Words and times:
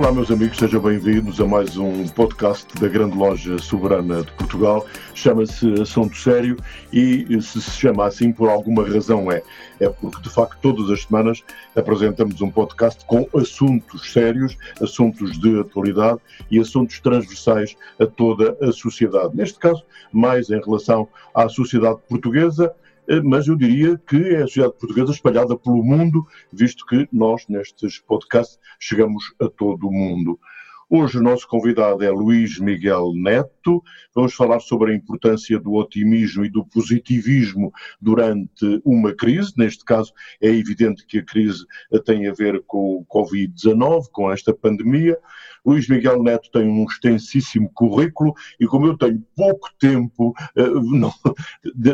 Olá, 0.00 0.10
meus 0.10 0.30
amigos, 0.30 0.56
sejam 0.56 0.80
bem-vindos 0.80 1.38
a 1.42 1.46
mais 1.46 1.76
um 1.76 2.08
podcast 2.08 2.66
da 2.80 2.88
Grande 2.88 3.14
Loja 3.14 3.58
Soberana 3.58 4.22
de 4.22 4.32
Portugal. 4.32 4.86
Chama-se 5.14 5.74
Assunto 5.78 6.16
Sério 6.16 6.56
e, 6.90 7.26
se 7.42 7.60
se 7.60 7.72
chama 7.72 8.06
assim, 8.06 8.32
por 8.32 8.48
alguma 8.48 8.82
razão 8.82 9.30
é. 9.30 9.42
É 9.78 9.90
porque, 9.90 10.22
de 10.22 10.30
facto, 10.30 10.56
todas 10.62 10.88
as 10.88 11.02
semanas 11.02 11.44
apresentamos 11.76 12.40
um 12.40 12.50
podcast 12.50 13.04
com 13.04 13.28
assuntos 13.38 14.10
sérios, 14.10 14.56
assuntos 14.80 15.38
de 15.38 15.60
atualidade 15.60 16.18
e 16.50 16.58
assuntos 16.58 16.98
transversais 17.00 17.76
a 17.98 18.06
toda 18.06 18.56
a 18.62 18.72
sociedade. 18.72 19.36
Neste 19.36 19.58
caso, 19.58 19.84
mais 20.10 20.48
em 20.48 20.62
relação 20.62 21.06
à 21.34 21.46
sociedade 21.46 21.98
portuguesa 22.08 22.74
mas 23.24 23.46
eu 23.46 23.56
diria 23.56 23.98
que 23.98 24.16
é 24.16 24.36
a 24.38 24.46
sociedade 24.46 24.78
portuguesa 24.78 25.12
espalhada 25.12 25.56
pelo 25.56 25.82
mundo, 25.82 26.26
visto 26.52 26.86
que 26.86 27.08
nós, 27.12 27.46
nestes 27.48 27.98
podcasts, 27.98 28.58
chegamos 28.78 29.34
a 29.40 29.48
todo 29.48 29.88
o 29.88 29.92
mundo. 29.92 30.38
Hoje 30.92 31.18
o 31.18 31.22
nosso 31.22 31.46
convidado 31.46 32.02
é 32.02 32.10
Luís 32.10 32.58
Miguel 32.58 33.12
Neto. 33.14 33.80
Vamos 34.12 34.34
falar 34.34 34.58
sobre 34.58 34.90
a 34.90 34.96
importância 34.96 35.56
do 35.56 35.74
otimismo 35.74 36.44
e 36.44 36.50
do 36.50 36.66
positivismo 36.66 37.72
durante 38.00 38.82
uma 38.84 39.14
crise. 39.14 39.52
Neste 39.56 39.84
caso, 39.84 40.12
é 40.42 40.48
evidente 40.48 41.06
que 41.06 41.18
a 41.18 41.24
crise 41.24 41.64
tem 42.04 42.26
a 42.26 42.32
ver 42.32 42.64
com 42.66 42.96
o 42.96 43.06
Covid-19, 43.06 44.06
com 44.10 44.32
esta 44.32 44.52
pandemia. 44.52 45.16
Luís 45.64 45.88
Miguel 45.88 46.22
Neto 46.22 46.50
tem 46.50 46.68
um 46.68 46.84
extensíssimo 46.84 47.70
currículo 47.72 48.34
e, 48.58 48.66
como 48.66 48.86
eu 48.86 48.96
tenho 48.96 49.22
pouco 49.36 49.68
tempo, 49.78 50.34
eh, 50.56 50.68
não, 50.68 51.12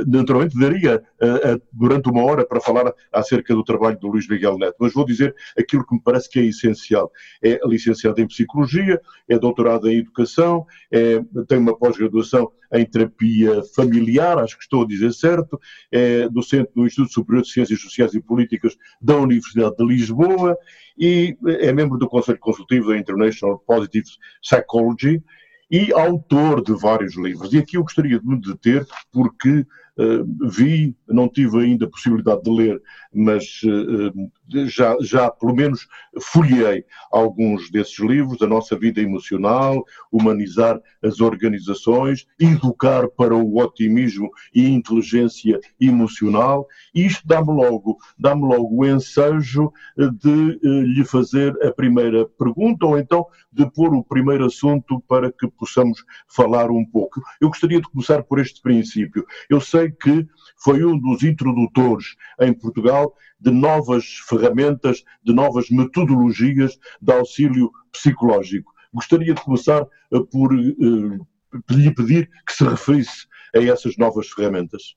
naturalmente 0.07 0.59
daria 0.59 1.03
eh, 1.21 1.61
durante 1.73 2.09
uma 2.09 2.23
hora 2.25 2.47
para 2.47 2.61
falar 2.61 2.93
acerca 3.13 3.55
do 3.55 3.65
trabalho 3.65 3.99
do 3.99 4.09
Luís 4.09 4.29
Miguel 4.29 4.59
Neto, 4.59 4.77
mas 4.81 4.93
vou 4.93 5.05
dizer 5.05 5.35
aquilo 5.59 5.87
que 5.87 5.95
me 5.95 6.01
parece 6.01 6.29
que 6.29 6.39
é 6.39 6.45
essencial. 6.45 7.11
É 7.43 7.59
licenciado 7.65 8.21
em 8.21 8.27
Psicologia, 8.27 9.01
é 9.29 9.39
doutorado 9.39 9.89
em 9.89 9.99
Educação, 9.99 10.67
é, 10.91 11.21
tem 11.49 11.59
uma 11.59 11.77
pós-graduação 11.77 12.51
em 12.73 12.85
Terapia 12.85 13.63
Familiar, 13.75 14.39
acho 14.39 14.57
que 14.57 14.65
estou 14.65 14.83
a 14.83 14.87
dizer 14.87 15.13
certo, 15.13 15.61
é 15.91 16.29
docente 16.29 16.71
do 16.75 16.87
Instituto 16.87 17.13
Superior 17.13 17.43
de 17.43 17.51
Ciências 17.51 17.81
Sociais 17.81 18.15
e 18.15 18.21
Políticas 18.21 18.77
da 19.01 19.17
Universidade 19.17 19.77
de 19.77 19.85
Lisboa 19.85 20.57
e 20.99 21.37
é 21.47 21.73
membro 21.73 21.99
do 21.99 22.09
Conselho 22.09 22.39
Consultivo 22.39 22.89
da 22.89 22.99
International 22.99 23.59
Positive 23.59 24.07
Psychology 24.41 25.23
e 25.71 25.93
autor 25.93 26.63
de 26.63 26.73
vários 26.73 27.17
livros. 27.17 27.53
E 27.53 27.59
aqui 27.59 27.77
eu 27.77 27.83
gostaria 27.83 28.19
de 28.19 28.27
me 28.27 28.41
deter 28.41 28.87
porque 29.13 29.67
uh, 29.99 30.49
vi, 30.49 30.95
não 31.09 31.29
tive 31.29 31.59
ainda 31.59 31.87
a 31.87 31.91
possibilidade 31.91 32.43
de 32.43 32.51
ler, 32.51 32.83
mas 33.13 33.61
uh, 33.65 34.67
já, 34.67 34.97
já 35.01 35.31
pelo 35.31 35.55
menos 35.55 35.87
folhei 36.21 36.85
alguns 37.11 37.71
desses 37.71 37.99
livros, 37.99 38.41
A 38.43 38.47
Nossa 38.47 38.77
Vida 38.79 39.01
Emocional, 39.01 39.85
Humanizar 40.13 40.81
as 41.03 41.21
Organizações, 41.21 42.27
Educar 42.39 43.09
para 43.09 43.35
o 43.35 43.59
Otimismo 43.59 44.31
e 44.55 44.69
Inteligência 44.69 45.61
Emocional, 45.81 46.67
e 46.95 47.07
isto 47.07 47.27
dá-me 47.27 47.53
logo, 47.53 47.99
dá-me 48.19 48.43
logo 48.43 48.83
o 48.83 48.87
ensejo 48.87 49.73
de 49.97 50.61
uh, 50.63 50.83
lhe 50.83 51.05
fazer 51.05 51.53
a 51.65 51.73
primeira 51.73 52.27
pergunta, 52.27 52.87
ou 52.87 52.99
então 52.99 53.27
de 53.53 53.71
pôr 53.73 53.95
o 53.95 54.05
primeiro 54.05 54.45
assunto 54.45 55.01
para 55.09 55.33
que 55.33 55.49
possamos 55.49 56.05
falar 56.29 56.71
um 56.71 56.85
pouco. 56.85 57.23
Eu 57.41 57.49
gostaria 57.49 57.81
de 57.81 57.89
começar 57.89 58.23
por 58.23 58.39
este 58.39 58.61
princípio. 58.61 59.25
Eu 59.49 59.61
sei 59.61 59.86
que 59.91 60.27
foi 60.63 60.85
um 60.85 60.99
dos 60.99 61.23
introdutores 61.23 62.17
em 62.41 62.53
Portugal 62.53 63.15
de 63.41 63.51
novas 63.51 64.05
ferramentas, 64.29 65.05
de 65.23 65.33
novas 65.33 65.69
metodologias 65.71 66.79
de 67.01 67.13
auxílio 67.13 67.71
psicológico. 67.93 68.73
Gostaria 68.93 69.35
de 69.35 69.43
começar 69.43 69.83
eh, 69.83 70.19
por 70.31 70.55
uh, 70.55 71.27
lhe 71.71 71.95
pedir 71.95 72.31
que 72.47 72.53
se 72.53 72.65
referisse 72.65 73.27
a 73.55 73.59
essas 73.63 73.97
novas 73.97 74.29
ferramentas. 74.29 74.95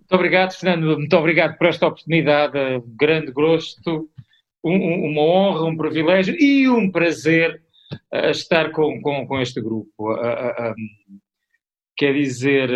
Muito 0.00 0.14
obrigado, 0.14 0.52
Fernando. 0.52 0.98
Muito 0.98 1.16
obrigado 1.16 1.56
por 1.56 1.68
esta 1.68 1.86
oportunidade. 1.86 2.82
Grande 2.96 3.30
gosto, 3.30 4.10
um, 4.64 5.10
uma 5.10 5.22
honra, 5.22 5.64
um 5.64 5.76
privilégio 5.76 6.34
e 6.38 6.68
um 6.68 6.90
prazer 6.90 7.62
uh, 8.12 8.30
estar 8.30 8.72
com, 8.72 9.00
com, 9.00 9.26
com, 9.26 9.40
este 9.40 9.60
grupo. 9.60 10.12
Uh, 10.12 10.74
quer 11.96 12.14
dizer, 12.14 12.68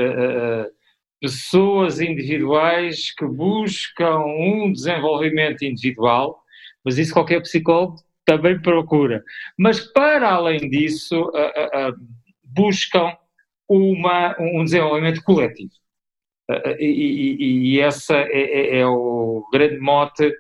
pessoas 1.27 2.01
individuais 2.01 3.13
que 3.13 3.27
buscam 3.27 4.19
um 4.19 4.73
desenvolvimento 4.73 5.65
individual, 5.65 6.39
mas 6.85 6.99
isso 6.99 7.13
qualquer 7.13 7.43
psicólogo 7.43 7.97
também 8.25 8.61
procura. 8.63 9.25
Mas 9.59 9.81
para 9.81 10.31
além 10.31 10.71
disso, 10.71 11.21
uh, 11.21 11.89
uh, 11.89 11.91
uh, 11.91 11.97
buscam 12.45 13.13
uma, 13.69 14.37
um 14.39 14.63
desenvolvimento 14.63 15.21
coletivo. 15.25 15.73
E, 16.79 16.85
e, 16.85 17.75
e 17.75 17.81
esse 17.81 18.15
é, 18.15 18.29
é, 18.31 18.79
é, 18.79 18.87
o 18.87 19.45
grande 19.53 19.81
mote 19.81 20.33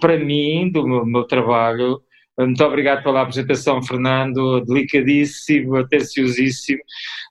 para 0.00 0.16
mim, 0.16 0.70
do 0.72 0.88
meu, 0.88 1.04
meu 1.04 1.24
trabalho, 1.24 2.00
muito 2.38 2.64
obrigado 2.64 3.02
pela 3.02 3.22
apresentação, 3.22 3.82
Fernando, 3.82 4.60
delicadíssimo, 4.64 5.76
atenciosíssimo. 5.76 6.80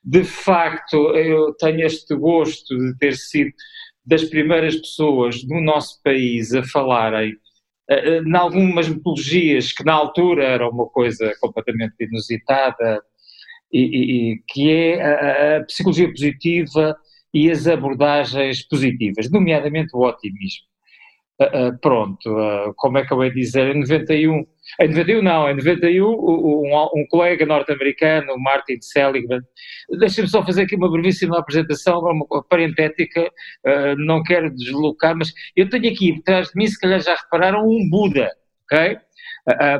De 0.03 0.23
facto, 0.23 1.15
eu 1.15 1.53
tenho 1.55 1.85
este 1.85 2.15
gosto 2.15 2.77
de 2.77 2.97
ter 2.97 3.15
sido 3.15 3.51
das 4.05 4.23
primeiras 4.23 4.75
pessoas 4.75 5.43
no 5.45 5.61
nosso 5.61 6.01
país 6.03 6.53
a 6.53 6.63
falarem 6.63 7.33
uh, 7.91 8.27
em 8.27 8.35
algumas 8.35 8.87
metodologias 8.87 9.71
que 9.71 9.83
na 9.83 9.93
altura 9.93 10.43
era 10.43 10.69
uma 10.69 10.87
coisa 10.87 11.33
completamente 11.39 11.95
inusitada, 11.99 13.01
e, 13.73 14.33
e 14.33 14.43
que 14.47 14.69
é 14.69 15.01
a, 15.01 15.57
a 15.57 15.63
psicologia 15.65 16.07
positiva 16.07 16.95
e 17.33 17.49
as 17.49 17.65
abordagens 17.65 18.61
positivas, 18.67 19.29
nomeadamente 19.31 19.95
o 19.95 20.05
otimismo. 20.07 20.67
Uh, 21.41 21.69
uh, 21.69 21.79
pronto, 21.79 22.29
uh, 22.29 22.73
como 22.75 22.99
é 22.99 23.05
que 23.05 23.11
eu 23.11 23.23
ia 23.23 23.33
dizer, 23.33 23.75
em 23.75 23.79
91, 23.79 24.45
em 24.81 24.87
91 24.87 25.21
não, 25.23 25.49
em 25.49 25.55
91 25.55 26.05
um, 26.05 26.89
um 26.95 27.05
colega 27.09 27.43
norte-americano, 27.43 28.37
Martin 28.37 28.77
Seligman, 28.79 29.41
deixa-me 29.97 30.27
só 30.27 30.45
fazer 30.45 30.63
aqui 30.63 30.75
uma 30.75 30.91
brevíssima 30.91 31.39
apresentação, 31.39 32.01
uma 32.01 32.43
parentética, 32.43 33.31
não 33.97 34.21
quero 34.21 34.53
deslocar, 34.53 35.15
mas 35.17 35.33
eu 35.55 35.67
tenho 35.67 35.91
aqui 35.91 36.15
atrás 36.19 36.49
de 36.49 36.53
mim, 36.55 36.67
se 36.67 36.79
calhar 36.79 36.99
já 36.99 37.15
repararam, 37.15 37.67
um 37.67 37.89
Buda, 37.89 38.29
ok? 38.65 38.97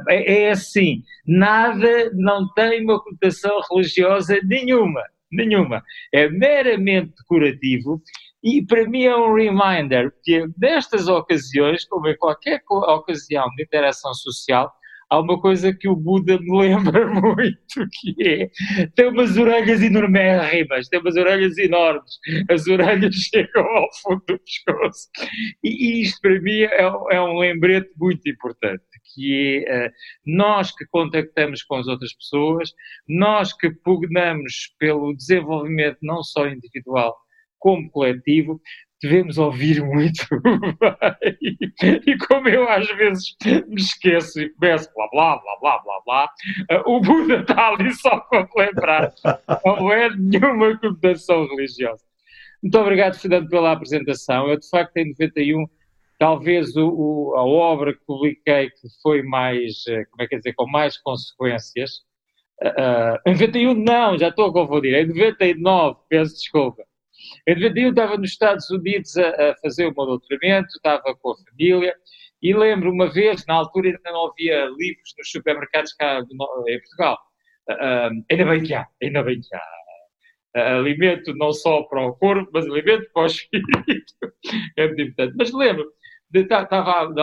É, 0.09 0.43
é 0.45 0.51
assim, 0.51 1.03
nada 1.25 2.11
não 2.15 2.51
tem 2.53 2.83
uma 2.83 3.01
conotação 3.01 3.59
religiosa 3.71 4.39
nenhuma, 4.43 5.03
nenhuma, 5.31 5.83
é 6.11 6.27
meramente 6.29 7.13
decorativo 7.17 8.01
e 8.43 8.65
para 8.65 8.87
mim 8.87 9.03
é 9.03 9.15
um 9.15 9.33
reminder 9.33 10.11
que 10.21 10.45
nestas 10.57 11.07
ocasiões, 11.07 11.85
como 11.85 12.07
em 12.07 12.17
qualquer 12.17 12.61
ocasião 12.69 13.47
de 13.55 13.63
interação 13.63 14.13
social, 14.13 14.71
há 15.13 15.19
uma 15.19 15.39
coisa 15.39 15.73
que 15.73 15.87
o 15.87 15.95
Buda 15.95 16.39
me 16.39 16.57
lembra 16.59 17.07
muito, 17.07 17.87
que 18.01 18.15
é, 18.27 18.49
tem 18.95 19.07
umas 19.07 19.37
orelhas 19.37 19.81
enormérrimas, 19.81 20.89
tem 20.89 20.99
umas 20.99 21.15
orelhas 21.15 21.57
enormes, 21.57 22.19
as 22.49 22.67
orelhas 22.67 23.13
chegam 23.31 23.63
ao 23.63 23.87
fundo 24.01 24.23
do 24.27 24.39
pescoço. 24.39 25.09
E 25.63 26.01
isto 26.01 26.19
para 26.19 26.41
mim 26.41 26.61
é, 26.61 26.81
é 27.11 27.21
um 27.21 27.37
lembrete 27.37 27.91
muito 27.97 28.27
importante, 28.27 28.83
que 29.13 29.63
é 29.67 29.87
uh, 29.87 29.91
nós 30.25 30.75
que 30.75 30.85
contactamos 30.87 31.61
com 31.63 31.75
as 31.75 31.87
outras 31.87 32.13
pessoas, 32.15 32.71
nós 33.07 33.53
que 33.53 33.69
pugnamos 33.69 34.73
pelo 34.79 35.15
desenvolvimento 35.15 35.97
não 36.01 36.23
só 36.23 36.47
individual, 36.47 37.15
como 37.63 37.89
coletivo, 37.89 38.59
devemos 39.01 39.37
ouvir 39.37 39.81
muito 39.81 40.27
bem. 40.41 41.57
E 42.05 42.17
como 42.27 42.49
eu 42.49 42.67
às 42.67 42.85
vezes 42.89 43.35
me 43.67 43.81
esqueço 43.81 44.41
e 44.41 44.49
começo 44.49 44.89
blá 44.93 45.07
blá 45.09 45.37
blá 45.37 45.57
blá 45.61 45.79
blá 45.79 46.01
blá, 46.05 46.25
uh, 46.77 46.91
o 46.91 46.99
Buda 46.99 47.39
está 47.39 47.69
ali 47.69 47.93
só 47.93 48.19
para 48.29 48.47
lembrar. 48.57 49.13
Não 49.65 49.91
é 49.93 50.09
nenhuma 50.13 50.77
conotação 50.77 51.47
religiosa. 51.47 52.03
Muito 52.61 52.77
obrigado, 52.77 53.17
Fernando, 53.17 53.47
pela 53.47 53.71
apresentação. 53.71 54.49
Eu, 54.49 54.59
de 54.59 54.67
facto, 54.69 54.97
em 54.97 55.09
91, 55.11 55.65
talvez 56.19 56.75
o, 56.75 56.89
o, 56.89 57.35
a 57.37 57.45
obra 57.45 57.93
que 57.93 58.05
publiquei 58.05 58.69
que 58.69 58.87
foi 59.01 59.21
mais, 59.21 59.85
eh, 59.87 60.03
como 60.05 60.21
é 60.21 60.27
que 60.27 60.35
é 60.35 60.37
dizer, 60.37 60.53
com 60.53 60.69
mais 60.69 60.97
consequências. 60.97 61.91
Uh, 62.61 63.19
em 63.25 63.33
91, 63.33 63.73
não, 63.73 64.17
já 64.17 64.29
estou 64.29 64.45
a 64.45 64.53
confundir. 64.53 64.93
Em 64.93 65.07
99, 65.07 65.97
peço 66.09 66.35
desculpa 66.35 66.83
91 67.47 67.89
estava 67.89 68.17
nos 68.17 68.31
Estados 68.31 68.69
Unidos 68.69 69.17
a, 69.17 69.29
a, 69.29 69.55
fazer 69.61 69.87
o 69.87 69.93
meu 69.95 70.05
doutoramento, 70.05 70.67
estava 70.67 71.15
com 71.15 71.31
a 71.31 71.35
família, 71.49 71.95
e 72.41 72.53
lembro 72.53 72.91
uma 72.91 73.11
vez, 73.11 73.45
na 73.47 73.55
altura 73.55 73.87
ainda 73.87 74.11
não 74.11 74.29
havia 74.29 74.65
livros 74.65 75.13
nos 75.17 75.29
supermercados 75.29 75.93
cá 75.93 76.19
em 76.19 76.79
Portugal. 76.79 77.17
Uh, 77.69 78.23
ainda 78.29 78.45
bem 78.45 78.63
que 78.63 78.73
há, 78.73 78.85
ainda 79.01 79.23
bem 79.23 79.39
que 79.39 79.55
há. 79.55 79.61
Uh, 80.55 80.79
alimento 80.79 81.33
não 81.35 81.53
só 81.53 81.83
para 81.83 82.05
o 82.05 82.13
corpo, 82.15 82.49
mas 82.53 82.65
alimento 82.65 83.09
para 83.13 83.23
o 83.23 83.25
espírito. 83.27 84.13
é 84.77 84.87
muito 84.87 85.01
importante. 85.01 85.35
Mas 85.37 85.53
lembro, 85.53 85.89
estava 86.33 87.13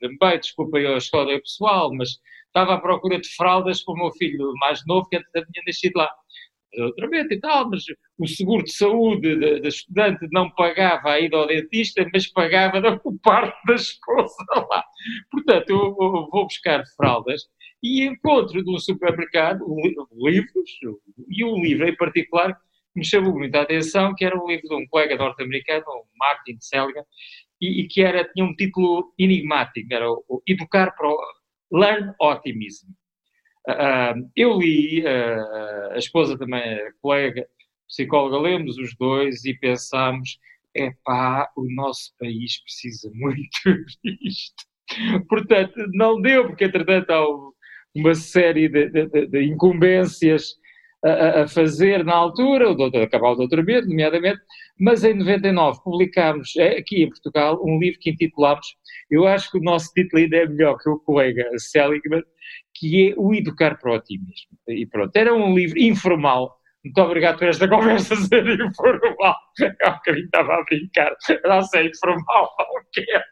também, 0.00 0.40
desculpa 0.40 0.78
eu 0.78 0.94
a 0.94 0.98
escola 0.98 1.38
pessoal, 1.40 1.94
mas 1.94 2.10
estava 2.46 2.74
à 2.74 2.80
procura 2.80 3.18
de 3.18 3.28
fraldas 3.34 3.82
para 3.82 3.94
o 3.94 3.96
meu 3.96 4.12
filho 4.12 4.52
mais 4.60 4.84
novo, 4.86 5.08
que 5.08 5.18
tinha 5.18 5.64
nascido 5.66 5.96
lá 5.96 6.10
outra 6.78 7.08
vez 7.08 7.30
e 7.30 7.40
tal, 7.40 7.70
mas 7.70 7.84
o 8.18 8.26
seguro 8.26 8.64
de 8.64 8.72
saúde 8.72 9.60
da 9.60 9.68
estudante 9.68 10.26
não 10.32 10.50
pagava 10.50 11.10
a 11.10 11.20
ida 11.20 11.36
ao 11.36 11.46
dentista, 11.46 12.08
mas 12.12 12.26
pagava 12.26 12.80
da 12.80 12.98
parte 13.22 13.66
da 13.66 13.74
esposa 13.74 14.44
lá. 14.70 14.84
Portanto, 15.30 15.70
eu, 15.70 15.94
vou 15.94 16.44
buscar 16.44 16.84
fraldas 16.96 17.42
e 17.82 18.04
encontro 18.04 18.62
num 18.62 18.78
supermercado 18.78 19.64
livros, 20.12 20.70
e 21.28 21.44
um 21.44 21.62
livro 21.62 21.86
em 21.86 21.96
particular 21.96 22.54
que 22.54 23.00
me 23.00 23.04
chamou 23.04 23.34
muita 23.34 23.60
atenção, 23.60 24.14
que 24.14 24.24
era 24.24 24.40
um 24.40 24.46
livro 24.46 24.68
de 24.68 24.74
um 24.74 24.86
colega 24.86 25.16
norte-americano, 25.16 25.84
Martin 26.16 26.56
Seligman, 26.60 27.04
e, 27.60 27.82
e, 27.82 27.88
que 27.88 28.02
era, 28.02 28.24
tinha 28.24 28.44
um 28.44 28.54
título 28.54 29.12
enigmático, 29.18 29.92
era 29.92 30.10
o, 30.10 30.24
o 30.28 30.42
Educar 30.46 30.94
para 30.96 31.08
o 31.08 31.18
Learn 31.72 32.12
Optimism. 32.20 32.88
Uh, 33.68 34.30
eu 34.36 34.58
li, 34.58 35.02
uh, 35.02 35.92
a 35.92 35.98
esposa 35.98 36.36
também 36.36 36.78
colega, 37.00 37.46
psicóloga, 37.88 38.38
lemos 38.38 38.76
os 38.78 38.94
dois 38.96 39.44
e 39.44 39.54
pensámos, 39.54 40.38
é 40.76 40.90
pá, 41.04 41.50
o 41.56 41.64
nosso 41.74 42.12
país 42.18 42.62
precisa 42.62 43.10
muito 43.14 43.84
disto. 44.04 44.64
Portanto, 45.28 45.74
não 45.94 46.20
deu, 46.20 46.46
porque 46.46 46.64
entretanto 46.64 47.10
há 47.10 47.24
uma 47.94 48.14
série 48.14 48.68
de, 48.68 48.90
de, 48.90 49.26
de 49.26 49.44
incumbências 49.44 50.56
a, 51.04 51.42
a, 51.42 51.48
fazer 51.48 52.04
na 52.04 52.14
altura, 52.14 52.70
o 52.70 52.74
doutor, 52.74 53.02
acabar 53.02 53.32
o 53.32 53.36
doutoramento, 53.36 53.88
nomeadamente, 53.88 54.40
mas 54.80 55.04
em 55.04 55.14
99 55.14 55.80
publicámos 55.84 56.56
é, 56.56 56.78
aqui 56.78 57.02
em 57.02 57.08
Portugal 57.08 57.60
um 57.62 57.78
livro 57.78 58.00
que 58.00 58.10
intitulámos, 58.10 58.66
eu 59.10 59.26
acho 59.26 59.50
que 59.50 59.58
o 59.58 59.62
nosso 59.62 59.92
título 59.92 60.22
ainda 60.22 60.36
é 60.38 60.48
melhor 60.48 60.78
que 60.78 60.88
o 60.88 60.98
colega 60.98 61.46
Seligman, 61.58 62.22
que 62.74 63.10
é 63.10 63.14
o 63.16 63.34
Educar 63.34 63.78
para 63.78 63.92
o 63.92 63.94
Otimismo. 63.94 64.58
E 64.68 64.86
pronto, 64.86 65.14
era 65.16 65.32
um 65.32 65.54
livro 65.54 65.78
informal. 65.78 66.56
Muito 66.84 67.00
obrigado 67.00 67.38
por 67.38 67.48
esta 67.48 67.66
conversa 67.68 68.16
ser 68.16 68.46
informal. 68.60 69.36
Um 69.60 69.92
bocadinho 69.92 70.24
estava 70.24 70.54
a 70.54 70.64
brincar. 70.64 71.16
Não 71.44 71.62
sei, 71.62 71.88
informal, 71.88 72.50
o 72.58 72.90
que 72.92 73.00
é. 73.00 73.22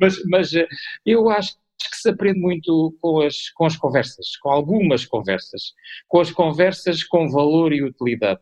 Mas, 0.00 0.16
mas 0.28 0.54
eh, 0.54 0.66
eu 1.06 1.28
acho 1.28 1.52
que 1.88 1.96
se 1.96 2.10
aprende 2.10 2.40
muito 2.40 2.96
com 3.00 3.20
as, 3.20 3.48
com 3.50 3.64
as 3.64 3.76
conversas, 3.76 4.36
com 4.42 4.50
algumas 4.50 5.06
conversas, 5.06 5.72
com 6.08 6.20
as 6.20 6.30
conversas 6.30 7.04
com 7.04 7.30
valor 7.30 7.72
e 7.72 7.82
utilidade. 7.82 8.40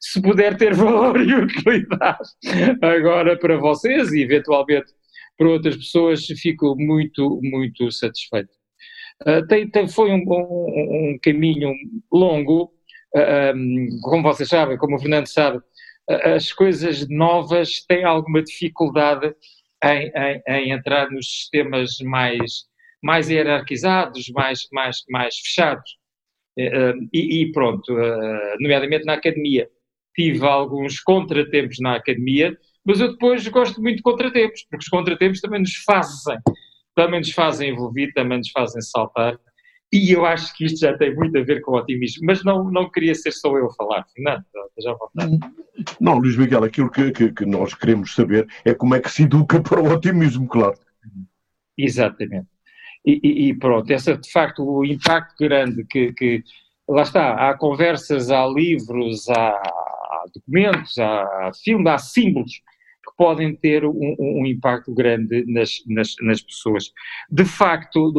Se 0.00 0.20
puder 0.20 0.56
ter 0.56 0.74
valor 0.74 1.20
e 1.20 1.34
utilidade 1.34 2.28
agora 2.82 3.38
para 3.38 3.56
vocês 3.58 4.12
e 4.12 4.22
eventualmente 4.22 4.92
para 5.36 5.48
outras 5.48 5.76
pessoas, 5.76 6.26
fico 6.26 6.76
muito, 6.76 7.40
muito 7.42 7.90
satisfeito. 7.90 8.59
Uh, 9.26 9.46
tem, 9.46 9.68
tem, 9.68 9.86
foi 9.86 10.10
um, 10.10 10.24
um, 10.26 11.12
um, 11.12 11.18
caminho 11.22 11.74
longo, 12.10 12.72
um, 13.54 13.86
como 14.02 14.22
vocês 14.22 14.48
sabem, 14.48 14.78
como 14.78 14.96
o 14.96 14.98
Fernando 14.98 15.26
sabe, 15.26 15.58
uh, 15.58 16.28
as 16.34 16.52
coisas 16.52 17.06
novas 17.08 17.84
têm 17.86 18.04
alguma 18.04 18.42
dificuldade 18.42 19.34
em, 19.84 20.10
em, 20.14 20.42
em, 20.48 20.72
entrar 20.72 21.10
nos 21.10 21.26
sistemas 21.26 21.98
mais, 22.02 22.64
mais 23.02 23.28
hierarquizados, 23.28 24.28
mais, 24.30 24.66
mais, 24.72 25.04
mais 25.08 25.36
fechados. 25.36 25.98
E, 26.58 27.42
e, 27.42 27.52
pronto, 27.52 27.94
nomeadamente 28.60 29.06
na 29.06 29.14
academia. 29.14 29.66
Tive 30.14 30.44
alguns 30.44 31.00
contratempos 31.00 31.78
na 31.80 31.96
academia, 31.96 32.54
mas 32.84 33.00
eu 33.00 33.12
depois 33.12 33.46
gosto 33.48 33.80
muito 33.80 33.96
de 33.96 34.02
contratempos, 34.02 34.66
porque 34.68 34.84
os 34.84 34.88
contratempos 34.88 35.40
também 35.40 35.60
nos 35.60 35.74
fazem 35.76 36.36
também 36.94 37.20
nos 37.20 37.32
fazem 37.32 37.70
evoluir, 37.70 38.12
também 38.14 38.38
nos 38.38 38.50
fazem 38.50 38.80
saltar. 38.82 39.38
E 39.92 40.12
eu 40.12 40.24
acho 40.24 40.56
que 40.56 40.64
isto 40.66 40.78
já 40.78 40.96
tem 40.96 41.14
muito 41.14 41.36
a 41.36 41.42
ver 41.42 41.60
com 41.62 41.72
o 41.72 41.76
otimismo, 41.76 42.24
mas 42.24 42.44
não, 42.44 42.70
não 42.70 42.88
queria 42.88 43.14
ser 43.14 43.32
só 43.32 43.56
eu 43.58 43.66
a 43.66 43.74
falar, 43.74 44.06
Fernando, 44.14 44.44
já 44.78 44.92
vontade. 44.92 45.38
Não, 46.00 46.16
Luís 46.16 46.36
Miguel, 46.36 46.62
aquilo 46.62 46.90
que, 46.90 47.10
que, 47.10 47.32
que, 47.32 47.44
nós 47.44 47.74
queremos 47.74 48.14
saber 48.14 48.46
é 48.64 48.72
como 48.72 48.94
é 48.94 49.00
que 49.00 49.10
se 49.10 49.24
educa 49.24 49.60
para 49.62 49.80
o 49.80 49.92
otimismo, 49.92 50.46
claro. 50.46 50.78
Exatamente. 51.76 52.46
E, 53.04 53.20
e, 53.22 53.48
e 53.48 53.54
pronto, 53.58 53.90
esse 53.90 54.16
de 54.16 54.30
facto 54.30 54.62
o 54.62 54.84
impacto 54.84 55.34
grande 55.40 55.84
que, 55.86 56.12
que 56.12 56.44
lá 56.88 57.02
está, 57.02 57.50
há 57.50 57.56
conversas, 57.56 58.30
há 58.30 58.46
livros, 58.46 59.28
há, 59.28 59.50
há 59.50 60.24
documentos, 60.32 60.98
há, 60.98 61.22
há 61.22 61.50
filmes, 61.52 61.86
há 61.86 61.98
símbolos 61.98 62.60
podem 63.20 63.54
ter 63.54 63.84
um, 63.84 64.16
um 64.18 64.46
impacto 64.46 64.94
grande 64.94 65.44
nas, 65.46 65.72
nas, 65.86 66.14
nas, 66.22 66.40
pessoas. 66.40 66.84
De 67.30 67.44
facto, 67.44 68.10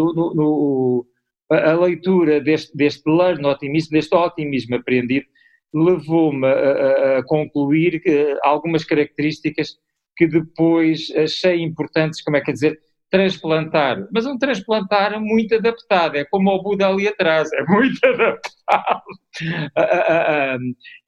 a, 1.50 1.74
leitura 1.74 2.40
deste, 2.40 2.78
deste 2.78 3.10
learn 3.10 3.44
otimismo, 3.48 3.94
deste 3.94 4.16
otimismo 4.16 4.76
aprendido, 4.76 5.26
levou-me 5.74 6.46
a, 6.46 7.18
a, 7.18 7.24
concluir 7.24 8.00
que 8.00 8.38
algumas 8.44 8.86
características 8.86 9.72
que 10.16 10.28
depois 10.28 11.12
achei 11.18 11.64
importantes, 11.64 12.22
como 12.22 12.38
é 12.38 12.42
que 12.42 12.52
é 12.52 12.54
dizer, 12.54 12.80
transplantar, 13.10 14.08
mas 14.14 14.28
um 14.28 14.38
transplantar 14.38 15.20
muito 15.20 15.56
adaptado, 15.56 16.16
é 16.16 16.26
como 16.26 16.52
o 16.52 16.62
Buda 16.62 16.88
ali 16.88 17.08
atrás, 17.08 17.52
é 17.54 17.64
muito 17.64 18.00
adaptado, 18.06 19.02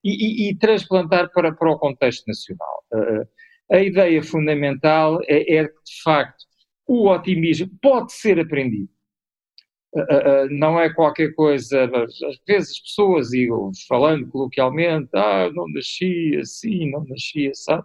e, 0.04 0.48
e, 0.48 0.50
e, 0.50 0.58
transplantar 0.58 1.32
para, 1.32 1.54
para 1.54 1.72
o 1.72 1.78
contexto 1.78 2.24
nacional. 2.28 2.84
A 3.72 3.80
ideia 3.80 4.22
fundamental 4.22 5.20
é, 5.28 5.56
é 5.58 5.68
que, 5.68 5.74
de 5.74 6.02
facto, 6.04 6.44
o 6.88 7.10
otimismo 7.10 7.70
pode 7.82 8.14
ser 8.14 8.40
aprendido. 8.40 8.90
Uh, 9.96 10.02
uh, 10.02 10.50
não 10.50 10.80
é 10.80 10.92
qualquer 10.92 11.34
coisa, 11.36 11.86
às 11.86 12.40
vezes 12.48 12.72
as 12.72 12.80
pessoas, 12.80 13.32
e 13.34 13.48
falando 13.88 14.28
coloquialmente, 14.28 15.10
ah, 15.14 15.52
não 15.54 15.68
nasci 15.70 16.36
assim, 16.42 16.90
não 16.90 17.06
nasci 17.06 17.48
assim. 17.48 17.80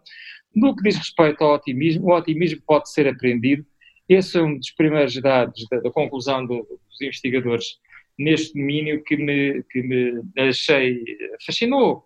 No 0.55 0.75
que 0.75 0.83
diz 0.83 0.97
respeito 0.97 1.45
ao 1.45 1.55
otimismo, 1.55 2.07
o 2.07 2.17
otimismo 2.17 2.63
pode 2.67 2.91
ser 2.91 3.07
aprendido. 3.07 3.65
Esse 4.09 4.39
é 4.39 4.43
um 4.43 4.57
dos 4.57 4.71
primeiros 4.71 5.21
dados 5.21 5.67
da, 5.71 5.81
da 5.81 5.91
conclusão 5.91 6.47
do, 6.47 6.57
dos 6.89 7.01
investigadores 7.03 7.79
neste 8.19 8.59
domínio 8.59 9.03
que 9.05 9.17
me, 9.17 9.63
que 9.71 9.83
me 9.83 10.23
achei, 10.39 11.05
fascinou, 11.47 12.05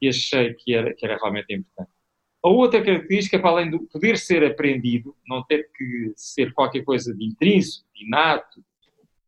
e 0.00 0.08
achei 0.08 0.54
que 0.54 0.74
era, 0.74 0.94
que 0.94 1.04
era 1.04 1.16
realmente 1.16 1.52
importante. 1.52 1.95
A 2.42 2.48
outra 2.48 2.82
característica, 2.82 3.38
para 3.38 3.50
além 3.50 3.70
de 3.70 3.78
poder 3.78 4.16
ser 4.18 4.44
aprendido, 4.44 5.14
não 5.26 5.42
ter 5.42 5.68
que 5.76 6.12
ser 6.14 6.52
qualquer 6.52 6.84
coisa 6.84 7.14
de 7.14 7.24
intrínseco, 7.24 7.86
de 7.94 8.04
inato, 8.04 8.62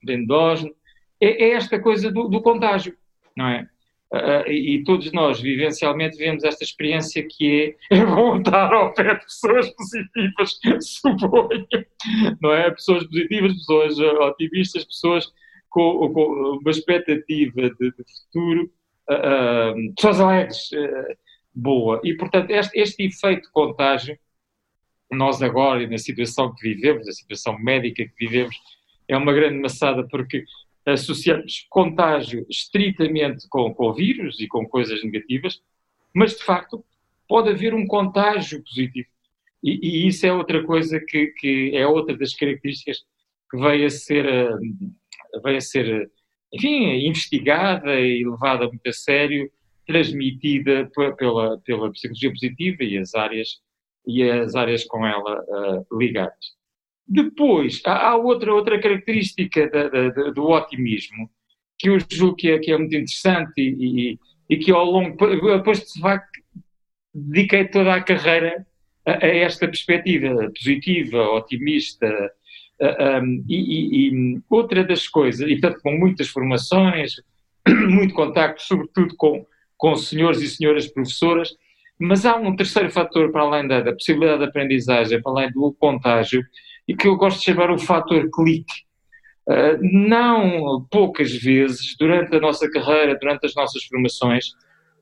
de 0.02 0.14
endógeno, 0.14 0.72
é, 1.20 1.46
é 1.46 1.50
esta 1.52 1.80
coisa 1.80 2.10
do, 2.12 2.28
do, 2.28 2.40
contágio, 2.40 2.96
não 3.36 3.48
é? 3.48 3.68
Uh, 4.12 4.50
e 4.50 4.84
todos 4.84 5.12
nós, 5.12 5.40
vivencialmente, 5.40 6.16
vemos 6.16 6.42
esta 6.42 6.64
experiência 6.64 7.26
que 7.28 7.76
é, 7.90 7.96
estar 8.38 8.72
ao 8.72 8.94
pé 8.94 9.14
de 9.14 9.24
pessoas 9.24 9.68
positivas, 9.70 10.58
suponho, 10.80 11.66
não 12.40 12.52
é? 12.52 12.70
Pessoas 12.70 13.04
positivas, 13.04 13.52
pessoas 13.54 13.98
otimistas, 13.98 14.84
pessoas 14.84 15.26
com, 15.68 16.10
com 16.12 16.58
uma 16.62 16.70
expectativa 16.70 17.62
de, 17.62 17.90
de 17.90 18.04
futuro, 18.32 18.70
uh, 19.10 19.72
uh, 19.72 19.94
pessoas 19.94 20.20
alegres 20.20 20.70
boa. 21.58 22.00
E, 22.04 22.14
portanto, 22.14 22.50
este, 22.50 22.78
este 22.78 23.02
efeito 23.04 23.42
de 23.42 23.50
contágio, 23.50 24.18
nós 25.10 25.42
agora, 25.42 25.86
na 25.86 25.98
situação 25.98 26.54
que 26.54 26.62
vivemos, 26.62 27.06
na 27.06 27.12
situação 27.12 27.58
médica 27.58 28.04
que 28.04 28.14
vivemos, 28.26 28.56
é 29.08 29.16
uma 29.16 29.32
grande 29.32 29.58
maçada 29.58 30.06
porque 30.06 30.44
associamos 30.86 31.66
contágio 31.68 32.46
estritamente 32.48 33.48
com, 33.48 33.74
com 33.74 33.92
vírus 33.92 34.40
e 34.40 34.46
com 34.46 34.66
coisas 34.66 35.02
negativas, 35.02 35.60
mas 36.14 36.36
de 36.36 36.44
facto 36.44 36.84
pode 37.26 37.50
haver 37.50 37.74
um 37.74 37.86
contágio 37.86 38.62
positivo. 38.62 39.08
E, 39.62 40.04
e 40.04 40.06
isso 40.06 40.24
é 40.24 40.32
outra 40.32 40.64
coisa 40.64 41.00
que, 41.00 41.28
que, 41.38 41.72
é 41.74 41.86
outra 41.86 42.16
das 42.16 42.34
características 42.34 43.04
que 43.50 43.58
veio 43.58 43.86
a 43.86 43.90
ser, 43.90 44.24
veio 45.42 45.56
a 45.56 45.60
ser 45.60 46.10
enfim, 46.52 47.06
investigada 47.06 47.98
e 48.00 48.24
levada 48.24 48.66
muito 48.66 48.86
a 48.88 48.92
sério, 48.92 49.50
transmitida 49.88 50.90
pela, 51.16 51.58
pela 51.60 51.90
psicologia 51.90 52.30
positiva 52.30 52.84
e 52.84 52.98
as 52.98 53.14
áreas, 53.14 53.48
e 54.06 54.22
as 54.22 54.54
áreas 54.54 54.84
com 54.84 55.06
ela 55.06 55.40
uh, 55.40 55.98
ligadas. 55.98 56.58
Depois, 57.06 57.80
há, 57.86 58.10
há 58.10 58.16
outra, 58.16 58.52
outra 58.52 58.78
característica 58.78 59.66
da, 59.70 59.88
da, 59.88 60.08
da, 60.10 60.30
do 60.30 60.44
otimismo, 60.44 61.30
que 61.78 61.88
eu 61.88 61.96
julgo 62.10 62.36
que 62.36 62.50
é, 62.50 62.58
que 62.58 62.70
é 62.70 62.76
muito 62.76 62.94
interessante 62.94 63.54
e, 63.56 64.12
e, 64.12 64.18
e, 64.50 64.56
que 64.58 64.70
ao 64.70 64.84
longo, 64.84 65.16
depois 65.56 65.80
de 65.80 66.00
facto, 66.00 66.38
dediquei 67.14 67.66
toda 67.66 67.94
a 67.94 68.02
carreira 68.02 68.66
a, 69.06 69.24
a 69.24 69.26
esta 69.26 69.66
perspectiva 69.66 70.52
positiva, 70.54 71.30
otimista, 71.30 72.30
um, 73.22 73.44
e, 73.48 74.10
e, 74.10 74.40
outra 74.50 74.84
das 74.84 75.08
coisas, 75.08 75.48
e 75.48 75.58
portanto 75.58 75.80
com 75.82 75.96
muitas 75.96 76.28
formações, 76.28 77.14
muito 77.88 78.12
contacto, 78.12 78.62
sobretudo 78.62 79.16
com, 79.16 79.46
com 79.78 79.96
senhores 79.96 80.42
e 80.42 80.48
senhoras 80.48 80.86
professoras, 80.88 81.50
mas 81.98 82.26
há 82.26 82.36
um 82.36 82.54
terceiro 82.54 82.90
fator 82.90 83.32
para 83.32 83.42
além 83.42 83.66
da, 83.66 83.80
da 83.80 83.92
possibilidade 83.92 84.40
de 84.40 84.48
aprendizagem, 84.48 85.22
para 85.22 85.32
além 85.32 85.52
do 85.52 85.74
contágio, 85.78 86.44
e 86.86 86.94
que 86.94 87.08
eu 87.08 87.16
gosto 87.16 87.38
de 87.38 87.44
chamar 87.44 87.70
o 87.70 87.78
fator 87.78 88.28
clique. 88.30 88.88
Uh, 89.48 89.78
não 89.80 90.86
poucas 90.90 91.32
vezes, 91.32 91.96
durante 91.98 92.36
a 92.36 92.40
nossa 92.40 92.70
carreira, 92.70 93.18
durante 93.18 93.46
as 93.46 93.54
nossas 93.54 93.82
formações, 93.84 94.52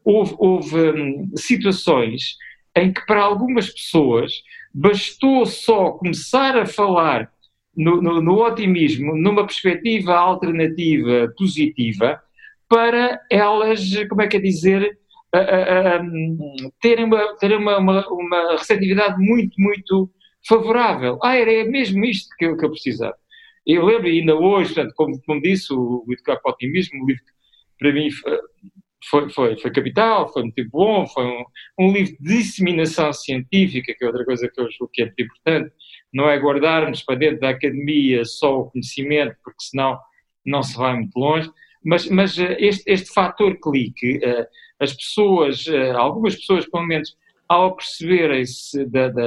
houve, 0.04 0.34
houve 0.38 0.90
um, 0.92 1.30
situações 1.36 2.36
em 2.76 2.92
que 2.92 3.04
para 3.06 3.22
algumas 3.22 3.68
pessoas 3.68 4.32
bastou 4.72 5.44
só 5.46 5.92
começar 5.92 6.56
a 6.56 6.66
falar 6.66 7.30
no, 7.76 8.00
no, 8.00 8.22
no 8.22 8.44
otimismo, 8.44 9.16
numa 9.16 9.44
perspectiva 9.44 10.14
alternativa 10.14 11.32
positiva, 11.36 12.22
para 12.68 13.20
elas, 13.30 13.80
como 14.08 14.22
é 14.22 14.26
que 14.26 14.36
é 14.36 14.40
dizer, 14.40 14.98
terem, 16.80 17.04
uma, 17.04 17.36
terem 17.36 17.58
uma, 17.58 17.78
uma, 17.78 18.08
uma, 18.08 18.52
receptividade 18.52 19.16
muito, 19.18 19.54
muito 19.58 20.10
favorável. 20.48 21.18
Ah, 21.22 21.36
era 21.36 21.68
mesmo 21.68 22.04
isto 22.04 22.28
que 22.38 22.46
eu, 22.46 22.56
que 22.56 22.64
eu 22.64 22.70
precisava. 22.70 23.16
Eu 23.66 23.84
lembro 23.84 24.06
ainda 24.06 24.34
hoje, 24.36 24.74
portanto, 24.74 24.94
como, 24.96 25.20
como 25.22 25.42
disse, 25.42 25.72
o, 25.72 26.04
o 26.06 26.12
Educar 26.12 26.36
para 26.40 26.50
o 26.50 26.54
Otimismo, 26.54 27.02
um 27.02 27.06
livro 27.06 27.22
para 27.78 27.92
mim 27.92 28.08
foi, 29.08 29.28
foi, 29.30 29.56
foi 29.58 29.70
capital, 29.70 30.32
foi 30.32 30.42
muito 30.42 30.68
bom, 30.70 31.06
foi 31.06 31.24
um, 31.24 31.44
um 31.78 31.92
livro 31.92 32.16
de 32.20 32.38
disseminação 32.38 33.12
científica, 33.12 33.94
que 33.96 34.04
é 34.04 34.06
outra 34.06 34.24
coisa 34.24 34.48
que 34.48 34.60
eu 34.60 34.70
julgo 34.70 34.90
que 34.92 35.02
é 35.02 35.04
muito 35.06 35.22
importante, 35.22 35.72
não 36.12 36.28
é 36.28 36.38
guardarmos 36.38 37.02
para 37.02 37.16
dentro 37.16 37.40
da 37.40 37.50
academia 37.50 38.24
só 38.24 38.60
o 38.60 38.70
conhecimento, 38.70 39.36
porque 39.44 39.62
senão 39.62 39.98
não 40.44 40.62
se 40.62 40.76
vai 40.76 40.94
muito 40.94 41.16
longe, 41.16 41.50
mas, 41.86 42.08
mas 42.08 42.36
eh, 42.36 42.56
este, 42.58 42.82
este 42.90 43.14
fator 43.14 43.56
clique, 43.60 44.18
eh, 44.20 44.48
as 44.80 44.92
pessoas, 44.92 45.66
eh, 45.68 45.92
algumas 45.92 46.34
pessoas, 46.34 46.68
pelo 46.68 46.84
menos, 46.84 47.16
ao 47.48 47.76
perceberem-se 47.76 48.84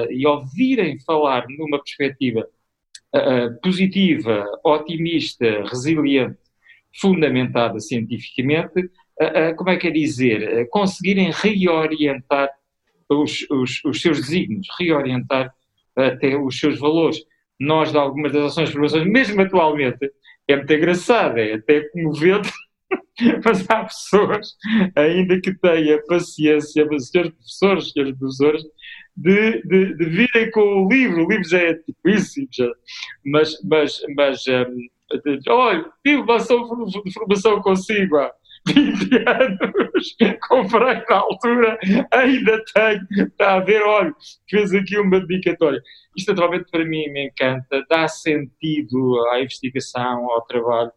e 0.10 0.28
ouvirem 0.28 1.00
falar 1.00 1.46
numa 1.48 1.82
perspectiva 1.82 2.46
positiva, 3.64 4.46
otimista, 4.62 5.64
resiliente, 5.64 6.38
fundamentada 7.00 7.80
cientificamente, 7.80 8.92
como 9.56 9.70
é 9.70 9.78
que 9.78 9.88
é 9.88 9.92
dizer, 9.92 10.68
conseguirem 10.68 11.32
reorientar 11.32 12.50
os, 13.10 13.48
os, 13.50 13.82
os 13.86 14.02
seus 14.02 14.20
desígnios, 14.20 14.68
reorientar 14.78 15.50
até 15.96 16.36
os 16.36 16.60
seus 16.60 16.78
valores. 16.78 17.20
Nós, 17.58 17.90
de 17.90 17.98
algumas 17.98 18.34
das 18.34 18.52
ações 18.52 18.68
de 18.68 18.74
formações, 18.74 19.08
mesmo 19.08 19.42
atualmente, 19.42 20.12
é 20.52 20.56
muito 20.56 20.74
engraçado, 20.74 21.38
é 21.38 21.54
até 21.54 21.82
comovente, 21.90 22.52
mas 23.46 23.70
há 23.70 23.84
pessoas, 23.84 24.56
ainda 24.96 25.40
que 25.42 25.54
tenham 25.54 26.00
paciência, 26.08 26.86
mas 26.90 27.10
senhores 27.10 27.34
professores, 27.34 27.92
senhores 27.92 28.18
professores, 28.18 28.64
de, 29.16 29.62
de, 29.64 29.96
de, 29.96 30.06
virem 30.06 30.50
com 30.52 30.86
o 30.86 30.90
livro, 30.90 31.26
o 31.26 31.30
livro 31.30 31.48
já 31.48 31.60
é 31.60 31.74
difícil, 31.74 32.48
já, 32.52 32.70
mas, 33.26 33.58
mas, 33.64 34.00
mas 34.16 34.44
um, 34.48 34.88
olha, 35.50 35.86
tive 36.06 36.22
uma 36.22 36.40
formação 36.40 37.62
consigo 37.62 38.18
há 38.18 38.32
20 38.68 39.16
anos, 39.28 40.16
comprei 40.48 41.04
na 41.10 41.16
altura, 41.16 41.80
ainda 42.12 42.64
tenho, 42.74 43.28
está 43.28 43.56
a 43.56 43.60
ver, 43.60 43.82
olha, 43.84 44.14
fez 44.50 44.74
aqui 44.74 44.98
uma 44.98 45.20
dedicatória. 45.20 45.82
Isto 46.18 46.30
naturalmente 46.30 46.70
para 46.72 46.86
mim 46.86 47.08
me 47.10 47.28
encanta, 47.28 47.86
dá 47.90 48.08
sentido 48.08 49.28
à 49.32 49.42
investigação, 49.42 50.30
ao 50.32 50.46
trabalho 50.46 50.92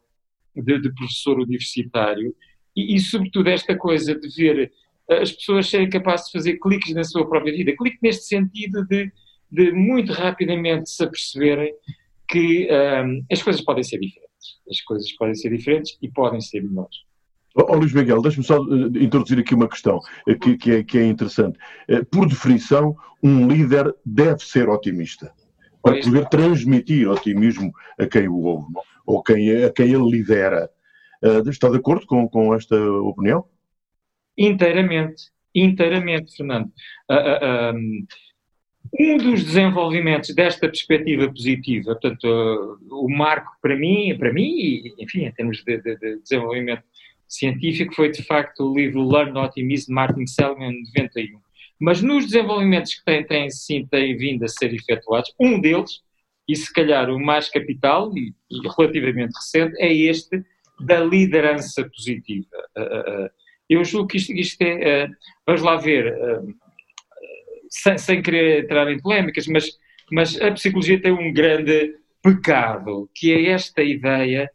de, 0.55 0.79
de 0.79 0.93
professor 0.93 1.39
universitário 1.39 2.33
e, 2.75 2.95
e, 2.95 2.99
sobretudo, 2.99 3.49
esta 3.49 3.77
coisa 3.77 4.15
de 4.15 4.27
ver 4.29 4.71
eh, 5.09 5.21
as 5.21 5.31
pessoas 5.31 5.69
serem 5.69 5.89
capazes 5.89 6.27
de 6.27 6.31
fazer 6.33 6.57
cliques 6.57 6.93
na 6.93 7.03
sua 7.03 7.27
própria 7.27 7.53
vida. 7.53 7.75
Clique 7.75 7.97
neste 8.01 8.25
sentido 8.25 8.85
de, 8.85 9.11
de 9.51 9.71
muito 9.71 10.11
rapidamente 10.11 10.89
se 10.89 11.03
aperceberem 11.03 11.73
que 12.27 12.67
um, 12.69 12.73
ehm, 12.73 13.25
as 13.31 13.41
coisas 13.43 13.61
podem 13.61 13.83
ser 13.83 13.99
diferentes. 13.99 14.59
As 14.69 14.81
coisas 14.81 15.11
podem 15.13 15.35
ser 15.35 15.49
diferentes 15.49 15.97
e 16.01 16.09
podem 16.09 16.41
ser 16.41 16.61
melhores. 16.63 16.97
Oh, 17.55 17.75
Luís 17.75 17.93
Miguel, 17.93 18.21
deixa-me 18.21 18.43
só 18.43 18.59
uh, 18.59 18.97
introduzir 18.97 19.37
aqui 19.37 19.53
uma 19.53 19.69
questão 19.69 19.97
uh, 19.97 20.39
que, 20.39 20.57
que, 20.57 20.71
é, 20.71 20.83
que, 20.83 20.97
é, 20.97 21.05
interessante. 21.05 21.59
Uh, 21.87 22.03
por 22.05 22.27
definição, 22.27 22.95
um 23.21 23.47
líder 23.47 23.93
deve 24.03 24.43
ser 24.43 24.67
otimista 24.69 25.31
para 25.81 25.99
poder 26.01 26.27
transmitir 26.29 27.07
otimismo 27.09 27.71
a 27.99 28.07
quem 28.07 28.27
o 28.27 28.41
ouve 28.41 28.73
não? 28.73 28.81
ou 29.05 29.21
quem, 29.21 29.65
a 29.65 29.69
quem 29.69 29.93
ele 29.93 30.09
lidera. 30.09 30.69
está 31.47 31.69
de 31.69 31.77
acordo 31.77 32.05
com, 32.07 32.27
com 32.27 32.55
esta 32.55 32.75
opinião? 33.01 33.45
Inteiramente, 34.37 35.23
inteiramente, 35.53 36.35
Fernando. 36.35 36.71
Um 38.97 39.17
dos 39.17 39.43
desenvolvimentos 39.43 40.33
desta 40.33 40.67
perspectiva 40.67 41.27
positiva, 41.27 41.97
portanto, 41.99 42.79
o 42.89 43.09
marco 43.09 43.51
para 43.61 43.75
mim, 43.75 44.15
para 44.17 44.31
mim, 44.31 44.83
enfim, 44.97 45.25
em 45.25 45.31
termos 45.31 45.63
de, 45.63 45.81
de, 45.81 45.97
de 45.97 46.19
desenvolvimento 46.21 46.83
científico 47.33 47.95
foi 47.95 48.11
de 48.11 48.23
facto 48.23 48.61
o 48.61 48.75
livro 48.75 49.07
Learn 49.07 49.37
Optimism 49.37 49.87
de 49.87 49.93
Martin 49.93 50.27
Seligman, 50.27 50.81
91. 50.95 51.39
Mas 51.79 52.01
nos 52.01 52.25
desenvolvimentos 52.25 52.95
que 52.95 53.03
têm, 53.03 53.25
têm, 53.25 53.49
sim, 53.49 53.85
têm 53.87 54.15
vindo 54.15 54.43
a 54.43 54.47
ser 54.47 54.73
efetuados, 54.73 55.33
um 55.39 55.59
deles, 55.59 56.01
e 56.47 56.55
se 56.55 56.71
calhar 56.71 57.09
o 57.09 57.19
mais 57.19 57.49
capital 57.49 58.11
e, 58.15 58.33
e 58.51 58.67
relativamente 58.77 59.33
recente, 59.35 59.75
é 59.79 59.91
este 59.93 60.43
da 60.81 60.99
liderança 60.99 61.83
positiva. 61.89 62.47
Uh, 62.77 63.25
uh, 63.25 63.29
eu 63.69 63.83
julgo 63.83 64.07
que 64.07 64.17
isto, 64.17 64.33
isto 64.33 64.61
é, 64.61 65.09
vamos 65.47 65.61
lá 65.61 65.77
ver, 65.77 66.13
sem, 67.69 67.97
sem, 67.97 68.21
querer 68.21 68.63
entrar 68.63 68.91
em 68.91 68.99
polémicas, 68.99 69.47
mas, 69.47 69.71
mas 70.11 70.39
a 70.39 70.51
psicologia 70.51 71.01
tem 71.01 71.11
um 71.11 71.33
grande 71.33 71.95
pecado, 72.21 73.09
que 73.15 73.33
é 73.33 73.49
esta 73.51 73.81
ideia 73.81 74.49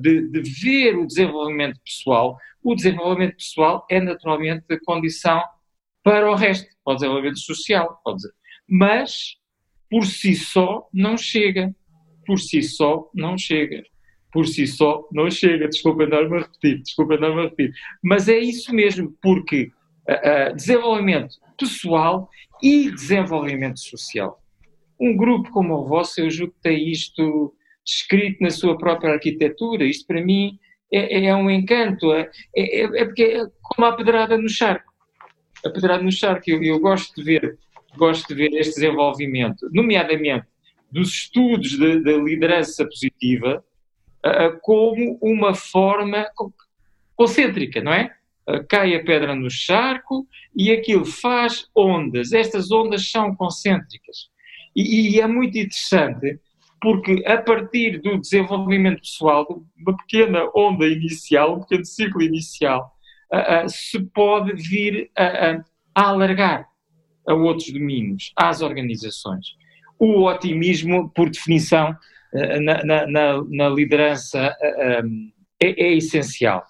de, 0.00 0.28
de 0.28 0.42
ver 0.42 0.96
o 0.96 1.06
desenvolvimento 1.06 1.80
pessoal, 1.84 2.36
o 2.62 2.74
desenvolvimento 2.74 3.36
pessoal 3.36 3.86
é 3.90 4.00
naturalmente 4.00 4.64
a 4.70 4.78
condição 4.84 5.42
para 6.02 6.30
o 6.30 6.34
resto, 6.34 6.68
para 6.84 6.92
o 6.92 6.96
desenvolvimento 6.96 7.38
social, 7.38 8.00
pode 8.04 8.18
dizer. 8.18 8.32
Mas, 8.68 9.36
por 9.90 10.06
si 10.06 10.34
só, 10.34 10.88
não 10.92 11.16
chega. 11.16 11.74
Por 12.26 12.38
si 12.38 12.62
só, 12.62 13.10
não 13.14 13.36
chega. 13.36 13.82
Por 14.32 14.46
si 14.46 14.66
só, 14.66 15.06
não 15.12 15.30
chega. 15.30 15.68
Desculpa 15.68 16.04
andar-me 16.04 16.36
a 16.36 16.40
repetir, 16.42 16.82
desculpa 16.82 17.14
andar-me 17.14 17.40
a 17.40 17.44
repetir. 17.44 17.72
Mas 18.02 18.28
é 18.28 18.38
isso 18.38 18.72
mesmo, 18.72 19.12
porque 19.20 19.72
uh, 20.08 20.54
desenvolvimento 20.54 21.34
pessoal 21.58 22.28
e 22.62 22.90
desenvolvimento 22.90 23.80
social. 23.80 24.40
Um 25.00 25.16
grupo 25.16 25.50
como 25.50 25.74
o 25.74 25.86
vosso, 25.86 26.20
eu 26.20 26.30
julgo 26.30 26.52
que 26.54 26.60
tem 26.60 26.90
isto 26.90 27.54
escrito 27.90 28.42
na 28.42 28.50
sua 28.50 28.76
própria 28.78 29.14
arquitetura. 29.14 29.84
Isto 29.84 30.06
para 30.06 30.24
mim 30.24 30.58
é, 30.92 31.26
é 31.26 31.34
um 31.34 31.50
encanto, 31.50 32.12
é, 32.12 32.30
é, 32.56 32.84
é, 32.84 33.04
porque 33.04 33.22
é 33.22 33.46
como 33.62 33.86
a 33.86 33.92
pedrada 33.92 34.36
no 34.36 34.48
charco. 34.48 34.92
A 35.64 35.70
pedrada 35.70 36.02
no 36.02 36.12
charco, 36.12 36.50
eu, 36.50 36.62
eu 36.62 36.78
gosto 36.80 37.14
de 37.14 37.22
ver, 37.22 37.58
gosto 37.96 38.28
de 38.28 38.34
ver 38.34 38.56
este 38.58 38.74
desenvolvimento, 38.74 39.68
nomeadamente 39.72 40.46
dos 40.90 41.08
estudos 41.10 41.78
da 41.78 42.16
liderança 42.16 42.84
positiva, 42.84 43.64
como 44.62 45.16
uma 45.22 45.54
forma 45.54 46.26
concêntrica, 47.14 47.80
não 47.80 47.92
é? 47.92 48.12
Cai 48.68 48.96
a 48.96 49.04
pedra 49.04 49.36
no 49.36 49.48
charco 49.48 50.26
e 50.56 50.72
aquilo 50.72 51.04
faz 51.04 51.68
ondas. 51.76 52.32
Estas 52.32 52.72
ondas 52.72 53.08
são 53.08 53.36
concêntricas. 53.36 54.30
E, 54.74 55.12
e 55.12 55.20
é 55.20 55.26
muito 55.28 55.56
interessante 55.56 56.40
porque 56.80 57.22
a 57.26 57.36
partir 57.38 58.00
do 58.00 58.18
desenvolvimento 58.18 59.00
pessoal, 59.00 59.62
uma 59.76 59.96
pequena 59.96 60.48
onda 60.54 60.86
inicial, 60.86 61.56
um 61.56 61.60
pequeno 61.60 61.84
ciclo 61.84 62.22
inicial, 62.22 62.92
uh, 63.32 63.66
uh, 63.66 63.68
se 63.68 64.00
pode 64.14 64.54
vir 64.54 65.10
a, 65.16 65.24
a, 65.24 65.64
a 65.94 66.08
alargar 66.08 66.66
a 67.28 67.34
outros 67.34 67.72
domínios, 67.72 68.32
às 68.36 68.62
organizações. 68.62 69.46
O 69.98 70.24
otimismo, 70.24 71.10
por 71.10 71.28
definição, 71.28 71.94
eh, 72.32 72.58
na, 72.60 73.06
na, 73.06 73.44
na 73.46 73.68
liderança 73.68 74.56
é, 74.62 75.02
é 75.60 75.94
essencial. 75.94 76.64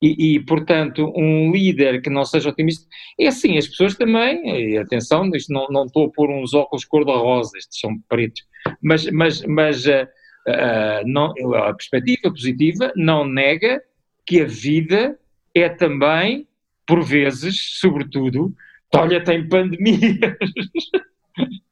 E, 0.00 0.36
e, 0.36 0.40
portanto, 0.40 1.12
um 1.16 1.50
líder 1.50 2.00
que 2.00 2.08
não 2.08 2.24
seja 2.24 2.50
otimista, 2.50 2.86
é 3.18 3.26
assim, 3.26 3.58
as 3.58 3.66
pessoas 3.66 3.96
também, 3.96 4.72
e 4.72 4.78
atenção, 4.78 5.28
isto 5.34 5.52
não, 5.52 5.66
não 5.68 5.86
estou 5.86 6.06
a 6.06 6.10
pôr 6.10 6.30
uns 6.30 6.54
óculos 6.54 6.84
cor-de-rosa, 6.84 7.58
estes 7.58 7.80
são 7.80 7.98
pretos, 8.08 8.42
mas, 8.80 9.10
mas, 9.10 9.42
mas 9.42 9.86
uh, 9.86 10.06
uh, 10.46 11.06
não, 11.06 11.32
a 11.54 11.74
perspectiva 11.74 12.30
positiva 12.30 12.92
não 12.94 13.26
nega 13.26 13.82
que 14.24 14.40
a 14.40 14.46
vida 14.46 15.18
é 15.52 15.68
também, 15.68 16.46
por 16.86 17.02
vezes, 17.02 17.78
sobretudo, 17.80 18.54
olha, 18.94 19.22
tem 19.22 19.48
pandemias, 19.48 20.00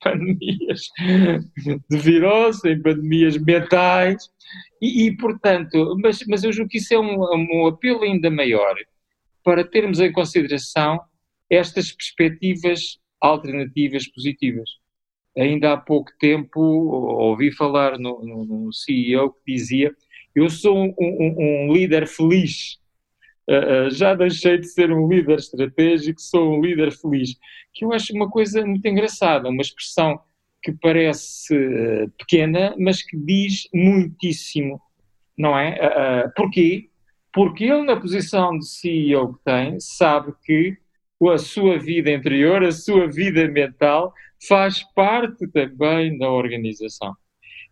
pandemias 0.02 0.80
de 1.90 1.98
virose, 1.98 2.62
tem 2.62 2.80
pandemias 2.80 3.36
mentais, 3.38 4.30
e, 4.80 5.06
e, 5.06 5.16
portanto, 5.16 5.96
mas, 6.02 6.20
mas 6.28 6.44
eu 6.44 6.52
julgo 6.52 6.70
que 6.70 6.78
isso 6.78 6.94
é 6.94 6.98
um, 6.98 7.18
um 7.34 7.66
apelo 7.66 8.02
ainda 8.02 8.30
maior 8.30 8.74
para 9.42 9.64
termos 9.64 10.00
em 10.00 10.12
consideração 10.12 11.00
estas 11.48 11.92
perspectivas 11.92 12.98
alternativas 13.20 14.06
positivas. 14.08 14.68
Ainda 15.36 15.72
há 15.72 15.76
pouco 15.76 16.10
tempo 16.18 16.60
ouvi 16.60 17.52
falar 17.52 17.98
no 17.98 18.72
CEO 18.72 19.32
que 19.32 19.52
dizia: 19.52 19.94
Eu 20.34 20.48
sou 20.48 20.76
um, 20.76 20.94
um, 20.98 21.68
um 21.68 21.72
líder 21.72 22.06
feliz. 22.06 22.78
Uh, 23.48 23.86
uh, 23.86 23.90
já 23.90 24.14
deixei 24.14 24.58
de 24.58 24.66
ser 24.66 24.90
um 24.90 25.08
líder 25.08 25.38
estratégico, 25.38 26.20
sou 26.20 26.58
um 26.58 26.60
líder 26.60 26.92
feliz. 26.92 27.30
Que 27.72 27.84
eu 27.84 27.92
acho 27.92 28.12
uma 28.14 28.28
coisa 28.28 28.64
muito 28.64 28.86
engraçada, 28.86 29.48
uma 29.48 29.62
expressão 29.62 30.18
que 30.62 30.72
parece 30.72 31.54
uh, 31.56 32.10
pequena, 32.18 32.74
mas 32.78 33.02
que 33.02 33.16
diz 33.16 33.68
muitíssimo, 33.72 34.80
não 35.38 35.56
é? 35.56 36.28
Porquê? 36.34 36.88
Porque 37.32 37.64
ele, 37.64 37.82
na 37.84 38.00
posição 38.00 38.58
de 38.58 38.66
CEO 38.66 39.34
que 39.34 39.44
tem, 39.44 39.78
sabe 39.78 40.32
que 40.42 40.76
a 41.30 41.38
sua 41.38 41.78
vida 41.78 42.10
interior, 42.10 42.64
a 42.64 42.72
sua 42.72 43.06
vida 43.06 43.46
mental, 43.48 44.12
faz 44.48 44.82
parte 44.94 45.46
também 45.48 46.18
da 46.18 46.30
organização. 46.30 47.14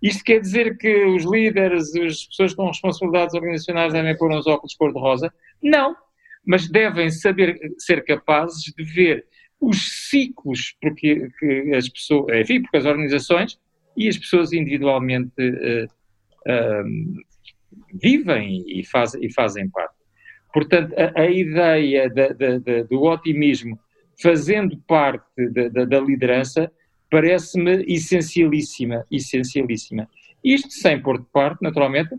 Isto 0.05 0.23
quer 0.23 0.39
dizer 0.39 0.77
que 0.77 1.07
os 1.07 1.25
líderes, 1.25 1.97
as 1.97 2.27
pessoas 2.27 2.55
com 2.55 2.67
responsabilidades 2.67 3.35
organizacionais 3.35 3.91
devem 3.91 4.15
pôr 4.19 4.31
uns 4.31 4.47
óculos 4.47 4.75
cor-de-rosa? 4.75 5.33
Não, 5.63 5.97
mas 6.45 6.69
devem 6.69 7.11
saber 7.11 7.59
ser 7.79 8.05
capazes 8.05 8.65
de 8.65 8.85
ver 8.85 9.25
os 9.59 10.11
ciclos 10.11 10.77
porque 10.79 11.31
que 11.39 11.75
as 11.75 11.89
pessoas, 11.89 12.37
enfim, 12.37 12.61
porque 12.61 12.77
as 12.77 12.85
organizações 12.85 13.59
e 13.97 14.07
as 14.07 14.19
pessoas 14.19 14.53
individualmente 14.53 15.33
uh, 15.41 15.87
uh, 16.53 17.25
vivem 17.95 18.63
e, 18.67 18.85
faz, 18.85 19.15
e 19.15 19.33
fazem 19.33 19.71
parte. 19.71 19.95
Portanto, 20.53 20.95
a, 20.99 21.23
a 21.23 21.31
ideia 21.31 22.13
do 22.91 23.03
otimismo 23.05 23.81
fazendo 24.23 24.77
parte 24.87 25.25
da, 25.89 26.01
liderança 26.01 26.71
parece-me 27.15 27.85
essencialíssima, 27.87 29.07
essencialíssima. 29.09 30.11
Isto 30.43 30.73
sem 30.73 31.01
pôr 31.01 31.21
de 31.21 31.27
parte, 31.27 31.63
naturalmente, 31.63 32.11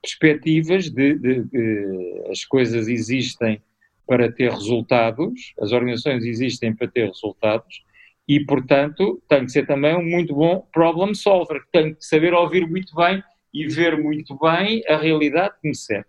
perspectivas 0.00 0.88
de, 0.88 1.18
de, 1.18 1.42
de 1.42 2.24
as 2.30 2.46
coisas 2.46 2.88
existem 2.88 3.60
para 4.06 4.32
ter 4.32 4.50
resultados, 4.50 5.52
as 5.60 5.70
organizações 5.70 6.24
existem 6.24 6.74
para 6.74 6.88
ter 6.88 7.08
resultados 7.08 7.82
e, 8.26 8.40
portanto, 8.40 9.22
tem 9.28 9.44
que 9.44 9.52
ser 9.52 9.66
também 9.66 9.94
um 9.94 10.02
muito 10.02 10.34
bom 10.34 10.66
problem 10.72 11.12
solver, 11.14 11.60
tem 11.70 11.92
que 11.92 12.02
saber 12.02 12.32
ouvir 12.32 12.66
muito 12.66 12.94
bem 12.96 13.22
e 13.52 13.68
ver 13.68 13.98
muito 13.98 14.34
bem 14.38 14.82
a 14.88 14.96
realidade 14.96 15.56
que 15.60 15.68
me 15.68 15.76
serve. 15.76 16.08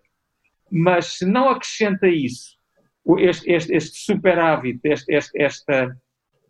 Mas 0.72 1.18
se 1.18 1.26
não 1.26 1.50
acrescenta 1.50 2.08
isso, 2.08 2.56
este, 3.18 3.52
este, 3.52 3.74
este 3.74 3.98
este, 4.82 5.42
esta, 5.42 5.94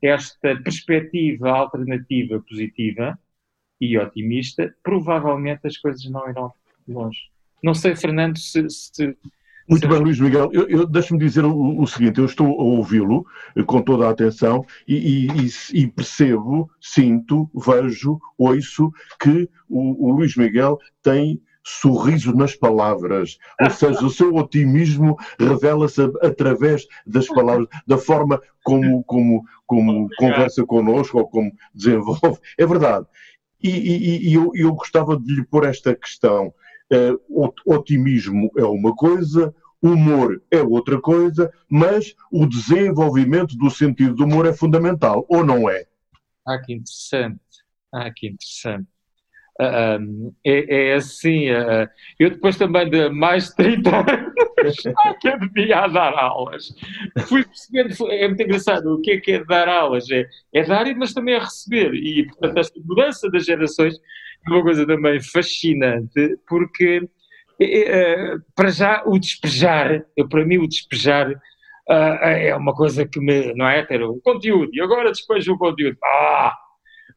esta 0.03 0.57
perspectiva 0.63 1.51
alternativa 1.51 2.41
positiva 2.41 3.19
e 3.81 3.99
otimista, 3.99 4.75
provavelmente 4.83 5.67
as 5.67 5.77
coisas 5.77 6.05
não 6.11 6.29
irão 6.29 6.53
longe. 6.87 7.31
Não 7.63 7.75
sei, 7.75 7.95
Fernando, 7.95 8.39
se, 8.39 8.67
se 8.69 9.17
muito 9.71 9.87
bem, 9.87 9.99
Luís 10.01 10.19
Miguel. 10.19 10.51
Eu, 10.53 10.69
eu 10.69 10.85
Deixa-me 10.85 11.21
dizer 11.21 11.45
o, 11.45 11.81
o, 11.81 11.87
seguinte: 11.87 12.19
eu 12.19 12.25
estou 12.25 12.61
a 12.61 12.65
ouvi-lo 12.65 13.25
eh, 13.55 13.63
com 13.63 13.81
toda 13.81 14.09
a 14.09 14.11
atenção 14.11 14.67
e, 14.87 15.29
e, 15.29 15.49
e, 15.73 15.87
percebo, 15.87 16.69
sinto, 16.81 17.49
vejo, 17.55 18.19
ouço 18.37 18.91
que 19.21 19.49
o, 19.69 20.09
o 20.09 20.13
Luís 20.13 20.35
Miguel 20.35 20.77
tem 21.05 21.41
sorriso 21.65 22.35
nas 22.35 22.55
palavras, 22.55 23.39
ou 23.61 23.71
seja, 23.71 24.05
o 24.05 24.11
seu 24.11 24.35
otimismo 24.35 25.17
revela-se 25.39 26.01
através 26.23 26.87
das 27.07 27.27
palavras, 27.27 27.69
da 27.87 27.99
forma 27.99 28.41
como, 28.63 29.05
como, 29.05 29.45
como 29.67 30.09
conversa 30.17 30.65
connosco 30.65 31.19
ou 31.19 31.29
como 31.29 31.53
desenvolve. 31.75 32.41
É 32.59 32.67
verdade. 32.67 33.07
E, 33.63 33.69
e, 33.69 34.31
e 34.31 34.35
eu, 34.35 34.51
eu, 34.55 34.73
gostava 34.73 35.19
de 35.19 35.35
lhe 35.35 35.45
pôr 35.45 35.67
esta 35.67 35.95
questão. 35.95 36.53
Uh, 36.93 37.53
otimismo 37.67 38.51
é 38.57 38.65
uma 38.65 38.95
coisa, 38.97 39.55
humor 39.83 40.43
é 40.51 40.63
outra 40.63 41.01
coisa, 41.01 41.53
mas 41.69 42.15
o 42.33 42.47
desenvolvimento 42.47 43.57
do 43.57 43.71
sentido 43.71 44.15
do 44.15 44.25
humor 44.25 44.47
é 44.47 44.53
fundamental, 44.53 45.25
ou 45.29 45.45
não 45.45 45.69
é? 45.69 45.85
Ah, 46.47 46.59
que 46.59 46.73
interessante. 46.73 47.41
Ah, 47.93 48.11
que 48.15 48.29
interessante. 48.29 48.89
Uh, 49.61 50.35
é, 50.43 50.93
é, 50.93 50.95
assim, 50.95 51.51
uh, 51.51 51.87
eu 52.19 52.31
depois 52.31 52.57
também 52.57 52.89
de 52.89 53.11
mais 53.11 53.51
de 53.51 53.57
30 53.57 53.91
anos 53.91 54.85
na 54.87 55.11
academia 55.11 55.81
a 55.81 55.87
dar 55.87 56.15
aulas, 56.15 56.73
fui 57.29 57.45
percebendo, 57.45 58.11
é 58.11 58.27
muito 58.27 58.43
engraçado, 58.43 58.95
o 58.95 59.03
que 59.03 59.11
é 59.11 59.21
que 59.21 59.33
é 59.33 59.45
dar 59.45 59.69
aulas? 59.69 60.11
É, 60.11 60.27
é 60.55 60.65
dar, 60.65 60.87
mas 60.97 61.13
também 61.13 61.35
é 61.35 61.39
receber, 61.39 61.93
e 61.93 62.25
portanto 62.25 62.57
esta 62.57 62.81
mudança 62.81 63.31
das 63.31 63.45
gerações 63.45 63.97
é 64.47 64.51
uma 64.51 64.63
coisa 64.63 64.87
também 64.87 65.21
fascinante, 65.21 66.39
porque 66.49 67.01
uh, 67.01 68.43
para 68.57 68.71
já 68.71 69.03
o 69.05 69.19
despejar, 69.19 70.07
eu, 70.17 70.27
para 70.27 70.47
mim 70.47 70.57
o 70.57 70.67
despejar 70.67 71.35
é 72.23 72.55
uma 72.55 72.73
coisa 72.73 73.05
que 73.05 73.19
me, 73.19 73.53
não 73.55 73.69
é, 73.69 73.85
ter 73.85 74.01
o 74.03 74.21
conteúdo, 74.23 74.71
e 74.73 74.81
agora 74.81 75.11
despejo 75.11 75.53
o 75.53 75.59
conteúdo, 75.59 75.99
ah! 76.03 76.57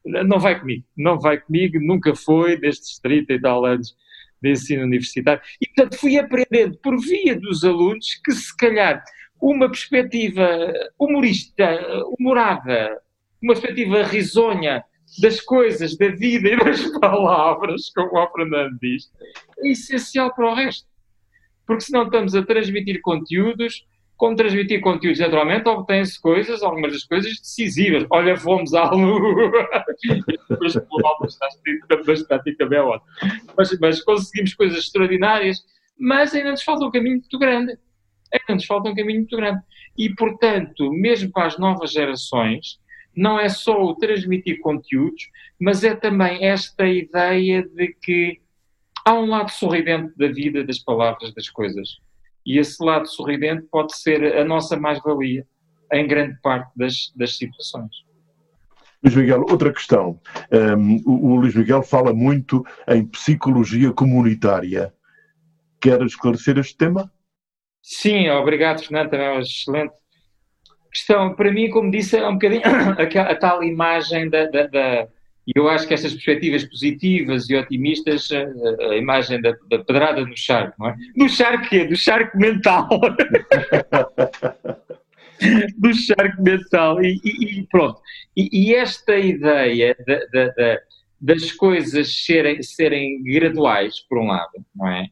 Não 0.04 0.38
vai 0.38 0.58
comigo, 0.58 0.84
não 0.96 1.18
vai 1.18 1.40
comigo, 1.40 1.78
nunca 1.80 2.14
foi, 2.14 2.58
destes 2.58 2.98
30 2.98 3.32
e 3.32 3.40
tal 3.40 3.64
anos 3.64 3.96
de 4.42 4.50
ensino 4.50 4.84
universitário. 4.84 5.42
E, 5.60 5.66
portanto, 5.66 5.98
fui 5.98 6.18
aprendendo 6.18 6.76
por 6.78 6.98
via 7.00 7.38
dos 7.38 7.64
alunos 7.64 8.20
que, 8.22 8.32
se 8.32 8.54
calhar, 8.56 9.02
uma 9.40 9.68
perspectiva 9.68 10.72
humorista, 10.98 11.80
humorada, 12.18 13.00
uma 13.42 13.54
perspectiva 13.54 14.02
risonha 14.02 14.84
das 15.20 15.40
coisas, 15.40 15.96
da 15.96 16.08
vida 16.08 16.48
e 16.48 16.56
das 16.56 16.86
palavras, 17.00 17.90
como 17.94 18.18
o 18.18 18.32
Fernando 18.32 18.78
diz, 18.80 19.10
é 19.58 19.68
essencial 19.68 20.34
para 20.34 20.50
o 20.50 20.54
resto. 20.54 20.86
Porque 21.66 21.84
senão 21.84 22.04
estamos 22.04 22.34
a 22.34 22.44
transmitir 22.44 23.00
conteúdos 23.00 23.86
como 24.16 24.36
transmitir 24.36 24.80
conteúdos, 24.80 25.18
naturalmente, 25.18 25.68
obtém-se 25.68 26.20
coisas, 26.20 26.62
algumas 26.62 26.92
das 26.92 27.04
coisas 27.04 27.32
decisivas. 27.38 28.06
Olha, 28.10 28.36
fomos 28.36 28.72
à 28.74 28.90
lua. 28.90 29.52
Ótimo. 29.88 30.24
Mas, 33.56 33.78
mas 33.80 34.02
conseguimos 34.02 34.54
coisas 34.54 34.78
extraordinárias, 34.78 35.64
mas 35.98 36.34
ainda 36.34 36.52
nos 36.52 36.62
falta 36.62 36.84
um 36.84 36.90
caminho 36.90 37.16
muito 37.16 37.38
grande. 37.38 37.76
Ainda 38.32 38.54
nos 38.54 38.66
falta 38.66 38.88
um 38.88 38.94
caminho 38.94 39.20
muito 39.20 39.36
grande. 39.36 39.60
E, 39.98 40.14
portanto, 40.14 40.90
mesmo 40.92 41.32
para 41.32 41.46
as 41.46 41.58
novas 41.58 41.92
gerações, 41.92 42.78
não 43.16 43.38
é 43.38 43.48
só 43.48 43.80
o 43.82 43.94
transmitir 43.94 44.60
conteúdos, 44.60 45.28
mas 45.60 45.84
é 45.84 45.94
também 45.94 46.44
esta 46.46 46.86
ideia 46.86 47.62
de 47.62 47.94
que 48.02 48.40
há 49.04 49.14
um 49.14 49.26
lado 49.26 49.50
sorridente 49.50 50.16
da 50.16 50.28
vida, 50.28 50.64
das 50.64 50.78
palavras, 50.78 51.32
das 51.34 51.48
coisas 51.48 51.98
e 52.44 52.58
esse 52.58 52.82
lado 52.84 53.08
sorridente 53.08 53.66
pode 53.70 53.96
ser 53.96 54.36
a 54.36 54.44
nossa 54.44 54.76
mais-valia 54.76 55.46
em 55.92 56.06
grande 56.06 56.38
parte 56.42 56.70
das, 56.76 57.12
das 57.16 57.36
situações. 57.36 58.04
Luís 59.02 59.16
Miguel, 59.16 59.44
outra 59.50 59.72
questão. 59.72 60.18
Um, 60.50 60.96
o, 61.04 61.32
o 61.32 61.36
Luís 61.36 61.54
Miguel 61.54 61.82
fala 61.82 62.14
muito 62.14 62.64
em 62.88 63.06
psicologia 63.06 63.92
comunitária. 63.92 64.94
Quer 65.80 66.00
esclarecer 66.02 66.58
este 66.58 66.76
tema? 66.76 67.12
Sim, 67.82 68.30
obrigado, 68.30 68.82
Fernando, 68.82 69.10
também 69.10 69.26
é 69.26 69.30
uma 69.30 69.40
excelente 69.42 69.92
questão. 70.90 71.34
Para 71.34 71.52
mim, 71.52 71.68
como 71.68 71.90
disse, 71.90 72.16
é 72.16 72.26
um 72.26 72.32
bocadinho 72.32 72.62
a, 72.64 73.30
a 73.30 73.36
tal 73.36 73.62
imagem 73.62 74.30
da, 74.30 74.46
da, 74.46 74.66
da 74.68 75.08
e 75.46 75.52
eu 75.58 75.68
acho 75.68 75.86
que 75.86 75.92
estas 75.92 76.12
perspectivas 76.12 76.64
positivas 76.64 77.50
e 77.50 77.54
otimistas, 77.54 78.30
a, 78.32 78.44
a 78.90 78.96
imagem 78.96 79.40
da, 79.40 79.52
da, 79.68 79.78
pedrada 79.84 80.24
no 80.24 80.36
charco, 80.36 80.74
não 80.78 80.88
é? 80.88 80.96
Do 81.16 81.28
charco 81.28 81.68
quê? 81.68 81.84
Do 81.84 81.96
charco 81.96 82.38
mental. 82.38 82.88
do 85.76 85.94
charco 85.94 86.42
mental. 86.42 87.04
E, 87.04 87.20
e, 87.22 87.58
e 87.58 87.66
pronto. 87.66 88.00
E, 88.34 88.48
e, 88.52 88.74
esta 88.74 89.18
ideia 89.18 89.94
de, 90.06 90.26
de, 90.28 90.54
de, 90.54 90.80
das 91.20 91.52
coisas 91.52 92.24
serem, 92.24 92.62
serem 92.62 93.22
graduais, 93.22 94.00
por 94.08 94.18
um 94.18 94.28
lado, 94.28 94.64
não 94.74 94.88
é? 94.88 95.08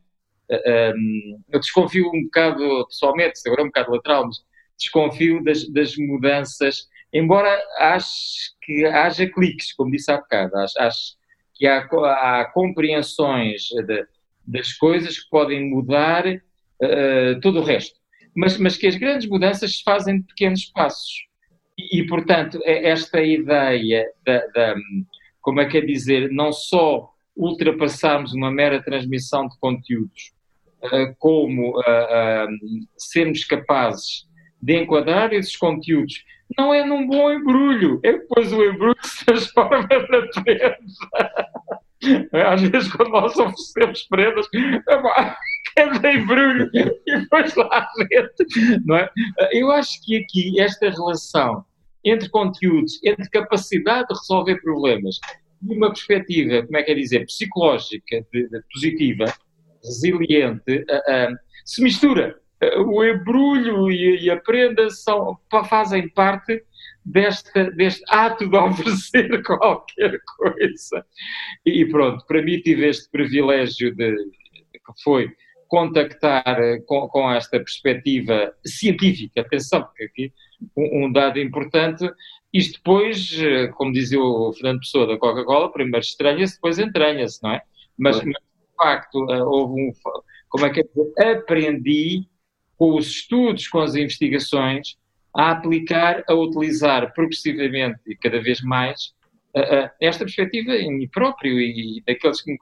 Um, 0.95 1.41
eu 1.51 1.61
desconfio 1.61 2.11
um 2.13 2.25
bocado, 2.25 2.87
pessoalmente, 2.87 3.41
agora 3.47 3.63
é 3.63 3.65
um 3.65 3.69
bocado 3.69 3.93
lateral, 3.93 4.27
mas 4.27 4.45
desconfio 4.79 5.43
das, 5.43 5.67
das 5.69 5.97
mudanças, 5.97 6.89
embora 7.13 7.63
acho 7.79 8.55
que 8.63 8.85
haja 8.87 9.27
cliques, 9.29 9.73
como 9.73 9.91
disse 9.91 10.11
há 10.11 10.17
bocado, 10.17 10.57
acho, 10.57 10.81
acho 10.81 11.17
que 11.55 11.67
há, 11.67 11.79
há 11.81 12.51
compreensões 12.53 13.69
de, 13.87 14.07
das 14.47 14.73
coisas 14.73 15.19
que 15.19 15.31
podem 15.31 15.69
mudar 15.69 16.27
uh, 16.27 17.41
todo 17.41 17.61
o 17.61 17.65
resto, 17.65 17.99
mas, 18.35 18.57
mas 18.57 18.77
que 18.77 18.87
as 18.87 18.97
grandes 18.97 19.29
mudanças 19.29 19.77
se 19.77 19.83
fazem 19.83 20.21
de 20.21 20.27
pequenos 20.27 20.65
passos. 20.67 21.27
E, 21.79 22.01
e 22.01 22.07
portanto, 22.07 22.59
é 22.65 22.89
esta 22.89 23.23
ideia 23.23 24.07
da, 24.25 24.75
como 25.41 25.61
é 25.61 25.67
que 25.67 25.79
é 25.79 25.81
dizer, 25.81 26.31
não 26.31 26.53
só 26.53 27.11
ultrapassarmos 27.37 28.33
uma 28.33 28.51
mera 28.51 28.83
transmissão 28.83 29.49
de 29.49 29.59
conteúdos, 29.59 30.33
uh, 30.85 31.15
como 31.19 31.79
uh, 31.79 32.49
sermos 32.97 33.45
capazes 33.45 34.27
de 34.61 34.81
enquadrar 34.81 35.33
esses 35.33 35.57
conteúdos 35.57 36.25
não 36.59 36.73
é 36.73 36.85
num 36.85 37.07
bom 37.07 37.31
embrulho, 37.33 38.01
é 38.03 38.13
depois 38.13 38.53
o 38.53 38.63
embrulho 38.65 38.97
se 39.03 39.25
transforma 39.25 39.83
na 39.83 40.43
prenda. 40.43 40.79
Às 42.49 42.63
vezes, 42.63 42.93
quando 42.93 43.11
nós 43.11 43.37
oferecemos 43.37 44.03
prendas, 44.09 44.47
é 45.77 46.15
embrulho 46.15 46.71
e 46.75 47.19
depois 47.21 47.55
lá 47.55 47.87
dentro. 48.09 48.47
Não 48.85 48.97
é? 48.97 49.09
Eu 49.53 49.71
acho 49.71 50.05
que 50.05 50.17
aqui 50.17 50.61
esta 50.61 50.91
relação 50.91 51.65
entre 52.05 52.29
conteúdos, 52.29 52.99
entre 53.05 53.29
capacidade 53.31 54.09
de 54.09 54.15
resolver 54.19 54.61
problemas 54.61 55.19
e 55.63 55.77
uma 55.77 55.89
perspectiva, 55.89 56.67
como 56.67 56.77
é 56.77 56.83
que 56.83 56.91
é 56.91 56.95
dizer, 56.95 57.25
psicológica, 57.27 58.27
de, 58.33 58.49
de 58.49 58.61
positiva, 58.73 59.27
resiliente, 59.85 60.79
uh, 60.79 61.31
uh, 61.33 61.37
se 61.65 61.83
mistura 61.83 62.42
o 62.87 63.05
embrulho 63.05 63.91
e, 63.91 64.31
a 64.31 64.37
prenda 64.37 64.89
são, 64.91 65.37
fazem 65.69 66.09
parte 66.09 66.63
desta, 67.05 67.71
deste 67.73 68.03
ato 68.09 68.49
de 68.49 68.57
oferecer 68.57 69.43
qualquer 69.43 70.19
coisa. 70.37 71.05
E 71.67 71.85
pronto, 71.87 72.25
para 72.27 72.43
mim 72.43 72.61
tive 72.61 72.89
este 72.89 73.11
privilégio 73.11 73.95
de, 73.95 74.15
que 74.15 75.03
foi 75.03 75.31
contactar 75.67 76.59
com, 76.87 77.09
com 77.09 77.31
esta 77.33 77.59
perspectiva 77.59 78.53
científica, 78.65 79.41
atenção, 79.41 79.83
porque 79.83 80.05
aqui 80.05 80.33
um, 80.77 81.07
um, 81.07 81.13
dado 81.13 81.39
importante, 81.39 82.09
isto 82.53 82.77
depois, 82.77 83.35
como 83.75 83.91
dizia 83.91 84.21
o 84.21 84.53
Fernando 84.53 84.81
Pessoa 84.81 85.07
da 85.07 85.17
Coca-Cola, 85.17 85.73
primeiro 85.73 86.05
estranha-se, 86.05 86.57
depois 86.57 86.79
entranha-se, 86.79 87.43
não 87.43 87.53
é? 87.53 87.63
Mas, 87.99 88.17
mas, 88.17 88.35
de 88.35 88.77
facto, 88.77 89.15
houve 89.15 89.81
um, 89.81 89.93
como 90.51 90.67
é 90.67 90.71
que 90.71 90.85
é, 91.19 91.31
aprendi 91.33 92.29
com 92.83 92.97
os 92.97 93.07
estudos, 93.07 93.69
com 93.69 93.79
as 93.79 93.95
investigações, 93.95 94.97
a 95.37 95.53
aplicar, 95.53 96.25
a 96.29 96.35
utilizar 96.35 97.15
progressivamente 97.15 98.01
e 98.09 98.17
cada 98.17 98.43
vez 98.43 98.61
mais 98.61 99.15
uh, 99.55 99.61
uh, 99.61 99.91
esta 100.01 100.25
perspectiva 100.25 100.73
em 100.73 100.93
mim 100.93 101.07
próprio 101.07 101.61
e 101.61 102.03
daqueles 102.05 102.43
que 102.43 102.51
me, 102.51 102.59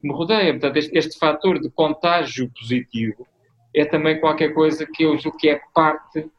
me 0.00 0.12
rodeiam. 0.12 0.52
Portanto, 0.52 0.76
este, 0.76 0.96
este 0.96 1.18
fator 1.18 1.58
de 1.58 1.68
contágio 1.70 2.48
positivo 2.56 3.26
é 3.74 3.84
também 3.84 4.20
qualquer 4.20 4.54
coisa 4.54 4.86
que 4.86 5.02
eu 5.02 5.18
julgo 5.18 5.36
que 5.36 5.48
é 5.48 5.60
parte 5.74 6.30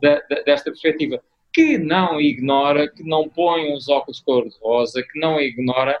da, 0.00 0.20
da, 0.30 0.42
desta 0.42 0.70
perspectiva, 0.70 1.20
que 1.52 1.76
não 1.76 2.20
ignora, 2.20 2.88
que 2.88 3.02
não 3.02 3.28
põe 3.28 3.74
uns 3.74 3.88
óculos 3.88 4.20
cor-de-rosa, 4.20 5.02
que 5.02 5.18
não 5.18 5.40
ignora 5.40 6.00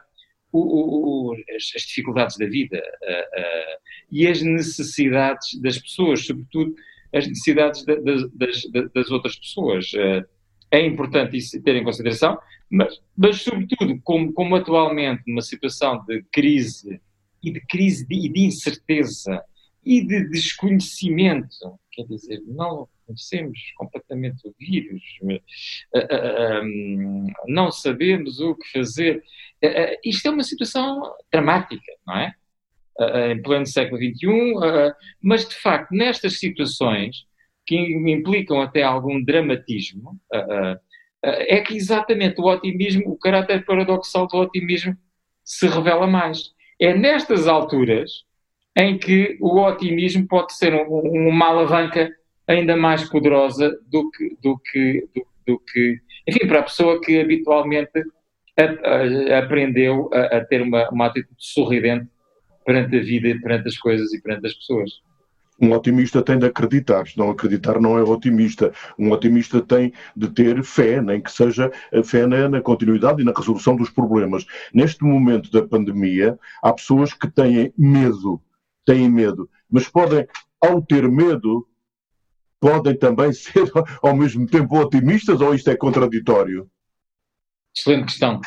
o, 0.58 1.30
o, 1.30 1.34
as, 1.56 1.72
as, 1.76 1.82
dificuldades 1.82 2.36
da 2.36 2.46
vida 2.46 2.78
uh, 2.78 3.40
uh, 3.40 3.80
e 4.10 4.26
as 4.26 4.42
necessidades 4.42 5.60
das 5.60 5.78
pessoas, 5.78 6.26
sobretudo 6.26 6.74
as 7.14 7.26
necessidades 7.26 7.84
de, 7.84 7.96
de, 7.96 8.28
das, 8.34 8.62
das, 8.94 9.10
outras 9.10 9.36
pessoas. 9.36 9.92
Uh, 9.92 10.24
é 10.70 10.84
importante 10.86 11.36
isso 11.36 11.60
ter 11.62 11.74
em 11.74 11.84
consideração, 11.84 12.38
mas, 12.70 13.00
mas 13.16 13.42
sobretudo, 13.42 14.00
como, 14.04 14.32
como, 14.32 14.54
atualmente 14.54 15.22
numa 15.26 15.42
situação 15.42 16.04
de 16.04 16.22
crise 16.32 17.00
e 17.42 17.50
de 17.52 17.60
crise 17.66 18.06
de, 18.06 18.26
e 18.26 18.28
de 18.28 18.40
incerteza 18.40 19.42
e 19.84 20.04
de 20.06 20.28
desconhecimento, 20.28 21.78
quer 21.90 22.04
dizer, 22.04 22.40
não 22.46 22.88
conhecemos 23.06 23.58
completamente 23.76 24.46
o 24.46 24.54
vírus, 24.58 25.02
não 27.48 27.72
sabemos 27.72 28.38
o 28.40 28.54
que 28.54 28.70
fazer. 28.70 29.22
Uh, 29.64 29.96
isto 30.04 30.26
é 30.26 30.30
uma 30.30 30.42
situação 30.42 31.02
dramática, 31.30 31.92
não 32.06 32.16
é? 32.16 32.34
Uh, 32.98 33.32
em 33.32 33.42
pleno 33.42 33.66
século 33.66 34.00
XXI, 34.00 34.54
mas 35.22 35.48
de 35.48 35.54
facto, 35.54 35.92
nestas 35.92 36.38
situações, 36.38 37.24
que 37.66 37.76
implicam 37.76 38.60
até 38.60 38.82
algum 38.82 39.22
dramatismo, 39.22 40.18
é 41.22 41.60
que 41.60 41.76
exatamente 41.76 42.40
o 42.40 42.46
otimismo, 42.46 43.12
o 43.12 43.16
caráter 43.16 43.64
paradoxal 43.64 44.26
do 44.26 44.38
otimismo 44.38 44.96
se 45.44 45.68
revela 45.68 46.06
mais. 46.06 46.50
É 46.80 46.92
nestas 46.94 47.46
alturas 47.46 48.24
em 48.76 48.98
que 48.98 49.36
o 49.40 49.60
otimismo 49.60 50.26
pode 50.26 50.54
ser 50.54 50.74
um, 50.74 51.28
uma 51.28 51.46
alavanca 51.46 52.10
ainda 52.46 52.76
mais 52.76 53.08
poderosa 53.08 53.78
do 53.86 54.10
que, 54.10 54.36
do 54.42 54.58
que, 54.58 55.08
do, 55.14 55.26
do 55.46 55.58
que 55.58 56.00
enfim, 56.26 56.46
para 56.46 56.60
a 56.60 56.64
pessoa 56.64 57.00
que 57.00 57.20
habitualmente 57.20 58.04
a, 58.58 59.34
a, 59.34 59.38
aprendeu 59.38 60.10
a, 60.12 60.38
a, 60.38 60.44
ter 60.44 60.62
uma, 60.62 60.88
uma 60.90 61.06
atitude 61.06 61.36
sorridente 61.38 62.08
perante 62.64 62.96
a 62.96 63.00
vida, 63.00 63.38
perante 63.40 63.68
as 63.68 63.76
coisas 63.76 64.12
e 64.12 64.20
perante 64.20 64.46
as 64.46 64.54
pessoas. 64.54 64.90
Um 65.60 65.72
otimista 65.72 66.22
tem 66.22 66.38
de 66.38 66.46
acreditar, 66.46 67.06
se 67.06 67.18
não 67.18 67.30
acreditar 67.30 67.78
não 67.78 67.98
é 67.98 68.02
otimista. 68.02 68.72
Um 68.98 69.10
otimista 69.10 69.60
tem 69.60 69.92
de 70.16 70.28
ter 70.30 70.62
fé, 70.64 71.02
nem 71.02 71.20
que 71.20 71.30
seja 71.30 71.70
fé 72.02 72.26
na, 72.26 72.48
na, 72.48 72.62
continuidade 72.62 73.20
e 73.20 73.24
na 73.24 73.32
resolução 73.36 73.76
dos 73.76 73.90
problemas. 73.90 74.46
Neste 74.72 75.04
momento 75.04 75.50
da 75.50 75.66
pandemia, 75.66 76.38
há 76.62 76.72
pessoas 76.72 77.12
que 77.12 77.30
têm 77.30 77.74
medo, 77.76 78.40
têm 78.86 79.10
medo, 79.10 79.50
mas 79.70 79.86
podem, 79.86 80.26
ao 80.58 80.80
ter 80.80 81.06
medo, 81.10 81.68
podem 82.58 82.96
também 82.96 83.30
ser 83.34 83.70
ao 84.02 84.16
mesmo 84.16 84.46
tempo 84.46 84.78
otimistas 84.78 85.42
ou 85.42 85.54
isto 85.54 85.68
é 85.68 85.76
contraditório? 85.76 86.70
Excelente 87.76 88.06
questão. 88.06 88.40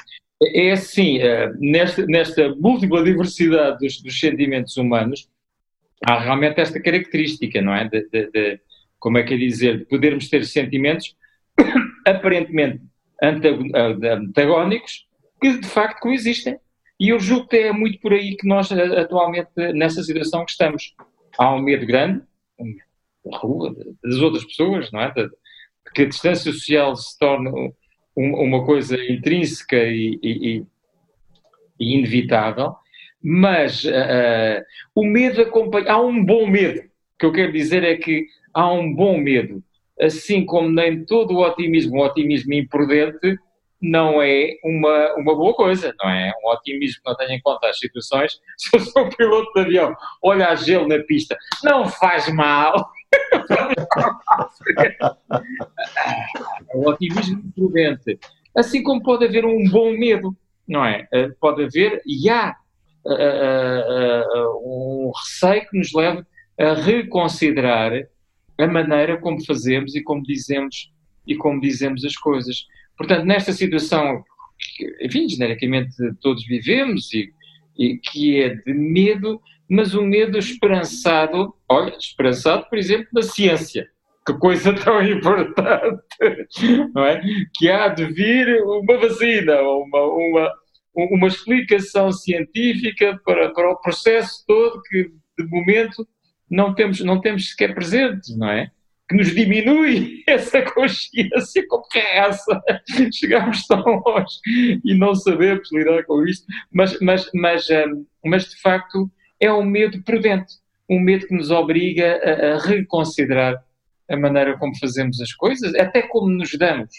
É 0.53 0.71
assim, 0.71 1.19
eh, 1.19 1.51
nesta, 1.59 2.05
nesta 2.05 2.55
múltipla 2.55 3.03
diversidade 3.03 3.79
dos, 3.79 4.01
dos, 4.01 4.19
sentimentos 4.19 4.75
humanos, 4.77 5.29
há 6.05 6.19
realmente 6.19 6.59
esta 6.59 6.81
característica, 6.81 7.61
não 7.61 7.73
é? 7.73 7.87
De, 7.87 8.07
de, 8.09 8.31
de, 8.31 8.59
como 8.99 9.17
é 9.17 9.23
que 9.23 9.33
é 9.33 9.37
dizer, 9.37 9.79
de 9.79 9.85
podermos 9.85 10.29
ter 10.29 10.45
sentimentos 10.45 11.15
aparentemente 12.05 12.81
antagónicos 13.21 15.07
que 15.41 15.57
de 15.59 15.67
facto 15.67 16.01
coexistem. 16.01 16.59
E 16.99 17.09
eu 17.09 17.19
julgo 17.19 17.47
que 17.47 17.57
é 17.57 17.71
muito 17.71 17.99
por 17.99 18.13
aí 18.13 18.35
que 18.35 18.47
nós 18.47 18.71
eh, 18.71 18.99
atualmente, 18.99 19.49
nessa 19.73 20.03
situação 20.03 20.45
que 20.45 20.51
estamos. 20.51 20.93
Há 21.37 21.53
um 21.55 21.59
medo 21.59 21.85
grande, 21.85 22.21
da 23.25 23.37
rua, 23.37 23.75
das 24.03 24.17
outras 24.17 24.45
pessoas, 24.45 24.91
não 24.91 25.01
é? 25.01 25.11
Que 25.95 26.03
a 26.03 26.07
distância 26.07 26.51
social 26.51 26.95
se 26.95 27.17
torna 27.17 27.51
uma 28.15 28.65
coisa 28.65 28.95
intrínseca 28.95 29.77
e, 29.77 30.19
e, 30.21 30.63
e 31.79 31.97
inevitável, 31.97 32.75
mas 33.21 33.83
uh, 33.85 34.63
o 34.93 35.05
medo 35.05 35.41
acompanha. 35.41 35.91
Há 35.91 36.01
um 36.01 36.23
bom 36.23 36.45
medo. 36.45 36.79
O 36.79 36.83
que 37.19 37.25
eu 37.25 37.31
quero 37.31 37.51
dizer 37.51 37.83
é 37.83 37.95
que 37.95 38.25
há 38.53 38.71
um 38.71 38.93
bom 38.93 39.17
medo. 39.17 39.63
Assim 39.99 40.45
como 40.45 40.69
nem 40.69 41.05
todo 41.05 41.33
o 41.33 41.45
otimismo, 41.45 41.97
o 41.97 42.05
otimismo 42.05 42.53
imprudente, 42.53 43.37
não 43.83 44.21
é 44.21 44.55
uma, 44.63 45.13
uma 45.15 45.35
boa 45.35 45.53
coisa, 45.53 45.93
não 46.01 46.09
é? 46.09 46.31
Um 46.43 46.49
otimismo 46.49 47.01
que 47.03 47.09
não 47.09 47.17
tenha 47.17 47.35
em 47.35 47.41
conta 47.41 47.67
as 47.67 47.77
situações. 47.77 48.39
Se 48.57 48.75
eu 48.75 48.79
sou 48.79 49.09
piloto 49.09 49.51
de 49.53 49.61
avião, 49.61 49.95
olha 50.21 50.47
a 50.47 50.55
gelo 50.55 50.87
na 50.87 50.99
pista, 50.99 51.37
não 51.63 51.85
faz 51.87 52.33
mal. 52.33 52.89
O 56.73 56.89
otimismo 56.89 57.43
prudente. 57.55 58.19
Assim 58.55 58.83
como 58.83 59.01
pode 59.01 59.25
haver 59.25 59.45
um 59.45 59.63
bom 59.69 59.91
medo, 59.97 60.35
não 60.67 60.85
é? 60.85 61.07
Eh, 61.11 61.29
pode 61.39 61.63
haver, 61.63 62.01
e 62.05 62.29
há 62.29 62.55
uh, 63.05 63.09
uh, 64.55 65.07
um 65.07 65.11
receio 65.11 65.67
que 65.69 65.77
nos 65.77 65.93
leva 65.93 66.25
a 66.59 66.73
reconsiderar 66.73 67.91
a 68.57 68.67
maneira 68.67 69.17
como 69.17 69.43
fazemos 69.43 69.95
e 69.95 70.03
como 70.03 70.21
dizemos 70.23 70.91
e 71.25 71.35
como 71.35 71.59
dizemos 71.59 72.05
as 72.05 72.15
coisas. 72.15 72.67
Portanto, 72.97 73.25
nesta 73.25 73.51
situação, 73.51 74.23
enfim, 75.01 75.27
genericamente 75.27 75.95
todos 76.21 76.45
vivemos 76.45 77.11
e, 77.13 77.33
e 77.77 77.97
que 77.97 78.41
é 78.41 78.49
de 78.49 78.73
medo, 78.73 79.41
mas 79.69 79.95
um 79.95 80.05
medo 80.05 80.37
esperançado, 80.37 81.53
olha, 81.69 81.95
esperançado, 81.97 82.67
por 82.69 82.77
exemplo, 82.77 83.07
na 83.13 83.21
ciência. 83.21 83.87
que 84.25 84.33
coisa 84.33 84.73
tão 84.75 85.01
importante, 85.01 86.03
não 86.93 87.05
é? 87.05 87.21
Que 87.55 87.69
há 87.69 87.87
de 87.87 88.05
vir 88.05 88.61
uma 88.63 88.97
vacina, 88.97 89.61
uma, 89.61 90.03
uma, 90.03 90.53
uma 90.95 91.27
explicação 91.27 92.11
científica 92.11 93.19
para, 93.25 93.51
para 93.51 93.71
o 93.71 93.81
processo 93.81 94.43
todo 94.47 94.81
que, 94.83 95.11
de 95.37 95.45
momento, 95.49 96.07
não 96.49 96.73
temos, 96.73 96.99
não 97.01 97.19
temos 97.19 97.49
sequer 97.49 97.73
presentes, 97.73 98.37
não 98.37 98.49
é? 98.49 98.69
Que 99.09 99.17
nos 99.17 99.33
diminui 99.33 100.23
essa 100.27 100.61
consciência, 100.61 101.65
como 101.67 101.87
que 101.87 101.99
é 101.99 102.17
essa? 102.19 102.61
Chegamos 103.13 103.65
tão 103.65 103.83
longe 103.83 104.79
e 104.85 104.93
não 104.93 105.15
sabemos 105.15 105.71
lidar 105.71 106.03
com 106.03 106.23
isto, 106.25 106.45
mas, 106.71 106.97
mas, 107.01 107.29
mas, 107.33 107.69
hum, 107.69 108.05
mas 108.23 108.49
de 108.49 108.61
facto 108.61 109.09
é 109.43 109.53
um 109.53 109.65
medo 109.65 110.01
prudente, 110.03 110.53
um 110.89 110.99
medo 110.99 111.27
que 111.27 111.35
nos 111.35 111.51
obriga 111.51 112.19
a, 112.23 112.53
a 112.53 112.59
reconsiderar 112.59 113.61
a 114.09 114.17
maneira 114.17 114.57
como 114.57 114.77
fazemos 114.79 115.19
as 115.19 115.33
coisas, 115.33 115.75
até 115.75 116.01
como 116.03 116.29
nos 116.29 116.57
damos. 116.57 116.93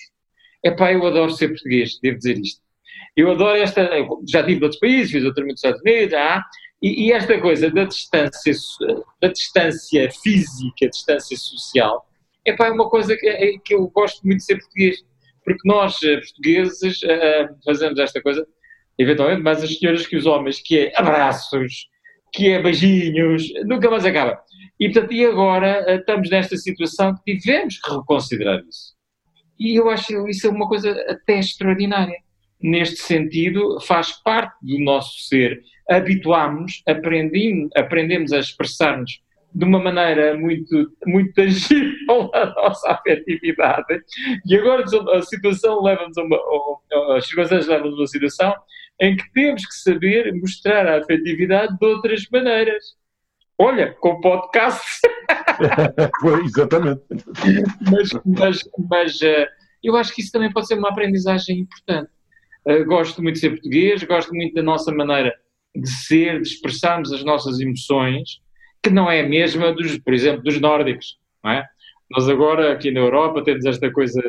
Epá, 0.63 0.93
eu 0.93 1.07
adoro 1.07 1.31
ser 1.31 1.49
português, 1.49 1.99
devo 2.03 2.19
dizer 2.19 2.39
isto. 2.39 2.61
Eu 3.17 3.31
adoro 3.31 3.57
esta. 3.57 3.89
Já 4.29 4.43
tive 4.43 4.63
outros 4.63 4.81
países, 4.81 5.13
fiz 5.13 5.25
outro 5.25 5.47
nos 5.47 5.55
Estados 5.55 5.81
Unidos, 5.81 6.15
ah, 6.15 6.43
e, 6.83 7.07
e, 7.07 7.13
esta 7.13 7.41
coisa 7.41 7.71
da 7.71 7.85
distância, 7.85 8.53
da 9.23 9.29
distância 9.29 10.11
física, 10.23 10.89
distância 10.91 11.37
social, 11.37 12.07
epá, 12.45 12.67
é 12.67 12.71
uma 12.71 12.91
coisa 12.91 13.17
que, 13.17 13.27
é, 13.27 13.59
que 13.65 13.75
eu 13.75 13.89
gosto 13.89 14.23
muito 14.23 14.39
de 14.39 14.45
ser 14.45 14.59
português. 14.59 14.97
Porque 15.45 15.69
nós, 15.69 16.03
eh, 16.03 16.17
portugueses, 16.17 17.03
uh, 17.03 17.55
fazemos 17.65 17.99
esta 17.99 18.21
coisa, 18.23 18.47
eventualmente, 18.99 19.43
mais 19.43 19.63
as 19.63 19.79
senhoras 19.79 20.07
que 20.07 20.17
os 20.17 20.25
homens, 20.25 20.61
que 20.61 20.79
é 20.79 20.93
abraços, 20.97 21.87
que 22.35 22.51
é 22.51 22.61
beijinhos, 22.61 23.45
nunca 23.65 23.89
mais 23.89 24.05
acaba. 24.05 24.39
E, 24.79 24.91
portanto, 24.91 25.13
e 25.13 25.25
agora 25.25 25.85
uh, 25.89 26.01
estamos 26.01 26.29
nesta 26.29 26.57
situação 26.57 27.15
que 27.25 27.39
tivemos 27.39 27.79
que 27.79 27.91
reconsiderar 27.91 28.61
isso. 28.69 28.95
E 29.59 29.79
eu 29.79 29.89
acho 29.89 30.29
isso 30.29 30.51
uma 30.51 30.69
coisa 30.69 30.91
até 31.09 31.39
extraordinária. 31.39 32.17
Neste 32.61 32.97
sentido, 32.97 33.79
faz 33.81 34.13
parte 34.23 34.55
do 34.63 34.79
nosso 34.81 35.29
ser. 35.29 35.61
Habituámos, 35.89 36.83
aprendemos, 36.89 37.71
aprendemos 37.77 38.33
a 38.33 38.41
expressar-nos 38.41 39.23
de 39.55 39.65
uma 39.65 39.79
maneira 39.79 40.37
muito, 40.37 40.91
muito 41.07 41.33
tangível 41.35 42.31
a 42.35 42.47
nossa 42.47 42.91
afetividade. 42.91 44.03
E 44.45 44.57
agora 44.57 44.85
a 45.13 45.23
situação 45.23 45.81
leva-nos 45.83 46.19
a 46.19 46.23
uma, 46.25 47.17
as 47.17 47.27
circunstâncias 47.29 47.69
levam-nos 47.69 47.97
a 47.97 48.01
uma 48.01 48.07
situação 48.09 48.55
em 49.05 49.17
que 49.17 49.31
temos 49.33 49.67
que 49.67 49.75
saber 49.75 50.33
mostrar 50.35 50.87
a 50.87 50.99
afetividade 50.99 51.77
de 51.79 51.87
outras 51.87 52.27
maneiras. 52.33 52.83
Olha, 53.59 53.93
com 54.01 54.19
podcast. 54.21 54.83
Exatamente. 56.45 57.03
mas, 57.91 58.11
mas, 58.25 58.59
mas 58.91 59.21
uh, 59.21 59.47
eu 59.83 59.95
acho 59.95 60.15
que 60.15 60.23
isso 60.23 60.33
também 60.33 60.51
pode 60.51 60.67
ser 60.67 60.79
uma 60.79 60.89
aprendizagem 60.89 61.61
importante. 61.61 62.11
Uh, 62.67 62.83
gosto 62.87 63.23
muito 63.23 63.35
de 63.35 63.41
ser 63.41 63.51
português, 63.51 64.03
gosto 64.05 64.35
muito 64.35 64.55
da 64.55 64.63
nossa 64.63 64.91
maneira 64.91 65.35
de 65.77 65.89
ser, 65.89 66.41
de 66.41 66.49
expressarmos 66.49 67.13
as 67.13 67.23
nossas 67.23 67.61
emoções, 67.61 68.41
que 68.83 68.89
não 68.89 69.11
é 69.11 69.21
a 69.21 69.29
mesma, 69.29 69.71
dos, 69.73 69.99
por 69.99 70.15
exemplo, 70.15 70.43
dos 70.43 70.59
nórdicos. 70.59 71.19
Não 71.43 71.51
é? 71.51 71.67
Nós 72.11 72.27
agora, 72.29 72.73
aqui 72.73 72.91
na 72.91 73.01
Europa, 73.01 73.45
temos 73.45 73.67
esta 73.67 73.91
coisa 73.93 74.23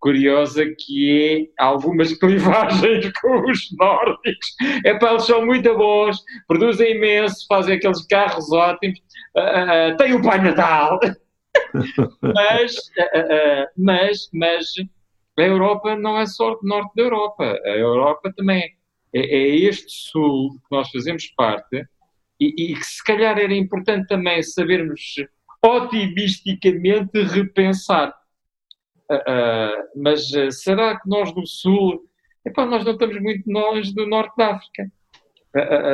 curiosa 0.00 0.64
que 0.78 1.48
é 1.58 1.62
algumas 1.64 2.12
clivagens 2.18 3.10
com 3.20 3.50
os 3.50 3.76
nórdicos. 3.78 4.54
É 4.84 4.94
para 4.94 5.12
eles 5.12 5.26
são 5.26 5.44
muito 5.44 5.76
bons, 5.76 6.18
produzem 6.46 6.96
imenso, 6.96 7.46
fazem 7.48 7.76
aqueles 7.76 8.06
carros 8.06 8.50
ótimos, 8.52 8.98
uh, 9.36 9.92
uh, 9.92 9.96
têm 9.96 10.14
o 10.14 10.22
Pai 10.22 10.40
Natal. 10.40 10.98
mas, 12.22 12.76
uh, 12.76 13.66
mas, 13.76 14.28
mas 14.32 14.66
a 15.38 15.42
Europa 15.42 15.96
não 15.96 16.18
é 16.18 16.26
só 16.26 16.52
o 16.52 16.58
norte 16.62 16.92
da 16.96 17.02
Europa. 17.02 17.58
A 17.64 17.70
Europa 17.70 18.32
também 18.36 18.62
é, 19.14 19.20
é 19.20 19.56
este 19.56 19.90
sul 19.90 20.50
que 20.50 20.76
nós 20.76 20.90
fazemos 20.90 21.26
parte 21.36 21.84
e, 22.40 22.72
e 22.72 22.74
que 22.74 22.84
se 22.84 23.02
calhar 23.02 23.38
era 23.38 23.54
importante 23.54 24.06
também 24.06 24.42
sabermos 24.42 25.16
otimisticamente 25.62 27.20
repensar 27.22 28.14
mas 29.96 30.30
uh, 30.32 30.50
será 30.50 30.98
que 30.98 31.08
nós 31.08 31.32
do 31.32 31.46
Sul, 31.46 32.02
epá, 32.44 32.66
nós 32.66 32.84
não 32.84 32.92
estamos 32.92 33.20
muito 33.20 33.50
longe 33.50 33.94
do 33.94 34.06
Norte 34.06 34.36
da 34.36 34.54
África? 34.54 34.90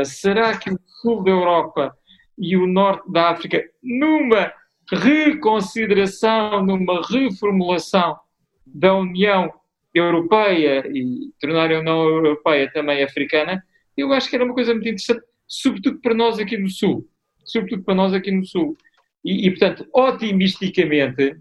Será 0.04 0.58
que 0.58 0.70
o 0.70 0.78
Sul 1.00 1.22
da 1.22 1.30
Europa 1.30 1.96
e 2.36 2.56
o 2.56 2.66
Norte 2.66 3.10
da 3.10 3.30
África, 3.30 3.64
numa 3.82 4.52
reconsideração, 4.90 6.64
numa 6.64 7.00
reformulação 7.06 8.18
da 8.66 8.94
União 8.94 9.52
Europeia 9.94 10.84
e 10.88 11.30
tornar 11.40 11.70
a 11.72 11.78
União 11.78 12.02
Europeia 12.02 12.70
também 12.72 13.02
africana, 13.02 13.62
eu 13.96 14.12
acho 14.12 14.28
que 14.28 14.34
era 14.34 14.44
uma 14.44 14.54
coisa 14.54 14.72
muito 14.74 14.88
interessante, 14.88 15.22
sobretudo 15.46 16.00
para 16.00 16.14
nós 16.14 16.38
aqui 16.38 16.56
no 16.56 16.68
Sul. 16.68 17.08
Sobretudo 17.44 17.84
para 17.84 17.94
nós 17.94 18.12
aqui 18.12 18.32
no 18.32 18.44
Sul. 18.44 18.76
E, 19.24 19.46
e 19.46 19.50
portanto, 19.50 19.86
otimisticamente, 19.94 21.36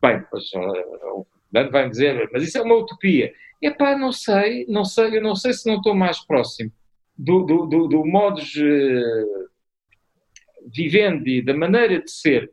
Bem, 0.00 0.22
pois 0.30 0.44
uh, 0.54 1.20
o 1.20 1.26
Fernando 1.50 1.72
vai 1.72 1.88
dizer, 1.88 2.28
mas 2.32 2.42
isso 2.42 2.58
é 2.58 2.62
uma 2.62 2.76
utopia. 2.76 3.32
Epá, 3.60 3.96
não 3.96 4.12
sei, 4.12 4.64
não 4.68 4.84
sei, 4.84 5.16
eu 5.16 5.22
não 5.22 5.34
sei 5.34 5.52
se 5.52 5.66
não 5.66 5.76
estou 5.76 5.94
mais 5.94 6.24
próximo 6.24 6.70
do, 7.18 7.42
do, 7.42 7.66
do, 7.66 7.88
do 7.88 8.06
modus 8.06 8.54
uh, 8.54 9.48
vivendi, 10.72 11.42
da 11.42 11.52
maneira 11.52 12.00
de 12.00 12.10
ser 12.10 12.50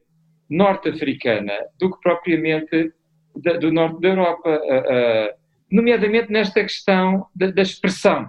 norte-africana, 0.50 1.54
do 1.80 1.92
que 1.92 2.02
propriamente 2.02 2.92
da, 3.36 3.54
do 3.54 3.72
norte 3.72 4.02
da 4.02 4.08
Europa, 4.08 4.50
uh, 4.50 5.32
uh, 5.32 5.36
nomeadamente 5.72 6.32
nesta 6.32 6.64
questão 6.64 7.28
da, 7.36 7.52
da, 7.52 7.62
expressão. 7.62 8.28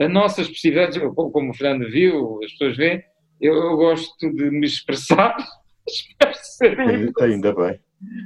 A 0.00 0.08
nossa 0.08 0.40
expressividade, 0.40 0.98
como 1.14 1.50
o 1.50 1.54
Fernando 1.54 1.88
viu, 1.88 2.40
as 2.42 2.50
pessoas 2.52 2.76
veem, 2.76 3.04
eu, 3.40 3.54
eu 3.54 3.76
gosto 3.76 4.32
de 4.34 4.50
me 4.50 4.66
expressar, 4.66 5.36
espero 5.86 6.34
ser 6.34 6.80
Ainda 7.20 7.54
bem 7.54 7.80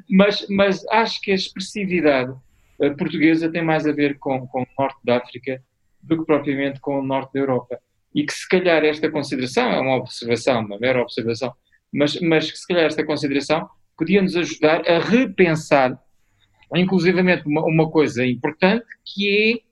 mas, 0.09 0.47
mas 0.49 0.87
acho 0.89 1.21
que 1.21 1.33
a 1.33 1.35
expressividade 1.35 2.33
eh, 2.81 2.91
portuguesa 2.91 3.51
tem 3.51 3.63
mais 3.63 3.87
a 3.87 3.93
ver 3.93 4.19
com, 4.19 4.47
com 4.47 4.63
o 4.63 4.67
norte 4.79 4.99
da 5.05 5.17
África 5.19 5.63
do 6.03 6.19
que 6.19 6.25
propriamente 6.25 6.81
com 6.81 6.99
o 6.99 7.03
norte 7.03 7.33
da 7.35 7.41
Europa. 7.41 7.79
E 8.15 8.25
que 8.25 8.33
se 8.33 8.49
calhar 8.49 8.85
esta 8.85 9.11
consideração, 9.11 9.71
é 9.71 9.81
uma 9.81 9.97
observação, 9.97 10.65
uma 10.65 10.79
mera 10.79 11.03
observação, 11.03 11.53
mas, 11.93 12.21
mas 12.21 12.51
que 12.51 12.59
se 12.59 12.67
calhar 12.67 12.85
esta 12.85 13.05
consideração 13.05 13.69
podia 13.97 14.23
nos 14.23 14.37
ajudar 14.37 14.89
a 14.89 14.99
repensar, 14.99 15.99
inclusivamente, 16.75 17.47
uma, 17.47 17.65
uma 17.65 17.91
coisa 17.91 18.25
importante 18.25 18.85
que 19.05 19.63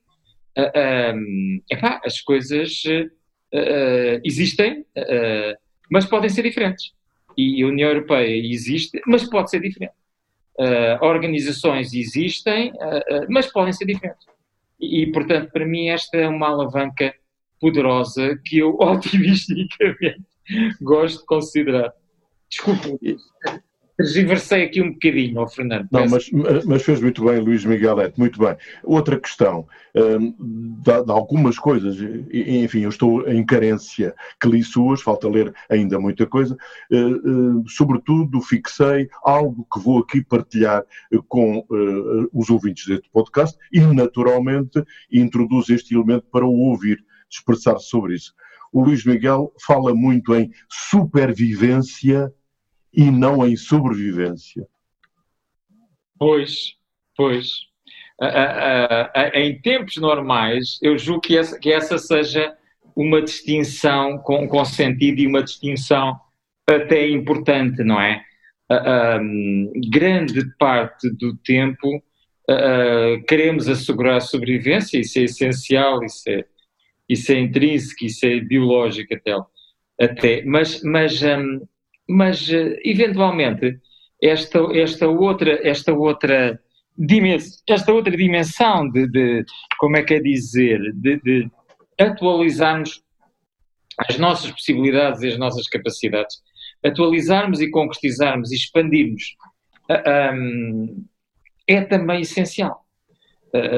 é, 0.56 0.62
uh, 0.62 1.16
um, 1.16 1.60
epá, 1.70 2.00
as 2.04 2.20
coisas 2.20 2.82
uh, 2.84 4.20
existem, 4.24 4.84
mas 5.90 6.06
podem 6.06 6.30
ser 6.30 6.42
diferentes 6.42 6.92
e 7.36 7.62
a 7.62 7.66
União 7.66 7.88
Europeia 7.88 8.34
existe, 8.46 9.00
mas 9.06 9.28
pode 9.28 9.50
ser 9.50 9.60
diferente. 9.60 9.94
Uh, 10.58 11.04
organizações 11.04 11.94
existem, 11.94 12.72
uh, 12.72 13.24
uh, 13.24 13.26
mas 13.28 13.50
podem 13.50 13.72
ser 13.72 13.86
diferentes. 13.86 14.26
E, 14.78 15.02
e, 15.02 15.12
portanto, 15.12 15.50
para 15.50 15.64
mim, 15.64 15.88
esta 15.88 16.16
é 16.16 16.28
uma 16.28 16.48
alavanca 16.48 17.14
poderosa 17.60 18.38
que 18.44 18.58
eu 18.58 18.76
otimisticamente 18.80 20.24
gosto 20.80 21.20
de 21.20 21.26
considerar. 21.26 21.92
Desculpe, 22.50 23.16
Transversei 24.02 24.64
aqui 24.64 24.82
um 24.82 24.92
bocadinho 24.92 25.48
Fernando. 25.48 25.88
Não, 25.90 26.08
mas, 26.08 26.30
mas, 26.64 26.82
fez 26.82 27.00
muito 27.00 27.24
bem, 27.24 27.38
Luís 27.38 27.64
Miguelete, 27.64 28.18
muito 28.18 28.38
bem. 28.38 28.56
Outra 28.82 29.18
questão, 29.18 29.66
um, 29.94 30.34
de, 30.80 31.04
de, 31.04 31.12
algumas 31.12 31.58
coisas, 31.58 31.96
enfim, 32.32 32.80
eu 32.80 32.88
estou 32.88 33.28
em 33.28 33.44
carência 33.44 34.14
que 34.40 34.48
li 34.48 34.62
suas, 34.62 35.00
falta 35.00 35.28
ler 35.28 35.54
ainda 35.70 35.98
muita 35.98 36.26
coisa, 36.26 36.56
uh, 36.90 37.58
uh, 37.60 37.68
sobretudo 37.68 38.40
fixei 38.40 39.08
algo 39.24 39.66
que 39.72 39.80
vou 39.80 39.98
aqui 39.98 40.22
partilhar 40.22 40.84
com 41.28 41.58
uh, 41.58 42.28
os 42.32 42.50
ouvintes 42.50 42.86
deste 42.86 43.08
podcast 43.10 43.56
e, 43.72 43.80
naturalmente, 43.80 44.82
introduzo 45.10 45.74
este 45.74 45.94
elemento 45.94 46.26
para 46.30 46.44
o 46.44 46.52
ouvir 46.52 47.04
expressar 47.30 47.78
sobre 47.78 48.14
isso. 48.14 48.34
O 48.72 48.82
Luís 48.82 49.04
Miguel 49.04 49.52
fala 49.60 49.94
muito 49.94 50.34
em 50.34 50.50
supervivência 50.68 52.32
e 52.92 53.10
não 53.10 53.46
em 53.46 53.56
sobrevivência. 53.56 54.66
Pois, 56.18 56.74
pois. 57.16 57.72
Uh, 58.20 58.26
uh, 58.26 59.20
uh, 59.20 59.38
em 59.38 59.60
tempos 59.60 59.96
normais, 59.96 60.78
eu 60.82 60.96
julgo 60.96 61.22
que 61.22 61.36
essa, 61.36 61.58
que 61.58 61.72
essa 61.72 61.98
seja 61.98 62.54
uma 62.94 63.22
distinção 63.22 64.18
com, 64.18 64.46
com 64.46 64.64
sentido 64.64 65.20
e 65.20 65.26
uma 65.26 65.42
distinção 65.42 66.20
até 66.68 67.08
importante, 67.08 67.82
não 67.82 68.00
é? 68.00 68.22
Grande 69.90 70.44
parte 70.58 71.10
do 71.10 71.36
tempo 71.38 72.02
queremos 73.26 73.68
assegurar 73.68 74.16
a 74.16 74.20
sobrevivência, 74.20 75.00
isso 75.00 75.18
é 75.18 75.22
essencial, 75.22 76.04
isso 76.04 76.22
é, 76.28 76.44
isso 77.08 77.32
é 77.32 77.40
intrínseco, 77.40 78.04
isso 78.04 78.24
é 78.24 78.40
biológico 78.40 79.14
até, 79.14 79.34
até. 80.00 80.44
mas, 80.44 80.82
mas 80.82 81.20
um, 81.22 81.60
mas 82.08 82.48
eh, 82.50 82.78
eventualmente 82.84 83.80
esta, 84.22 84.58
esta 84.74 85.08
outra, 85.08 85.60
esta 85.66 85.92
outra 85.92 86.60
dimensão, 86.96 87.62
esta 87.68 87.92
outra 87.92 88.16
dimensão 88.16 88.88
de, 88.90 89.08
de 89.08 89.44
como 89.78 89.96
é 89.96 90.02
que 90.02 90.14
é 90.14 90.20
dizer, 90.20 90.80
de, 90.94 91.20
de 91.20 91.50
atualizarmos 91.98 93.02
as 94.08 94.18
nossas 94.18 94.50
possibilidades 94.50 95.22
e 95.22 95.28
as 95.28 95.38
nossas 95.38 95.68
capacidades, 95.68 96.36
atualizarmos 96.84 97.60
e 97.60 97.70
concretizarmos 97.70 98.50
e 98.50 98.56
expandirmos 98.56 99.36
é 101.66 101.80
também 101.82 102.22
essencial. 102.22 102.84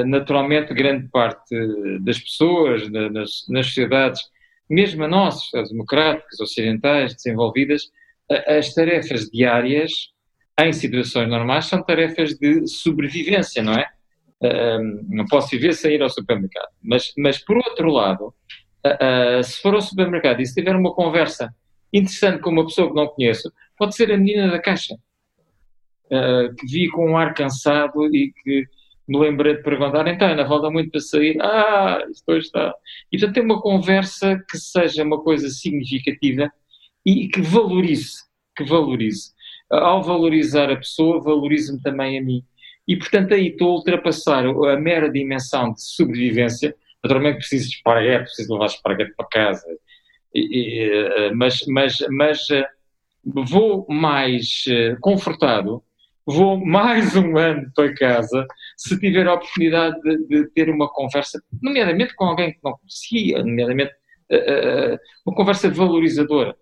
Naturalmente, 0.05 0.73
grande 0.73 1.09
parte 1.09 1.55
das 2.01 2.17
pessoas 2.19 2.89
nas, 2.89 3.45
nas 3.49 3.65
sociedades, 3.65 4.21
mesmo 4.69 5.03
a 5.03 5.07
nossas, 5.07 5.53
as 5.53 5.69
democráticas, 5.69 6.39
ocidentais, 6.39 7.13
desenvolvidas, 7.13 7.91
as 8.29 8.73
tarefas 8.73 9.25
diárias 9.25 9.91
em 10.59 10.71
situações 10.71 11.29
normais 11.29 11.65
são 11.65 11.83
tarefas 11.83 12.35
de 12.35 12.67
sobrevivência, 12.67 13.61
não 13.61 13.73
é? 13.73 13.87
Uh, 14.43 15.05
não 15.09 15.25
posso 15.25 15.49
viver 15.49 15.73
sem 15.73 15.95
ir 15.95 16.01
ao 16.01 16.09
supermercado. 16.09 16.69
Mas, 16.81 17.11
mas 17.17 17.37
por 17.37 17.57
outro 17.57 17.89
lado, 17.89 18.33
se 19.43 19.61
for 19.61 19.73
ao 19.73 19.81
supermercado 19.81 20.41
e 20.41 20.45
se 20.45 20.53
tiver 20.53 20.75
uma 20.75 20.93
conversa 20.93 21.53
interessante 21.91 22.39
com 22.39 22.51
uma 22.51 22.65
pessoa 22.65 22.89
que 22.89 22.95
não 22.95 23.07
conheço, 23.07 23.51
pode 23.77 23.95
ser 23.95 24.11
a 24.11 24.17
menina 24.17 24.49
da 24.51 24.59
caixa, 24.59 24.95
que 26.07 26.67
vi 26.67 26.89
com 26.89 27.09
um 27.09 27.17
ar 27.17 27.33
cansado 27.33 28.05
e 28.15 28.31
que 28.43 28.65
me 29.07 29.19
lembrei 29.19 29.55
de 29.55 29.63
perguntar, 29.63 30.07
então, 30.07 30.27
ainda 30.27 30.47
falta 30.47 30.69
muito 30.69 30.91
para 30.91 30.99
sair? 30.99 31.37
Ah, 31.41 31.99
hoje 32.27 32.47
está. 32.47 32.73
E 33.11 33.17
portanto, 33.17 33.35
ter 33.35 33.41
uma 33.41 33.61
conversa 33.61 34.43
que 34.49 34.57
seja 34.57 35.03
uma 35.03 35.21
coisa 35.21 35.49
significativa 35.49 36.51
e 37.05 37.27
que 37.27 37.41
valorize, 37.41 38.23
que 38.55 38.63
valorize. 38.63 39.33
Ao 39.69 40.01
valorizar 40.01 40.71
a 40.71 40.77
pessoa, 40.77 41.21
valorizo-me 41.21 41.81
também 41.81 42.17
a 42.17 42.23
mim. 42.23 42.43
E, 42.87 42.95
portanto, 42.95 43.33
aí 43.33 43.47
estou 43.47 43.71
a 43.71 43.75
ultrapassar 43.75 44.45
a 44.45 44.79
mera 44.79 45.09
dimensão 45.09 45.73
de 45.73 45.83
sobrevivência. 45.83 46.75
Naturalmente 47.03 47.37
preciso 47.37 47.69
de 47.69 47.75
esparguete, 47.75 48.25
preciso 48.25 48.53
levar 48.53 48.65
esparguete 48.65 49.13
para 49.15 49.27
casa. 49.27 49.65
E, 50.33 50.39
e, 50.39 50.89
eh, 50.89 51.31
mas, 51.33 51.61
mas, 51.67 51.97
mas 52.09 52.49
eh, 52.49 52.67
vou 53.23 53.85
mais 53.89 54.65
eh, 54.67 54.95
confortado, 54.99 55.83
vou 56.25 56.63
mais 56.63 57.15
um 57.15 57.37
ano 57.37 57.71
para 57.75 57.93
casa 57.95 58.45
se 58.75 58.99
tiver 58.99 59.27
a 59.27 59.35
oportunidade 59.35 59.99
de, 60.01 60.27
de 60.27 60.47
ter 60.49 60.69
uma 60.69 60.89
conversa, 60.89 61.41
nomeadamente 61.61 62.15
com 62.15 62.25
alguém 62.25 62.51
que 62.51 62.59
não 62.63 62.73
conhecia, 62.77 63.43
nomeadamente 63.43 63.93
uma 65.25 65.35
conversa 65.35 65.69
valorizadora 65.69 66.55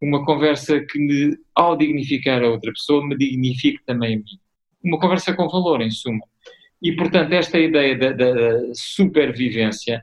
uma 0.00 0.24
conversa 0.24 0.80
que 0.80 0.98
me, 0.98 1.36
ao 1.54 1.76
dignificar 1.76 2.42
a 2.42 2.48
outra 2.48 2.72
pessoa, 2.72 3.06
me 3.06 3.16
dignifique 3.16 3.84
também 3.84 4.14
a 4.14 4.18
mim. 4.18 4.24
Uma 4.82 4.98
conversa 4.98 5.34
com 5.34 5.48
valor, 5.48 5.82
em 5.82 5.90
suma. 5.90 6.24
E, 6.82 6.92
portanto, 6.92 7.32
esta 7.32 7.58
ideia 7.58 7.96
da, 7.98 8.12
da 8.12 8.60
supervivência 8.72 10.02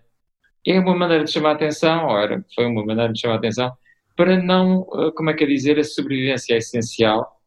é 0.66 0.80
uma 0.80 0.96
maneira 0.96 1.24
de 1.24 1.32
chamar 1.32 1.52
a 1.52 1.54
atenção, 1.54 2.16
era, 2.18 2.46
foi 2.54 2.66
uma 2.66 2.86
maneira 2.86 3.12
de 3.12 3.20
chamar 3.20 3.36
a 3.36 3.38
atenção, 3.38 3.72
para 4.16 4.42
não, 4.42 4.88
eh, 4.94 5.12
como 5.16 5.30
é 5.30 5.34
que 5.34 5.44
é 5.44 5.48
dizer, 5.48 5.80
a 5.80 5.84
sobrevivência 5.84 6.54
é 6.54 6.58
essencial, 6.58 7.38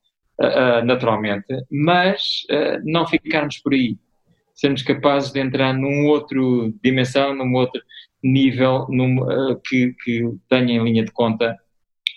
uh, 0.41 0.85
naturalmente, 0.85 1.47
mas 1.71 2.47
não 2.85 3.07
ficarmos 3.07 3.59
por 3.59 3.75
aí. 3.75 3.97
Sermos 4.55 4.83
capazes 4.83 5.33
de 5.33 5.41
entrar 5.41 5.73
num 5.75 6.07
outro 6.07 6.75
dimensão, 6.83 7.35
num 7.35 7.55
outro 7.55 7.81
nível 8.23 8.87
num, 8.89 9.17
que, 9.67 9.95
que 10.03 10.23
tenha 10.49 10.75
em 10.75 10.83
linha 10.83 11.05
de 11.05 11.13
conta 11.13 11.57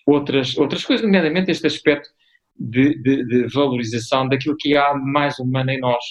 outras, 0.06 0.58
outras 0.58 0.86
coisas, 0.86 1.06
nomeadamente 1.06 1.52
este 1.52 1.68
aspecto 1.68 2.10
de, 2.58 2.96
de, 3.02 3.26
de, 3.26 3.48
valorização 3.54 4.28
daquilo 4.28 4.56
que 4.58 4.76
há 4.78 4.94
mais 4.94 5.40
humano 5.40 5.72
em 5.72 5.80
nós. 5.80 6.04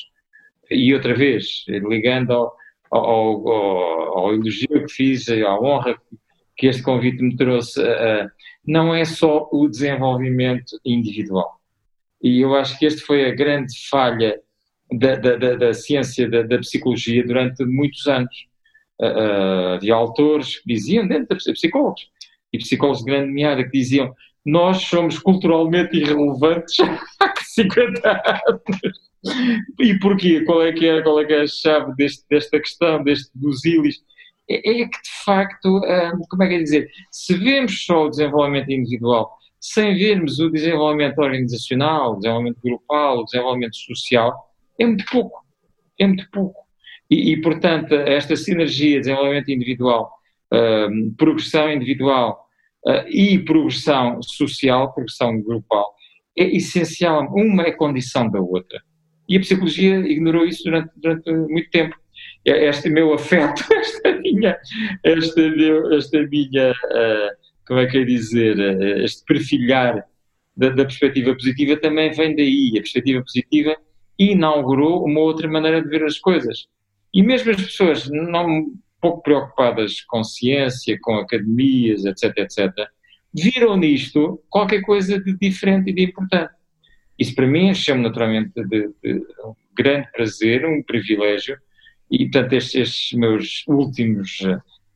E 0.70 0.92
outra 0.94 1.14
vez, 1.14 1.64
ligando 1.68 2.32
ao, 2.32 2.56
ao, 2.90 3.48
ao, 3.48 4.18
ao 4.18 4.34
elogio 4.34 4.86
que 4.86 4.92
fiz, 4.92 5.28
à 5.28 5.58
honra 5.58 5.96
que 6.56 6.66
este 6.66 6.82
convite 6.82 7.22
me 7.22 7.36
trouxe, 7.36 7.80
uh, 7.80 8.28
não 8.66 8.94
é 8.94 9.04
só 9.04 9.48
o 9.52 9.68
desenvolvimento 9.68 10.78
individual. 10.84 11.60
E 12.22 12.40
eu 12.40 12.54
acho 12.54 12.78
que 12.78 12.86
este 12.86 13.00
foi 13.00 13.26
a 13.26 13.34
grande 13.34 13.74
falha 13.88 14.38
da, 14.92 15.16
da, 15.16 15.36
da, 15.36 15.54
da 15.56 15.74
ciência 15.74 16.28
da, 16.28 16.42
da, 16.42 16.58
psicologia 16.58 17.26
durante 17.26 17.64
muitos 17.64 18.06
anos. 18.06 18.46
Uh, 19.00 19.92
autores 19.92 20.60
que 20.60 20.74
diziam, 20.74 21.08
dentro 21.08 21.26
da 21.26 21.52
psicólogos, 21.52 22.02
e 22.52 22.58
psicólogos 22.58 23.04
de 23.04 23.10
grande 23.10 23.32
meada 23.32 23.64
que 23.64 23.70
diziam 23.70 24.12
nós 24.44 24.82
somos 24.82 25.18
culturalmente 25.18 25.96
irrelevantes 25.96 26.76
há 27.20 27.32
50 27.36 28.10
anos. 28.46 29.72
E 29.80 29.98
porquê? 30.00 30.44
Qual 30.44 30.62
é 30.62 30.72
que 30.72 30.86
é, 30.86 31.00
qual 31.00 31.20
é, 31.20 31.24
que 31.24 31.32
é 31.32 31.42
a 31.42 31.46
chave 31.46 31.94
deste, 31.94 32.24
desta 32.28 32.58
questão, 32.58 33.02
deste 33.04 33.30
dos 33.34 33.64
ilhos? 33.64 34.02
É, 34.50 34.56
é, 34.56 34.88
que, 34.88 35.02
de 35.02 35.24
facto, 35.24 35.76
hum, 35.78 36.22
como 36.28 36.42
é 36.42 36.48
que 36.48 36.54
é 36.54 36.58
dizer, 36.58 36.90
se 37.10 37.34
vemos 37.34 37.84
só 37.84 38.06
o 38.06 38.10
desenvolvimento 38.10 38.70
individual, 38.70 39.32
sem 39.60 39.94
vermos 39.94 40.40
o 40.40 40.50
desenvolvimento 40.50 41.18
organizacional, 41.20 42.14
o 42.14 42.16
desenvolvimento 42.16 42.58
grupal, 42.62 43.18
o 43.18 43.24
desenvolvimento 43.24 43.76
social, 43.76 44.34
é 44.78 44.84
muito 44.84 45.04
pouco. 45.04 45.40
É 46.00 46.06
muito 46.06 46.28
pouco. 46.32 46.60
E, 47.08 47.32
e 47.32 47.40
portanto, 47.40 47.94
esta 47.94 48.34
sinergia 48.34 48.96
de 48.96 49.00
desenvolvimento 49.02 49.52
individual 49.52 50.10
uh, 50.52 51.14
progressão 51.16 51.72
individual 51.72 52.46
uh, 52.86 53.08
e 53.08 53.38
progressão 53.38 54.20
social, 54.22 54.92
progressão 54.92 55.40
grupal, 55.42 55.86
é 56.36 56.44
essencial. 56.56 57.26
Uma 57.34 57.64
é 57.64 57.72
condição 57.72 58.30
da 58.30 58.40
outra. 58.40 58.80
E 59.28 59.36
a 59.36 59.40
psicologia 59.40 59.96
ignorou 60.00 60.44
isso 60.44 60.64
durante, 60.64 60.90
durante 60.96 61.30
muito 61.30 61.70
tempo. 61.70 61.96
Este 62.44 62.90
meu 62.90 63.14
afeto, 63.14 63.62
esta 63.72 64.18
minha, 64.20 64.58
esta, 65.04 65.40
meu, 65.40 65.92
esta 65.94 66.22
minha 66.26 66.72
uh, 66.72 67.42
como 67.66 67.80
é 67.80 67.86
que 67.86 67.98
é 67.98 68.04
dizer, 68.04 68.58
uh, 68.58 69.02
este 69.04 69.24
perfilhar 69.24 70.04
da, 70.56 70.68
da, 70.70 70.84
perspectiva 70.84 71.32
positiva 71.34 71.76
também 71.80 72.10
vem 72.12 72.36
daí. 72.36 72.70
A 72.72 72.80
perspectiva 72.80 73.22
positiva 73.22 73.76
inaugurou 74.18 75.04
uma 75.04 75.20
outra 75.20 75.48
maneira 75.48 75.82
de 75.82 75.88
ver 75.88 76.04
as 76.04 76.18
coisas. 76.18 76.66
E 77.14 77.22
mesmo 77.22 77.50
as 77.50 77.56
pessoas 77.56 78.08
não 78.10 78.66
pouco 79.02 79.20
preocupadas 79.20 80.00
com 80.02 80.22
ciência, 80.22 80.96
com 81.02 81.16
academias, 81.16 82.04
etc., 82.04 82.38
etc., 82.38 82.72
viram 83.34 83.76
nisto 83.76 84.40
qualquer 84.48 84.82
coisa 84.82 85.20
de 85.20 85.36
diferente 85.36 85.90
e 85.90 85.92
de 85.92 86.04
importante. 86.04 86.52
Isso 87.18 87.34
para 87.34 87.46
mim 87.46 87.74
chama 87.74 88.02
naturalmente 88.02 88.52
de, 88.54 88.90
de, 89.02 89.26
um 89.44 89.54
grande 89.76 90.08
prazer, 90.12 90.64
um 90.64 90.82
privilégio, 90.82 91.58
e 92.10 92.28
portanto 92.30 92.52
estes, 92.52 92.74
estes, 92.74 93.18
meus 93.18 93.64
últimos 93.66 94.38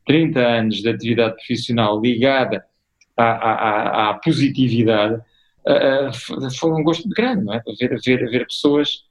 30 0.05 0.39
anos 0.39 0.81
de 0.81 0.89
atividade 0.89 1.35
profissional 1.35 1.99
ligada 1.99 2.63
à, 3.17 3.23
à, 3.23 4.09
à 4.09 4.13
positividade 4.13 5.15
uh, 5.15 6.51
foi 6.51 6.71
um 6.71 6.83
gosto 6.83 7.09
grande, 7.09 7.43
não 7.43 7.53
é? 7.53 7.61
Ver, 7.79 7.99
ver, 7.99 8.29
ver 8.29 8.45
pessoas 8.45 9.03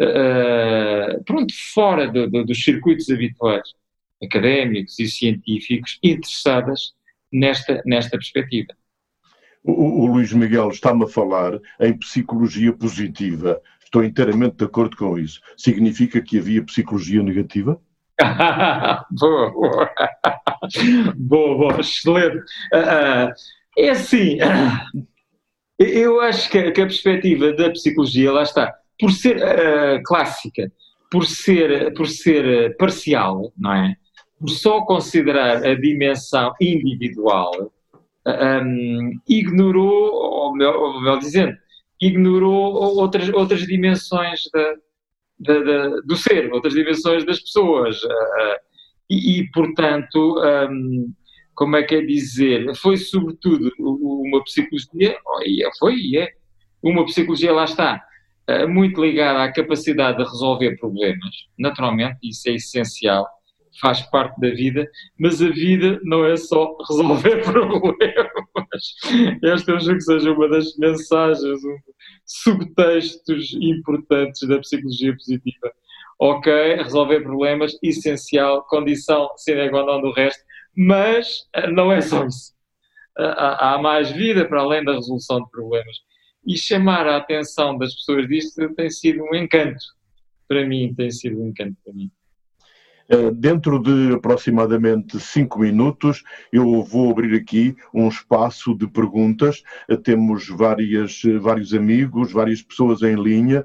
uh, 0.00 1.24
pronto, 1.24 1.52
fora 1.72 2.06
do, 2.06 2.30
do, 2.30 2.44
dos 2.44 2.62
circuitos 2.62 3.08
habituais 3.10 3.66
académicos 4.24 4.98
e 4.98 5.08
científicos 5.08 5.98
interessadas 6.02 6.94
nesta, 7.32 7.82
nesta 7.84 8.10
perspectiva. 8.16 8.74
O, 9.62 10.02
o 10.02 10.06
Luís 10.06 10.32
Miguel 10.32 10.68
está-me 10.68 11.04
a 11.04 11.08
falar 11.08 11.58
em 11.80 11.96
psicologia 11.98 12.72
positiva. 12.72 13.60
Estou 13.82 14.04
inteiramente 14.04 14.56
de 14.56 14.64
acordo 14.64 14.96
com 14.96 15.18
isso. 15.18 15.40
Significa 15.56 16.20
que 16.20 16.38
havia 16.38 16.62
psicologia 16.64 17.22
negativa? 17.22 17.80
boa, 19.10 19.50
boa. 19.50 19.90
boa, 21.16 21.58
boa, 21.58 21.80
excelente. 21.80 22.38
Uh, 22.72 23.32
é 23.76 23.90
assim, 23.90 24.38
uh, 24.40 25.06
eu 25.78 26.20
acho 26.20 26.50
que, 26.50 26.70
que, 26.70 26.80
a 26.80 26.86
perspectiva 26.86 27.52
da 27.52 27.70
psicologia, 27.70 28.32
lá 28.32 28.42
está, 28.42 28.72
por 28.98 29.10
ser 29.10 30.02
clássica, 30.04 30.70
por 31.10 31.26
ser, 31.26 31.92
por 31.94 32.08
ser 32.08 32.76
parcial, 32.76 33.52
não 33.56 33.72
é? 33.72 33.96
Só 34.48 34.82
considerar 34.82 35.64
a 35.64 35.74
dimensão 35.74 36.52
individual, 36.60 37.72
um, 38.26 39.18
ignorou, 39.28 40.12
ou 40.14 40.56
melhor, 40.56 41.18
dizendo, 41.18 41.56
ignorou 42.00 42.74
outras, 42.98 43.28
outras 43.30 43.60
dimensões 43.66 44.42
da, 44.52 44.74
da, 45.38 45.60
da, 45.60 45.88
do 46.00 46.16
ser, 46.16 46.52
outras 46.52 46.74
dimensões 46.74 47.24
das 47.24 47.40
pessoas. 47.40 48.02
Uh, 48.02 48.56
e, 49.10 49.40
e, 49.40 49.50
portanto, 49.50 50.40
um, 50.70 51.12
como 51.54 51.76
é 51.76 51.82
que 51.82 51.94
é 51.94 52.00
dizer, 52.00 52.74
foi 52.76 52.96
sobretudo 52.96 53.70
uma 53.78 54.42
psicologia, 54.42 55.16
foi 55.78 55.94
e 55.94 56.18
é, 56.18 56.28
uma 56.82 57.04
psicologia, 57.04 57.52
lá 57.52 57.64
está, 57.64 58.02
uh, 58.50 58.68
muito 58.68 59.02
ligada 59.02 59.42
à 59.42 59.52
capacidade 59.52 60.18
de 60.18 60.24
resolver 60.24 60.76
problemas, 60.78 61.46
naturalmente, 61.58 62.18
isso 62.22 62.48
é 62.48 62.54
essencial, 62.54 63.26
faz 63.80 64.02
parte 64.10 64.38
da 64.40 64.50
vida, 64.50 64.88
mas 65.18 65.42
a 65.42 65.48
vida 65.48 65.98
não 66.04 66.24
é 66.24 66.36
só 66.36 66.76
resolver 66.88 67.42
problemas. 67.44 68.34
Esta 69.42 69.72
eu 69.72 69.80
julgo 69.80 69.96
que 69.96 70.00
seja 70.00 70.32
uma 70.32 70.48
das 70.48 70.76
mensagens, 70.76 71.64
um, 71.64 71.76
subtextos 72.24 73.54
importantes 73.60 74.46
da 74.48 74.58
psicologia 74.58 75.14
positiva. 75.14 75.72
Ok, 76.18 76.52
resolver 76.76 77.20
problemas, 77.22 77.76
essencial, 77.82 78.64
condição 78.68 79.28
sine 79.36 79.68
qua 79.70 79.82
do 80.00 80.12
resto, 80.12 80.42
mas 80.76 81.48
eh, 81.54 81.70
não 81.70 81.90
é 81.90 82.00
só 82.00 82.24
isso. 82.24 82.54
Há 83.16 83.78
mais 83.78 84.10
vida 84.10 84.44
para 84.44 84.60
além 84.60 84.84
da 84.84 84.94
resolução 84.94 85.42
de 85.42 85.50
problemas. 85.50 85.96
E 86.46 86.58
chamar 86.58 87.06
a 87.06 87.16
atenção 87.16 87.78
das 87.78 87.94
pessoas 87.94 88.28
disto 88.28 88.74
tem 88.74 88.90
sido 88.90 89.22
um 89.22 89.34
encanto. 89.34 89.84
Para 90.48 90.66
mim, 90.66 90.92
tem 90.94 91.10
sido 91.10 91.40
um 91.40 91.48
encanto 91.48 91.76
para 91.84 91.94
mim. 91.94 92.10
Eh, 93.08 93.30
dentro 93.32 93.78
de 93.78 94.14
aproximadamente 94.14 95.20
cinco 95.20 95.58
minutos, 95.58 96.22
eu 96.50 96.82
vou 96.82 97.10
abrir 97.10 97.36
aqui 97.36 97.76
um 97.92 98.08
espaço 98.08 98.74
de 98.74 98.86
perguntas. 98.86 99.62
Eh, 99.88 99.96
temos 99.96 100.48
várias, 100.48 101.22
eh, 101.24 101.38
vários 101.38 101.74
amigos, 101.74 102.32
várias 102.32 102.62
pessoas 102.62 103.02
em 103.02 103.14
linha 103.14 103.64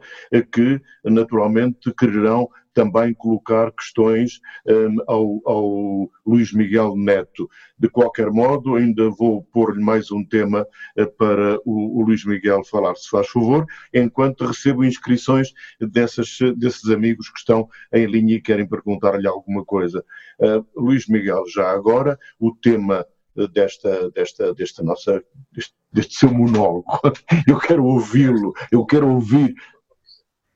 que, 0.51 0.81
naturalmente, 1.05 1.93
quererão 1.97 2.49
também 2.79 3.13
colocar 3.13 3.73
questões 3.73 4.39
um, 4.65 4.95
ao, 5.05 5.41
ao, 5.45 6.09
Luís 6.25 6.53
Miguel 6.53 6.95
Neto. 6.95 7.49
De 7.77 7.89
qualquer 7.89 8.31
modo, 8.31 8.75
ainda 8.75 9.09
vou 9.09 9.43
pôr-lhe 9.51 9.83
mais 9.83 10.09
um 10.11 10.23
tema 10.23 10.65
uh, 10.97 11.11
para 11.17 11.59
o, 11.65 11.99
o, 11.99 12.05
Luís 12.05 12.23
Miguel 12.23 12.63
falar, 12.63 12.95
se 12.95 13.09
faz 13.09 13.27
favor, 13.27 13.65
enquanto 13.93 14.45
recebo 14.45 14.85
inscrições 14.85 15.49
dessas, 15.81 16.37
desses 16.55 16.89
amigos 16.89 17.29
que 17.29 17.39
estão 17.39 17.67
em 17.91 18.05
linha 18.05 18.35
e 18.35 18.41
querem 18.41 18.65
perguntar-lhe 18.65 19.27
alguma 19.27 19.65
coisa. 19.65 20.01
Uh, 20.39 20.65
Luís 20.81 21.05
Miguel, 21.09 21.43
já 21.53 21.69
agora, 21.71 22.17
o 22.39 22.55
tema 22.55 23.05
uh, 23.35 23.47
desta, 23.49 24.09
desta, 24.11 24.53
desta 24.53 24.81
nossa, 24.83 25.21
deste, 25.51 25.75
deste 25.91 26.15
seu 26.15 26.31
monólogo. 26.31 26.85
Eu 27.45 27.59
quero 27.59 27.83
ouvi-lo, 27.83 28.53
eu 28.71 28.85
quero 28.85 29.09
ouvir 29.09 29.53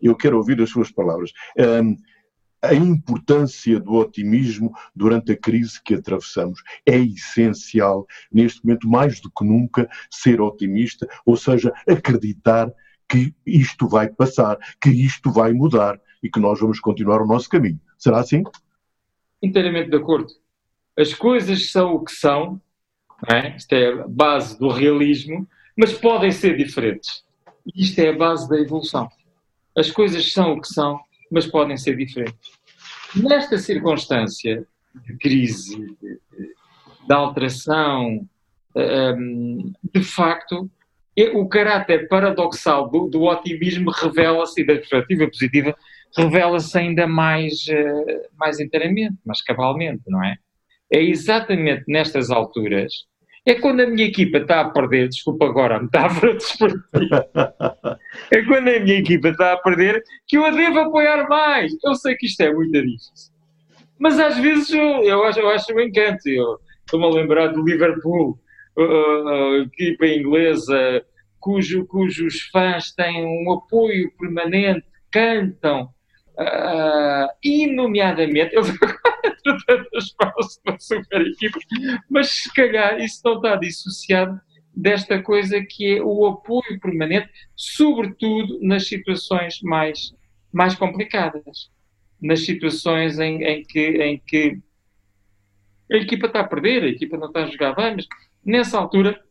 eu 0.03 0.15
quero 0.15 0.37
ouvir 0.37 0.61
as 0.61 0.69
suas 0.69 0.91
palavras. 0.91 1.31
Um, 1.57 1.95
a 2.63 2.73
importância 2.73 3.79
do 3.79 3.93
otimismo 3.93 4.73
durante 4.95 5.33
a 5.33 5.37
crise 5.37 5.81
que 5.83 5.95
atravessamos. 5.95 6.63
É 6.85 6.97
essencial, 6.97 8.07
neste 8.31 8.65
momento, 8.65 8.87
mais 8.87 9.19
do 9.19 9.29
que 9.29 9.43
nunca, 9.43 9.89
ser 10.09 10.39
otimista, 10.39 11.07
ou 11.25 11.35
seja, 11.35 11.73
acreditar 11.87 12.71
que 13.09 13.35
isto 13.45 13.87
vai 13.87 14.09
passar, 14.09 14.57
que 14.81 14.89
isto 14.89 15.29
vai 15.31 15.51
mudar 15.51 15.99
e 16.23 16.29
que 16.29 16.39
nós 16.39 16.59
vamos 16.59 16.79
continuar 16.79 17.21
o 17.21 17.27
nosso 17.27 17.49
caminho. 17.49 17.79
Será 17.97 18.21
assim? 18.21 18.43
Inteiramente 19.41 19.89
de 19.89 19.97
acordo. 19.97 20.29
As 20.97 21.13
coisas 21.13 21.69
são 21.69 21.95
o 21.95 22.03
que 22.05 22.13
são, 22.13 22.61
é? 23.29 23.55
isto 23.55 23.73
é 23.73 24.01
a 24.01 24.07
base 24.07 24.57
do 24.57 24.69
realismo, 24.69 25.47
mas 25.77 25.91
podem 25.91 26.31
ser 26.31 26.55
diferentes. 26.55 27.23
Isto 27.75 27.99
é 27.99 28.09
a 28.09 28.17
base 28.17 28.47
da 28.47 28.57
evolução. 28.57 29.09
As 29.77 29.91
coisas 29.91 30.31
são 30.31 30.53
o 30.53 30.61
que 30.61 30.67
são, 30.67 30.99
mas 31.33 31.47
podem 31.47 31.75
ser 31.75 31.97
diferentes. 31.97 32.51
Nesta 33.15 33.57
circunstância 33.57 34.65
de 34.95 35.17
crise, 35.17 35.75
de, 35.99 37.13
alteração, 37.13 38.27
um, 38.75 39.73
de 39.93 40.03
facto, 40.03 40.69
o 41.33 41.47
caráter 41.47 42.07
paradoxal 42.07 42.89
do, 42.89 43.07
do 43.07 43.23
otimismo 43.23 43.89
revela-se, 43.91 44.61
e 44.61 44.65
da 44.65 44.75
perspectiva 44.75 45.27
positiva, 45.27 45.75
revela-se 46.15 46.77
ainda 46.77 47.07
mais, 47.07 47.65
uh, 47.67 48.29
mais 48.37 48.59
inteiramente, 48.59 49.17
mais 49.25 49.41
cabalmente, 49.41 50.03
não 50.07 50.23
é? 50.23 50.37
É 50.91 51.01
exatamente 51.01 51.83
nestas 51.87 52.29
alturas 52.29 52.93
é 53.45 53.55
quando 53.55 53.81
a 53.81 53.87
minha 53.87 54.07
equipa 54.07 54.37
está 54.37 54.61
a 54.61 54.69
perder, 54.69 55.09
desculpa 55.09 55.45
agora 55.45 55.77
a 55.77 55.81
metáfora 55.81 56.33
desportiva, 56.35 57.27
é 58.31 58.41
quando 58.43 58.69
a 58.69 58.79
minha 58.79 58.99
equipa 58.99 59.29
está 59.29 59.53
a 59.53 59.57
perder 59.57 60.01
que 60.27 60.37
eu 60.37 60.45
a 60.45 60.51
devo 60.51 60.79
apoiar 60.79 61.27
mais. 61.27 61.73
Eu 61.83 61.95
sei 61.95 62.15
que 62.15 62.25
isto 62.25 62.41
é 62.41 62.53
muito 62.53 62.71
difícil. 62.71 63.33
Mas 63.99 64.19
às 64.19 64.37
vezes 64.37 64.69
eu, 64.71 65.03
eu, 65.03 65.23
acho, 65.23 65.39
eu 65.39 65.49
acho 65.49 65.73
um 65.73 65.79
encanto. 65.79 66.21
Estou-me 66.25 67.05
a 67.05 67.09
lembrar 67.09 67.47
do 67.47 67.63
Liverpool, 67.63 68.39
a 68.77 69.57
equipa 69.59 70.05
inglesa, 70.05 71.03
cujo, 71.39 71.85
cujos 71.85 72.49
fãs 72.51 72.91
têm 72.93 73.25
um 73.25 73.51
apoio 73.51 74.11
permanente, 74.17 74.85
cantam, 75.11 75.89
uh, 76.39 77.27
e 77.43 77.67
nomeadamente, 77.67 78.55
eu 78.55 78.63
tantas 79.65 80.11
pausas 80.13 80.59
para 80.63 80.79
super 80.79 81.21
equipas, 81.21 81.63
mas 82.09 82.29
se 82.29 82.53
calhar 82.53 82.99
isso 82.99 83.21
não 83.23 83.35
está 83.35 83.55
dissociado 83.55 84.39
desta 84.75 85.21
coisa 85.21 85.61
que 85.61 85.97
é 85.97 86.01
o 86.01 86.25
apoio 86.25 86.79
permanente, 86.81 87.29
sobretudo 87.55 88.59
nas 88.61 88.87
situações 88.87 89.61
mais, 89.61 90.13
mais 90.51 90.75
complicadas, 90.75 91.71
nas 92.21 92.45
situações 92.45 93.19
em, 93.19 93.43
em, 93.43 93.63
que, 93.63 93.79
em 93.79 94.17
que 94.25 94.59
a 95.91 95.97
equipa 95.97 96.27
está 96.27 96.39
a 96.39 96.47
perder, 96.47 96.83
a 96.83 96.87
equipa 96.87 97.17
não 97.17 97.27
está 97.27 97.43
a 97.43 97.47
jogar 97.47 97.75
bem, 97.75 97.95
mas 97.95 98.07
nessa 98.43 98.79
altura 98.79 99.21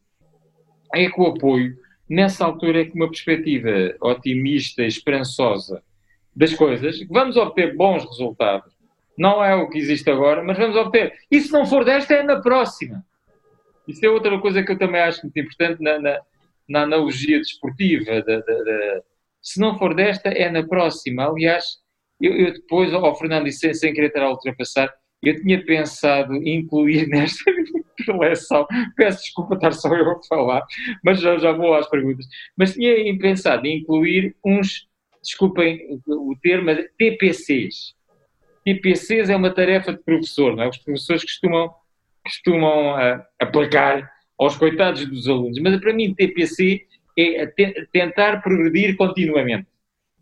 é 0.95 1.11
que 1.11 1.21
o 1.21 1.27
apoio, 1.27 1.77
nessa 2.09 2.45
altura 2.45 2.83
é 2.83 2.85
que 2.85 2.95
uma 2.95 3.09
perspectiva 3.09 3.97
otimista, 4.01 4.85
esperançosa 4.85 5.83
das 6.35 6.55
coisas, 6.55 6.99
vamos 7.09 7.37
obter 7.37 7.77
bons 7.77 8.05
resultados, 8.05 8.73
não 9.17 9.45
é 9.45 9.55
o 9.55 9.69
que 9.69 9.79
existe 9.79 10.11
agora, 10.11 10.43
mas 10.43 10.57
vamos 10.57 10.77
obter. 10.77 11.13
E 11.31 11.41
se 11.41 11.53
não 11.53 11.67
for 11.67 11.85
desta, 11.85 12.15
é 12.15 12.23
na 12.23 12.41
próxima. 12.41 13.05
Isso 13.87 14.05
é 14.05 14.09
outra 14.09 14.39
coisa 14.41 14.63
que 14.63 14.73
eu 14.73 14.79
também 14.79 15.01
acho 15.01 15.23
muito 15.23 15.39
importante 15.39 15.83
na, 15.83 15.99
na, 15.99 16.21
na 16.69 16.83
analogia 16.83 17.39
desportiva. 17.39 18.23
De, 18.23 18.43
de, 18.43 18.65
de, 18.65 19.03
se 19.43 19.61
não 19.61 19.79
for 19.79 19.95
desta, 19.95 20.31
é 20.31 20.51
na 20.51 20.63
próxima. 20.63 21.27
Aliás, 21.27 21.83
eu, 22.21 22.35
eu 22.35 22.53
depois, 22.53 22.95
ao 22.95 23.19
Fernando, 23.19 23.49
e 23.49 23.53
sem, 23.53 23.75
sem 23.75 23.93
querer 23.93 24.07
estar 24.07 24.23
a 24.23 24.31
ultrapassar, 24.31 24.93
eu 25.23 25.41
tinha 25.41 25.65
pensado 25.65 26.35
incluir 26.37 27.07
nesta 27.09 27.53
preleção, 28.05 28.67
peço 28.97 29.23
desculpa 29.23 29.55
estar 29.55 29.73
só 29.73 29.95
eu 29.95 30.11
a 30.11 30.23
falar, 30.29 30.65
mas 31.05 31.21
já, 31.21 31.37
já 31.39 31.53
vou 31.53 31.75
às 31.75 31.89
perguntas, 31.89 32.27
mas 32.57 32.75
tinha 32.75 33.19
pensado 33.19 33.67
em 33.67 33.79
incluir 33.79 34.35
uns, 34.45 34.89
desculpem 35.23 36.01
o 36.07 36.35
termo, 36.43 36.71
TPCs, 36.99 37.95
TPCs 38.65 39.29
é 39.29 39.37
uma 39.37 39.51
tarefa 39.51 39.93
de 39.93 40.03
professor, 40.03 40.57
não 40.57 40.65
é? 40.65 40.69
Os 40.69 40.79
professores 40.79 41.23
costumam, 41.23 41.71
costumam 42.25 42.95
uh, 42.95 43.23
aplicar 43.41 44.11
aos 44.39 44.57
coitados 44.57 45.05
dos 45.07 45.29
alunos, 45.29 45.59
mas 45.61 45.81
para 45.81 45.93
mim 45.93 46.15
TPC 46.15 46.87
é 47.19 47.47
te 47.47 47.87
tentar 47.93 48.41
progredir 48.41 48.97
continuamente. 48.97 49.67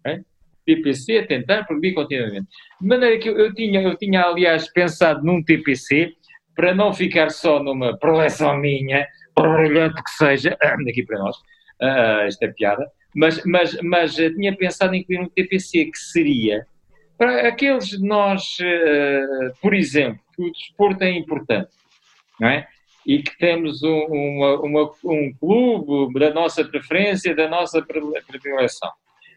É? 0.04 0.20
TPC 0.66 1.16
é 1.16 1.22
tentar 1.22 1.64
progredir 1.64 1.94
continuamente. 1.94 2.48
De 2.80 2.86
maneira 2.86 3.18
que 3.18 3.28
eu, 3.28 3.38
eu, 3.38 3.54
tinha, 3.54 3.82
eu 3.82 3.96
tinha, 3.96 4.22
aliás, 4.22 4.70
pensado 4.72 5.22
num 5.24 5.42
TPC 5.42 6.14
para 6.56 6.74
não 6.74 6.92
ficar 6.92 7.30
só 7.30 7.62
numa 7.62 7.96
preleção 7.98 8.56
minha, 8.56 9.06
brilhante 9.38 10.02
que 10.02 10.10
seja, 10.10 10.56
daqui 10.84 11.04
para 11.04 11.18
nós, 11.18 11.36
uh, 11.36 12.20
esta 12.26 12.46
é 12.46 12.52
piada, 12.52 12.90
mas, 13.14 13.44
mas, 13.44 13.76
mas 13.82 14.14
tinha 14.14 14.54
pensado 14.56 14.94
em 14.94 15.00
incluir 15.00 15.20
um 15.20 15.28
TPC 15.28 15.86
que 15.86 15.98
seria 15.98 16.66
para 17.20 17.48
aqueles 17.48 17.88
de 17.88 17.98
nós, 17.98 18.56
uh, 18.60 19.52
por 19.60 19.74
exemplo, 19.74 20.18
que 20.34 20.42
o 20.42 20.50
desporto 20.50 21.04
é 21.04 21.10
importante, 21.10 21.68
não 22.40 22.48
é? 22.48 22.66
E 23.06 23.22
que 23.22 23.36
temos 23.36 23.82
um, 23.82 24.06
uma, 24.06 24.60
uma, 24.60 24.90
um 25.04 25.30
clube 25.38 26.18
da 26.18 26.32
nossa 26.32 26.64
preferência, 26.64 27.34
da 27.34 27.46
nossa 27.46 27.82
predileção. 27.82 28.90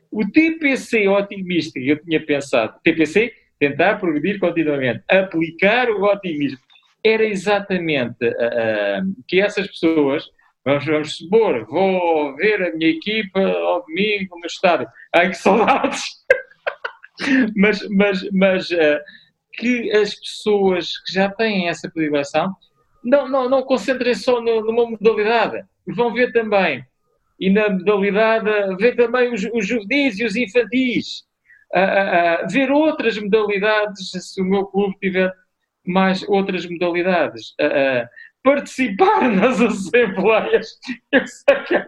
O 0.10 0.26
TPC 0.26 1.10
otimista 1.10 1.78
que 1.78 1.90
eu 1.90 2.02
tinha 2.02 2.26
pensado, 2.26 2.80
TPC, 2.82 3.34
tentar 3.60 4.00
progredir 4.00 4.40
continuamente, 4.40 5.04
aplicar 5.10 5.90
o 5.90 6.04
otimismo, 6.04 6.60
era 7.04 7.26
exatamente 7.26 8.26
uh, 8.26 9.24
que 9.28 9.42
essas 9.42 9.68
pessoas, 9.68 10.24
vamos, 10.66 10.86
vamos 10.86 11.18
supor, 11.18 11.66
vou 11.66 12.36
ver 12.36 12.61
a 12.64 12.76
minha 12.76 12.89
equipa 12.89 13.39
ao 13.39 13.86
domingo 13.86 14.39
no 14.39 14.45
estádio, 14.45 14.88
ai 15.14 15.30
que 15.30 15.38
saudades! 15.38 16.03
mas, 17.55 17.88
mas, 17.89 18.32
mas 18.32 18.72
uh, 18.72 18.99
que 19.53 19.91
as 19.91 20.16
pessoas 20.16 20.97
que 21.03 21.14
já 21.14 21.30
têm 21.30 21.68
essa 21.68 21.89
predileção 21.89 22.53
não, 23.03 23.28
não, 23.28 23.49
não 23.49 23.64
concentrem 23.64 24.16
só 24.16 24.41
no, 24.41 24.61
numa 24.61 24.89
modalidade, 24.89 25.64
vão 25.88 26.14
ver 26.14 26.32
também, 26.32 26.84
e 27.39 27.49
na 27.49 27.70
modalidade, 27.70 28.49
ver 28.78 28.95
também 28.95 29.34
os, 29.34 29.43
os 29.53 29.68
juvenis 29.68 30.20
e 30.20 30.24
os 30.24 30.36
infantis, 30.36 31.24
uh, 31.76 32.45
uh, 32.45 32.49
ver 32.49 32.72
outras 32.72 33.18
modalidades, 33.18 34.11
se 34.11 34.41
o 34.41 34.45
meu 34.45 34.66
clube 34.66 34.95
tiver 34.99 35.32
mais 35.86 36.24
outras 36.30 36.66
modalidades, 36.66 37.53
participar 38.44 39.30
nas 39.32 39.62
assembleias. 39.62 40.68
Eu 41.12 41.26
sei 41.26 41.56
que 41.66 41.76
as, 41.76 41.88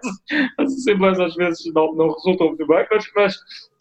as 0.58 0.74
assembleias 0.74 1.20
às 1.20 1.36
vezes 1.36 1.74
não, 1.74 1.94
não 1.94 2.14
resultam 2.14 2.48
muito 2.48 2.66
bem, 2.66 2.86
mas, 2.90 3.12
mas 3.16 3.36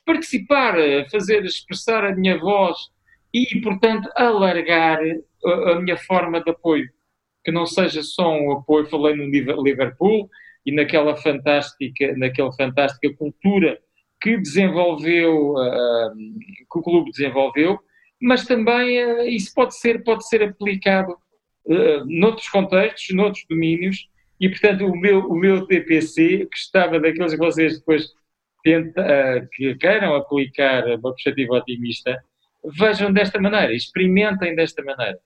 participar, 0.04 0.74
fazer 1.10 1.44
expressar 1.44 2.04
a 2.04 2.14
minha 2.14 2.38
voz 2.38 2.76
e, 3.32 3.60
portanto, 3.60 4.08
alargar 4.16 5.00
a, 5.44 5.72
a 5.72 5.80
minha 5.80 5.96
forma 5.96 6.42
de 6.42 6.50
apoio. 6.50 6.88
que 7.44 7.52
não 7.52 7.66
seja 7.66 8.02
só 8.02 8.30
um 8.30 8.52
apoio, 8.52 8.86
falei 8.86 9.14
no 9.14 9.24
Liverpool 9.62 10.28
e 10.64 10.72
naquela 10.72 11.16
fantástica, 11.16 12.16
naquela 12.16 12.52
fantástica 12.52 13.14
cultura 13.16 13.78
que 14.20 14.38
desenvolveu, 14.38 15.52
uh, 15.52 16.14
que 16.72 16.78
o 16.78 16.82
clube 16.82 17.10
desenvolveu, 17.10 17.78
mas 18.20 18.46
também 18.46 19.04
uh, 19.04 19.22
isso 19.22 19.52
pode 19.54 19.76
ser, 19.76 20.02
pode 20.02 20.26
ser 20.26 20.42
aplicado 20.42 21.14
uh, 21.66 22.04
noutros 22.06 22.48
contextos, 22.48 23.14
noutros 23.14 23.44
domínios, 23.48 24.08
e 24.40 24.48
portanto 24.48 24.86
o 24.86 24.96
meu, 24.96 25.20
o 25.20 25.36
meu 25.36 25.66
TPC, 25.66 26.46
que 26.50 26.56
estava 26.56 27.00
daqueles 27.00 27.32
que 27.32 27.38
vocês 27.38 27.78
depois 27.78 28.12
tenta, 28.62 29.00
uh, 29.02 29.48
que 29.52 29.74
queiram 29.76 30.14
aplicar 30.14 30.84
uma 30.86 31.12
perspectiva 31.12 31.54
otimista, 31.54 32.18
vejam 32.64 33.12
desta 33.12 33.40
maneira, 33.40 33.72
experimentem 33.72 34.56
desta 34.56 34.82
maneira. 34.82 35.18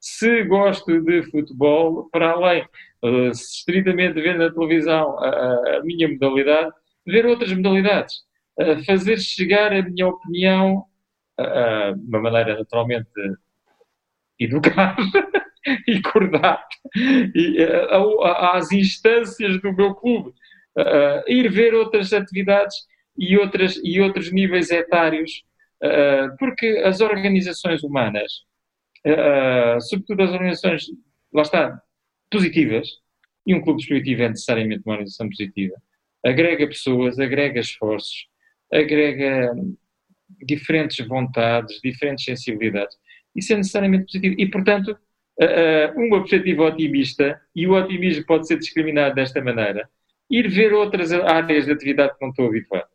Se 0.00 0.44
gosto 0.44 1.00
de 1.00 1.22
futebol, 1.30 2.08
para 2.10 2.32
além, 2.32 2.66
uh, 3.02 3.30
estritamente 3.30 4.20
ver 4.20 4.38
na 4.38 4.52
televisão 4.52 5.18
a, 5.18 5.76
a 5.76 5.82
minha 5.84 6.08
modalidade, 6.08 6.72
ver 7.06 7.26
outras 7.26 7.52
modalidades, 7.52 8.16
uh, 8.58 8.82
fazer 8.84 9.18
chegar 9.18 9.72
a 9.72 9.82
minha 9.82 10.08
opinião 10.08 10.84
de 11.38 12.08
uma 12.08 12.18
maneira 12.22 12.56
naturalmente 12.56 13.10
educada 14.40 14.96
e 15.86 16.00
cordato 16.00 16.76
e, 17.34 17.58
às 18.22 18.70
instâncias 18.72 19.60
do 19.60 19.72
meu 19.72 19.94
clube 19.94 20.30
uh, 20.76 21.30
ir 21.30 21.50
ver 21.50 21.74
outras 21.74 22.12
atividades 22.12 22.76
e, 23.18 23.36
outras, 23.36 23.80
e 23.82 24.00
outros 24.00 24.30
níveis 24.32 24.70
etários, 24.70 25.44
uh, 25.82 26.36
porque 26.38 26.82
as 26.84 27.00
organizações 27.00 27.82
humanas, 27.82 28.44
uh, 29.06 29.80
sobretudo 29.80 30.22
as 30.22 30.30
organizações, 30.30 30.84
lá 31.32 31.42
está, 31.42 31.82
positivas, 32.30 32.88
e 33.46 33.54
um 33.54 33.60
clube 33.60 33.80
esportivo 33.80 34.22
é 34.22 34.28
necessariamente 34.28 34.82
uma 34.84 34.94
organização 34.94 35.28
positiva, 35.28 35.74
agrega 36.24 36.66
pessoas, 36.66 37.18
agrega 37.18 37.60
esforços, 37.60 38.26
agrega 38.72 39.52
diferentes 40.42 41.06
vontades, 41.06 41.80
diferentes 41.82 42.24
sensibilidades. 42.24 42.96
Isso 43.34 43.52
é 43.52 43.56
necessariamente 43.56 44.06
positivo. 44.06 44.34
E, 44.36 44.50
portanto, 44.50 44.98
uma 45.96 46.20
perspectiva 46.20 46.64
otimista, 46.64 47.40
e 47.54 47.66
o 47.66 47.72
otimismo 47.72 48.24
pode 48.26 48.46
ser 48.46 48.58
discriminado 48.58 49.14
desta 49.14 49.42
maneira, 49.42 49.88
ir 50.30 50.48
ver 50.48 50.72
outras 50.72 51.12
áreas 51.12 51.66
de 51.66 51.72
atividade 51.72 52.14
que 52.14 52.22
não 52.22 52.30
estou 52.30 52.46
habituado, 52.46 52.88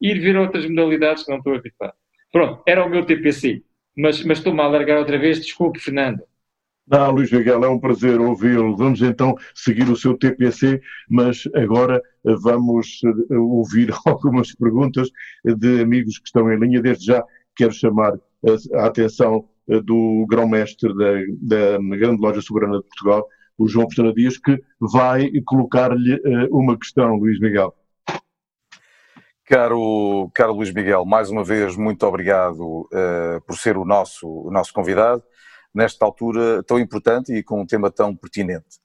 ir 0.00 0.18
ver 0.20 0.36
outras 0.36 0.66
modalidades 0.66 1.24
que 1.24 1.30
não 1.30 1.38
estou 1.38 1.54
habituado. 1.54 1.94
Pronto, 2.32 2.62
era 2.66 2.84
o 2.84 2.88
meu 2.88 3.04
TPC, 3.04 3.62
mas, 3.96 4.24
mas 4.24 4.38
estou-me 4.38 4.60
a 4.60 4.64
alargar 4.64 4.98
outra 4.98 5.18
vez, 5.18 5.40
desculpe, 5.40 5.80
Fernando. 5.80 6.22
Não, 6.90 7.12
Luís 7.12 7.30
Miguel, 7.30 7.64
é 7.64 7.68
um 7.68 7.78
prazer 7.78 8.20
ouvi-lo. 8.20 8.76
Vamos 8.76 9.00
então 9.00 9.36
seguir 9.54 9.88
o 9.88 9.94
seu 9.94 10.18
TPC, 10.18 10.80
mas 11.08 11.44
agora 11.54 12.02
eh, 12.26 12.34
vamos 12.42 13.00
eh, 13.04 13.36
ouvir 13.36 13.92
algumas 14.04 14.52
perguntas 14.56 15.08
de 15.44 15.82
amigos 15.82 16.18
que 16.18 16.26
estão 16.26 16.52
em 16.52 16.58
linha. 16.58 16.82
Desde 16.82 17.06
já 17.06 17.24
quero 17.54 17.72
chamar 17.72 18.18
a 18.74 18.86
atenção 18.86 19.36
eh, 19.38 19.49
do 19.66 20.26
grão-mestre 20.28 20.92
da, 20.96 21.76
da 21.76 21.96
Grande 21.96 22.20
Loja 22.20 22.40
Soberana 22.40 22.78
de 22.78 22.84
Portugal, 22.84 23.26
o 23.60 23.68
João 23.68 23.86
Pestana 23.86 24.12
Dias, 24.12 24.38
que 24.38 24.58
vai 24.80 25.30
colocar-lhe 25.44 26.14
uh, 26.14 26.48
uma 26.50 26.78
questão, 26.78 27.16
Luís 27.16 27.38
Miguel. 27.38 27.74
Caro, 29.44 30.30
caro 30.32 30.54
Luís 30.54 30.72
Miguel, 30.72 31.04
mais 31.04 31.28
uma 31.28 31.44
vez 31.44 31.76
muito 31.76 32.06
obrigado 32.06 32.82
uh, 32.82 33.40
por 33.46 33.58
ser 33.58 33.76
o 33.76 33.84
nosso, 33.84 34.26
o 34.26 34.50
nosso 34.50 34.72
convidado 34.72 35.22
nesta 35.74 36.04
altura 36.04 36.62
tão 36.62 36.78
importante 36.78 37.34
e 37.34 37.42
com 37.42 37.60
um 37.60 37.66
tema 37.66 37.90
tão 37.90 38.14
pertinente. 38.16 38.78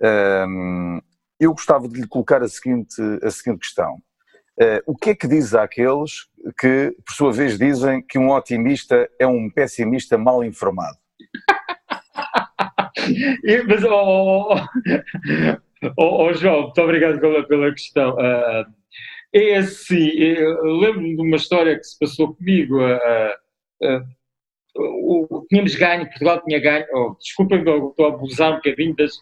Uh, 0.00 1.00
eu 1.38 1.52
gostava 1.52 1.86
de 1.88 2.00
lhe 2.00 2.08
colocar 2.08 2.42
a 2.42 2.48
seguinte, 2.48 3.00
a 3.22 3.30
seguinte 3.30 3.60
questão. 3.60 4.02
Uh, 4.60 4.82
o 4.86 4.96
que 4.96 5.10
é 5.10 5.14
que 5.14 5.28
diz 5.28 5.54
àqueles 5.54 6.26
que, 6.58 6.92
por 7.06 7.14
sua 7.14 7.32
vez, 7.32 7.56
dizem 7.56 8.02
que 8.02 8.18
um 8.18 8.30
otimista 8.30 9.08
é 9.16 9.26
um 9.26 9.48
pessimista 9.48 10.18
mal 10.18 10.42
informado? 10.42 10.98
mas, 13.68 13.84
oh, 13.84 14.56
oh, 15.96 16.24
oh, 16.24 16.32
João, 16.32 16.62
muito 16.62 16.82
obrigado 16.82 17.20
pela, 17.20 17.46
pela 17.46 17.70
questão. 17.70 18.16
Uh, 18.16 18.66
é 19.32 19.58
assim, 19.58 20.10
lembro-me 20.62 21.14
de 21.14 21.22
uma 21.22 21.36
história 21.36 21.78
que 21.78 21.84
se 21.84 21.96
passou 21.96 22.34
comigo. 22.34 22.80
Uh, 22.80 23.34
uh, 23.84 24.18
tínhamos 25.48 25.76
ganho, 25.76 26.06
Portugal 26.06 26.42
tinha 26.44 26.60
ganho, 26.60 26.86
oh, 26.94 27.16
desculpem, 27.20 27.58
estou 27.58 27.94
a 28.00 28.08
abusar 28.08 28.52
um 28.52 28.56
bocadinho 28.56 28.96
das, 28.96 29.12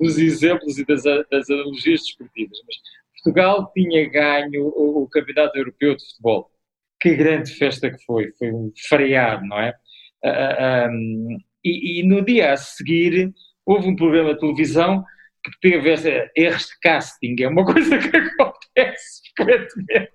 dos 0.00 0.18
exemplos 0.18 0.78
e 0.78 0.84
das, 0.84 1.02
das 1.02 1.50
analogias 1.50 2.02
desportivas, 2.02 2.58
mas 2.66 2.76
Portugal 3.24 3.72
tinha 3.72 4.08
ganho 4.10 4.66
o, 4.66 5.02
o 5.02 5.08
Campeonato 5.08 5.56
Europeu 5.56 5.96
de 5.96 6.04
Futebol. 6.04 6.50
Que 7.00 7.16
grande 7.16 7.50
festa 7.52 7.90
que 7.90 8.02
foi, 8.04 8.30
foi 8.38 8.52
um 8.52 8.70
feriado, 8.88 9.44
não 9.46 9.58
é? 9.58 9.74
Uh, 10.24 10.90
um, 10.90 11.38
e, 11.64 12.00
e, 12.00 12.02
no 12.06 12.24
dia 12.24 12.52
a 12.52 12.56
seguir 12.56 13.32
houve 13.66 13.88
um 13.88 13.96
programa 13.96 14.34
de 14.34 14.40
televisão 14.40 15.04
que 15.42 15.50
teve 15.60 15.94
erros 16.34 16.66
de 16.66 16.78
casting, 16.82 17.36
é 17.40 17.48
uma 17.48 17.64
coisa 17.70 17.98
que 17.98 18.16
acontece 18.16 19.20
frequentemente 19.36 20.12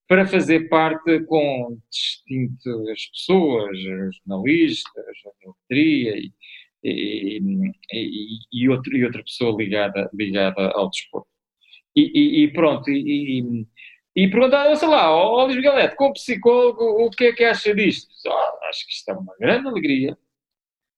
para 0.07 0.27
fazer 0.27 0.67
parte 0.69 1.23
com 1.23 1.77
distintas 1.89 3.07
pessoas, 3.13 3.79
jornalistas, 3.81 5.05
jornalistas 5.23 5.55
e, 5.71 6.31
e, 6.83 7.39
e, 7.93 8.39
e, 8.51 8.69
outro, 8.69 8.95
e 8.95 9.05
outra 9.05 9.23
pessoa 9.23 9.55
ligada, 9.57 10.09
ligada 10.13 10.71
ao 10.75 10.89
desporto. 10.89 11.27
E, 11.95 12.43
e 12.43 12.53
pronto, 12.53 12.89
e, 12.89 13.65
e 14.15 14.29
perguntaram, 14.29 14.75
sei 14.75 14.87
lá, 14.87 15.09
ó 15.11 15.45
Luís 15.45 15.55
Miguel 15.55 15.95
como 15.95 16.13
psicólogo, 16.13 16.83
o 17.05 17.09
que 17.09 17.25
é 17.25 17.33
que 17.33 17.43
acha 17.43 17.73
disto? 17.73 18.09
Oh, 18.27 18.65
acho 18.65 18.85
que 18.85 18.93
isto 18.93 19.09
é 19.09 19.13
uma 19.13 19.35
grande 19.39 19.67
alegria. 19.67 20.17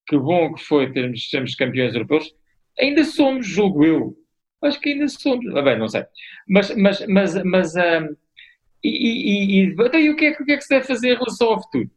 Que 0.07 0.17
bom 0.17 0.53
que 0.53 0.63
foi 0.63 0.91
termos, 0.91 1.29
sermos 1.29 1.55
campeões 1.55 1.93
europeus. 1.93 2.33
Ainda 2.79 3.03
somos, 3.03 3.47
julgo 3.47 3.85
eu. 3.85 4.17
Acho 4.61 4.79
que 4.79 4.89
ainda 4.89 5.07
somos. 5.07 5.55
Ah, 5.55 5.61
bem, 5.61 5.77
não 5.77 5.87
sei. 5.87 6.03
Mas, 6.47 6.75
mas, 6.75 7.05
mas, 7.07 7.43
mas 7.43 7.75
um, 7.75 8.15
e, 8.83 8.89
e, 8.89 9.61
e, 9.61 9.73
então, 9.73 9.99
e 9.99 10.09
o, 10.09 10.15
que 10.15 10.25
é, 10.25 10.31
o 10.31 10.45
que 10.45 10.51
é 10.51 10.57
que 10.57 10.63
se 10.63 10.69
deve 10.69 10.85
fazer 10.85 11.13
em 11.13 11.17
relação 11.17 11.49
ao 11.49 11.61
futuro? 11.61 11.89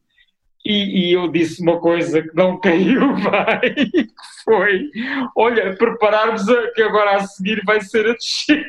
E, 0.68 1.10
e, 1.10 1.12
eu 1.12 1.28
disse 1.28 1.62
uma 1.62 1.78
coisa 1.80 2.20
que 2.20 2.34
não 2.34 2.58
caiu 2.60 3.14
bem, 3.14 3.88
que 3.88 4.08
foi, 4.42 4.90
olha, 5.36 5.76
prepararmos 5.76 6.48
a, 6.48 6.72
que 6.72 6.82
agora 6.82 7.18
a 7.18 7.20
seguir 7.24 7.62
vai 7.64 7.80
ser 7.80 8.04
a 8.04 8.14
descer. 8.14 8.66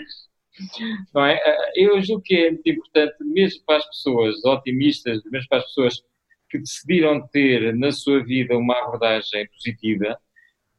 Não 1.12 1.26
é? 1.26 1.40
Eh, 1.44 1.72
eu 1.76 2.00
julgo 2.04 2.22
que 2.22 2.36
é 2.36 2.52
muito 2.52 2.70
importante, 2.70 3.16
mesmo 3.22 3.64
para 3.66 3.78
as 3.78 3.86
pessoas 3.88 4.46
otimistas, 4.46 5.24
mesmo 5.26 5.50
para 5.50 5.58
as 5.58 5.66
pessoas 5.66 6.04
que 6.52 6.60
decidiram 6.60 7.28
ter 7.30 7.76
na 7.76 7.92
sua 7.92 8.24
vida 8.24 8.56
uma 8.56 8.78
abordagem 8.78 9.48
positiva, 9.50 10.20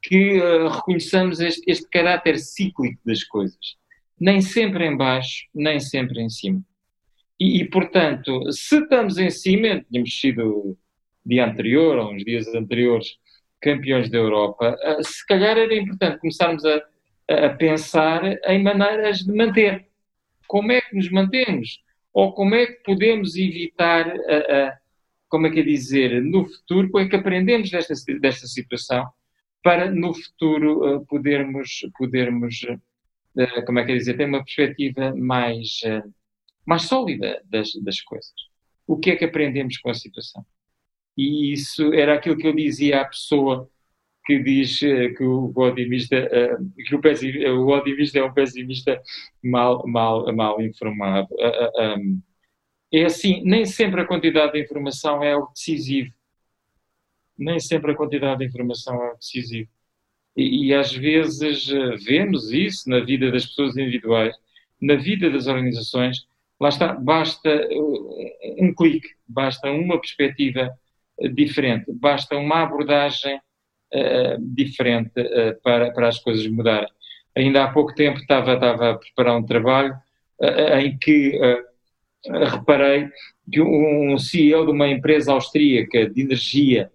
que 0.01 0.41
uh, 0.41 0.69
reconheçamos 0.69 1.41
este, 1.41 1.69
este 1.69 1.89
caráter 1.91 2.39
cíclico 2.39 3.01
das 3.05 3.25
coisas. 3.25 3.77
Nem 4.21 4.41
sempre 4.41 4.87
em 4.87 4.97
baixo, 4.97 5.47
nem 5.53 5.81
sempre 5.81 6.21
em 6.21 6.31
cima. 6.31 6.63
E, 7.41 7.61
e, 7.61 7.65
portanto, 7.69 8.53
se 8.53 8.79
estamos 8.79 9.19
em 9.19 9.31
cima, 9.31 9.85
tínhamos 9.91 10.21
sido 10.21 10.79
dia 11.29 11.47
anterior, 11.47 11.99
ou 11.99 12.13
uns 12.13 12.25
dias 12.25 12.49
anteriores, 12.55 13.19
campeões 13.61 14.11
da 14.11 14.19
Europa, 14.19 14.77
uh, 14.83 15.05
se 15.05 15.27
calhar 15.27 15.57
era 15.59 15.75
importante 15.75 16.21
começarmos 16.21 16.65
a, 16.65 16.83
a 17.29 17.51
pensar 17.51 18.23
em 18.47 18.63
maneiras 18.63 19.19
de 19.19 19.33
manter. 19.33 19.87
Como 20.47 20.73
é 20.73 20.81
que 20.81 20.97
nos 20.97 21.11
mantemos? 21.11 21.83
Ou 22.13 22.33
como 22.33 22.55
é 22.55 22.67
que 22.67 22.83
podemos 22.83 23.37
evitar, 23.37 24.09
a, 24.09 24.37
a, 24.69 24.79
como 25.29 25.47
é 25.47 25.51
que 25.51 25.61
é 25.61 25.63
dizer, 25.63 26.23
no 26.23 26.47
futuro, 26.47 26.91
como 26.91 27.05
é 27.05 27.09
que 27.09 27.17
aprendemos 27.17 27.71
desta, 27.71 27.95
desta 28.19 28.47
situação 28.47 29.07
para 29.63 29.91
no 29.91 30.15
futuro 30.15 30.97
uh, 30.97 31.07
podermos, 31.07 31.81
podermos 31.99 32.63
uh, 32.63 33.65
como 33.67 33.79
é 33.79 33.85
que 33.85 33.93
é 33.93 33.97
dizer, 33.97 34.17
ter 34.17 34.25
uma 34.25 34.43
perspectiva 34.43 35.15
mais, 35.15 35.81
mais 36.65 36.83
sólida 36.83 37.43
das, 37.45 37.73
das 37.85 38.01
coisas. 38.01 38.33
O 38.87 38.97
que 38.97 39.11
é 39.11 39.17
que 39.17 39.25
aprendemos 39.25 39.77
com 39.79 39.91
a 39.91 39.95
situação? 39.95 40.45
E 41.19 41.53
isso 41.53 41.93
era 41.93 42.15
aquilo 42.15 42.37
que 42.37 42.47
eu 42.47 42.55
dizia 42.55 43.01
à 43.01 43.05
pessoa 43.05 43.69
que 44.25 44.39
diz 44.41 44.83
eh, 44.83 45.09
que 45.11 45.25
o 45.25 45.53
otimista, 45.57 46.17
eh, 46.17 46.57
que 46.87 46.95
o, 46.95 47.01
pessimista, 47.01 47.53
o 47.55 47.69
otimista 47.69 48.19
é 48.21 48.25
um 48.25 48.33
pessimista 48.33 49.03
mal, 49.43 49.85
mal, 49.89 50.33
mal 50.35 50.61
informado. 50.63 51.29
Eh, 51.41 53.01
é 53.01 53.05
assim, 53.07 53.43
nem 53.45 53.65
sempre 53.67 54.01
a 54.03 54.07
quantidade 54.07 54.53
de 54.53 54.61
informação 54.61 55.23
é 55.25 55.37
o 55.37 55.49
decisivo. 55.49 56.13
Nem 57.39 57.59
sempre 57.59 57.93
a 57.93 57.97
quantidade 57.97 58.41
de 58.41 58.47
informação 58.47 59.03
é 59.03 59.13
o 59.13 59.17
decisivo. 59.17 59.69
E, 60.37 60.69
e 60.69 60.75
às 60.75 60.93
vezes 60.93 61.67
vemos 62.05 62.53
isso 62.53 62.89
na 62.89 63.01
vida 63.01 63.31
das 63.33 63.47
pessoas 63.47 63.77
individuais, 63.77 64.37
na 64.81 64.95
vida 64.97 65.31
das 65.31 65.47
organizações, 65.47 66.29
lá 66.61 66.69
está, 66.69 66.95
basta 66.95 67.69
um 68.59 68.75
clique, 68.75 69.09
basta 69.27 69.71
uma 69.71 70.01
perspectiva 70.01 70.71
diferente, 71.33 71.87
basta 71.93 72.37
uma 72.37 72.63
abordagem 72.63 73.37
uh, 73.37 74.55
diferente 74.55 75.21
uh, 75.21 75.61
para, 75.63 75.93
para 75.93 76.09
as 76.09 76.19
coisas 76.19 76.47
mudarem. 76.47 76.89
Ainda 77.37 77.65
há 77.65 77.73
pouco 77.73 77.95
tempo 77.95 78.19
estava, 78.19 78.55
estava 78.55 78.91
a 78.91 78.99
preparar 78.99 79.37
um 79.37 79.45
trabalho 79.45 79.95
uh, 80.41 80.79
em 80.79 80.99
que 80.99 81.39
reparei 82.51 83.09
que 83.51 83.61
um 83.61 84.19
CEO 84.19 84.67
de 84.67 84.73
uma 84.73 84.89
empresa 84.89 85.33
austríaca 85.33 86.09
de 86.11 86.21
energia 86.21 86.91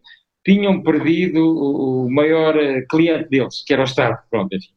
tinham 0.46 0.82
perdido 0.84 1.40
o 1.40 2.12
maior 2.12 2.56
cliente 2.90 3.30
deles, 3.30 3.64
que 3.66 3.74
era 3.74 3.82
o 3.82 3.86
Estado, 3.86 4.22
pronto, 4.30 4.54
enfim, 4.54 4.74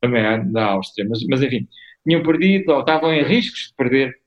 também 0.00 0.22
é 0.22 0.38
da 0.38 0.64
Áustria, 0.72 1.06
mas, 1.08 1.22
mas 1.26 1.42
enfim, 1.42 1.68
tinham 2.06 2.22
perdido, 2.22 2.72
ou 2.72 2.80
estavam 2.80 3.12
em 3.12 3.22
riscos 3.22 3.68
de 3.68 3.74
perder 3.76 4.18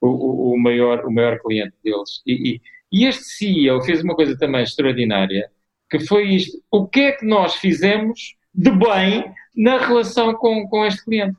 o, 0.00 0.52
o, 0.52 0.58
maior, 0.58 1.04
o 1.06 1.10
maior 1.10 1.38
cliente 1.40 1.74
deles. 1.82 2.22
E, 2.26 2.54
e, 2.54 2.60
e 2.94 3.06
este 3.06 3.24
CEO 3.24 3.82
fez 3.82 4.04
uma 4.04 4.14
coisa 4.14 4.38
também 4.38 4.62
extraordinária, 4.62 5.50
que 5.90 5.98
foi 5.98 6.28
isto. 6.28 6.56
O 6.70 6.86
que 6.86 7.00
é 7.00 7.12
que 7.12 7.26
nós 7.26 7.56
fizemos 7.56 8.36
de 8.54 8.70
bem 8.70 9.24
na 9.56 9.78
relação 9.78 10.32
com, 10.34 10.68
com 10.68 10.86
este 10.86 11.04
cliente? 11.04 11.36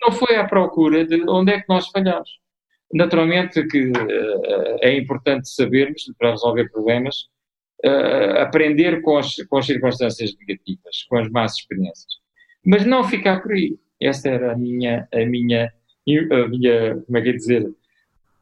Não 0.00 0.10
foi 0.10 0.36
à 0.36 0.46
procura 0.46 1.04
de 1.04 1.28
onde 1.28 1.52
é 1.52 1.60
que 1.60 1.68
nós 1.68 1.88
falhamos. 1.88 2.30
Naturalmente 2.90 3.66
que 3.66 3.88
uh, 3.90 4.78
é 4.80 4.96
importante 4.96 5.46
sabermos, 5.50 6.10
para 6.18 6.30
resolver 6.30 6.70
problemas, 6.70 7.26
uh, 7.84 8.38
aprender 8.40 9.02
com 9.02 9.18
as, 9.18 9.36
com 9.50 9.58
as 9.58 9.66
circunstâncias 9.66 10.34
negativas, 10.38 11.02
com 11.06 11.18
as 11.18 11.28
más 11.28 11.52
experiências. 11.52 12.14
Mas 12.64 12.86
não 12.86 13.04
ficar 13.04 13.42
por 13.42 13.52
aí. 13.52 13.76
Essa 14.00 14.30
era 14.30 14.52
a 14.52 14.56
minha, 14.56 15.06
a 15.12 15.26
minha 15.26 15.70
a 16.08 16.48
minha, 16.48 17.02
como 17.02 17.18
é 17.18 17.22
que 17.22 17.28
é 17.28 17.32
dizer, 17.32 17.68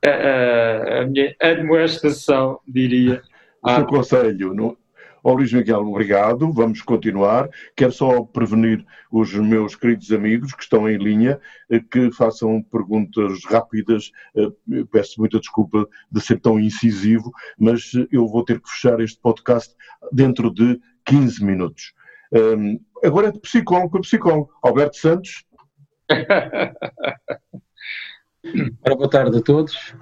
a, 0.05 0.11
a, 0.11 1.02
a 1.02 1.07
minha 1.07 1.34
admoestação, 1.40 2.61
diria. 2.66 3.22
O 3.62 3.70
seu 3.70 3.86
conselho, 3.86 4.55
no... 4.55 4.76
Luís 5.32 5.52
Miguel, 5.52 5.80
obrigado. 5.80 6.52
Vamos 6.52 6.82
continuar. 6.82 7.48
Quero 7.74 7.92
só 7.92 8.22
prevenir 8.24 8.84
os 9.11 9.32
meus 9.32 9.74
queridos 9.74 10.12
amigos 10.12 10.52
que 10.52 10.62
estão 10.62 10.86
em 10.88 10.98
linha 10.98 11.40
eh, 11.70 11.80
que 11.80 12.12
façam 12.12 12.62
perguntas 12.62 13.42
rápidas. 13.46 14.12
Eh, 14.36 14.84
peço 14.92 15.18
muita 15.18 15.40
desculpa 15.40 15.88
de 16.12 16.20
ser 16.20 16.40
tão 16.40 16.61
incisivo, 16.61 17.32
mas 17.59 17.92
eu 18.12 18.28
vou 18.28 18.44
ter 18.44 18.61
que 18.61 18.68
fechar 18.68 19.00
este 19.00 19.18
podcast 19.18 19.74
dentro 20.12 20.52
de 20.52 20.78
15 21.07 21.42
minutos. 21.42 21.94
Um, 22.30 22.78
agora 23.02 23.28
é 23.28 23.32
de 23.32 23.40
psicólogo 23.40 23.92
para 23.92 24.00
psicólogo. 24.00 24.50
Alberto 24.62 24.96
Santos. 24.96 25.44
Ora, 28.84 28.95
boa 28.95 29.09
tarde 29.09 29.38
a 29.38 29.42
todos. 29.42 29.95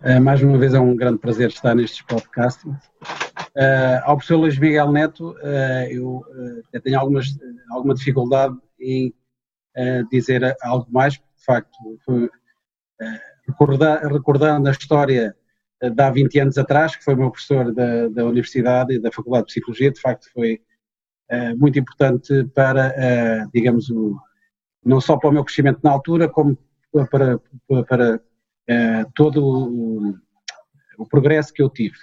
Uh, 0.00 0.20
mais 0.22 0.40
uma 0.40 0.56
vez 0.56 0.72
é 0.72 0.78
um 0.78 0.94
grande 0.94 1.18
prazer 1.18 1.48
estar 1.48 1.74
nestes 1.74 2.00
podcasts. 2.00 2.64
Uh, 2.64 3.98
ao 4.04 4.16
professor 4.16 4.36
Luís 4.36 4.56
Miguel 4.56 4.92
Neto, 4.92 5.32
uh, 5.32 6.22
eu 6.72 6.80
tenho 6.80 6.98
algumas, 6.98 7.26
alguma 7.70 7.94
dificuldade 7.94 8.56
em 8.80 9.12
dizer 10.10 10.56
algo 10.62 10.86
mais, 10.90 11.14
de 11.14 11.44
facto, 11.44 11.76
foi, 12.02 12.30
recordar, 13.46 14.06
recordando 14.06 14.68
a 14.68 14.72
história 14.72 15.36
de 15.82 16.02
há 16.02 16.10
20 16.10 16.40
anos 16.40 16.56
atrás, 16.56 16.96
que 16.96 17.04
foi 17.04 17.14
meu 17.14 17.30
professor 17.30 17.74
da, 17.74 18.08
da 18.08 18.24
Universidade 18.24 18.94
e 18.94 18.98
da 18.98 19.12
Faculdade 19.12 19.48
de 19.48 19.52
Psicologia, 19.52 19.90
de 19.90 20.00
facto 20.00 20.32
foi 20.32 20.62
muito 21.58 21.78
importante 21.78 22.44
para, 22.54 23.44
digamos, 23.52 23.90
o, 23.90 24.16
não 24.82 24.98
só 24.98 25.18
para 25.18 25.28
o 25.28 25.32
meu 25.32 25.44
crescimento 25.44 25.80
na 25.82 25.90
altura, 25.90 26.26
como 26.26 26.56
para, 27.08 27.40
para, 27.88 28.16
uh, 28.16 29.12
todo 29.14 29.44
o, 29.44 30.14
o, 30.98 31.06
progresso 31.06 31.52
que 31.52 31.62
eu 31.62 31.68
tive. 31.68 31.96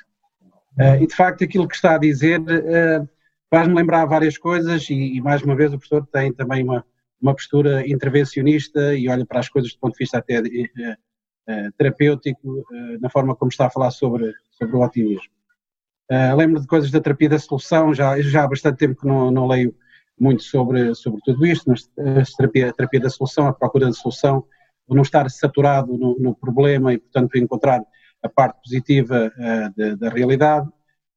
Uh, 0.79 1.01
e 1.01 1.07
de 1.07 1.15
facto 1.15 1.43
aquilo 1.43 1.67
que 1.67 1.75
está 1.75 1.95
a 1.95 1.99
dizer 1.99 2.39
uh, 2.39 3.07
faz-me 3.49 3.75
lembrar 3.75 4.05
várias 4.05 4.38
coisas 4.38 4.89
e, 4.89 5.15
e, 5.15 5.21
mais 5.21 5.41
uma 5.43 5.55
vez 5.55 5.71
o 5.71 5.77
professor 5.77 6.05
tem 6.07 6.34
também 6.34 6.63
uma, 6.63 6.84
uma 7.21 7.34
postura 7.34 7.88
intervencionista 7.88 8.95
e 8.95 9.07
olha 9.07 9.25
para 9.25 9.39
as 9.39 9.49
coisas 9.49 9.71
do 9.73 9.79
ponto 9.79 9.93
de 9.93 9.99
vista 9.99 10.17
até 10.17 10.41
terapêutico, 11.77 12.65
na 13.01 13.09
forma 13.09 13.36
como 13.36 13.49
está 13.49 13.67
a 13.67 13.69
falar 13.69 13.91
sobre, 13.91 14.34
sobre 14.51 14.77
o 14.77 14.81
otimismo. 14.81 15.29
lembro 16.38 16.61
de 16.61 16.67
coisas 16.67 16.89
da 16.89 17.01
terapia 17.01 17.27
da 17.27 17.38
solução, 17.38 17.93
já, 17.93 18.19
já 18.21 18.45
há 18.45 18.47
bastante 18.47 18.77
tempo 18.77 19.01
que 19.01 19.05
não, 19.05 19.29
não 19.29 19.45
leio 19.45 19.75
muito 20.19 20.43
sobre, 20.43 20.95
sobre 20.95 21.21
tudo 21.23 21.45
isto, 21.45 21.69
mas 21.69 21.89
a 21.97 22.38
terapia, 22.38 22.69
a 22.69 22.73
terapia 22.73 22.99
da 22.99 23.09
solução, 23.09 23.47
a 23.47 23.53
procura 23.53 23.88
da 23.88 23.93
solução, 23.93 24.45
não 24.89 25.01
estar 25.01 25.29
saturado 25.29 25.97
no, 25.97 26.17
no 26.19 26.36
problema 26.36 26.93
e, 26.93 26.97
portanto, 26.97 27.38
encontrar 27.38 27.81
a 28.21 28.29
parte 28.29 28.61
positiva 28.61 29.31
uh, 29.38 29.73
de, 29.75 29.95
da 29.97 30.09
realidade. 30.09 30.67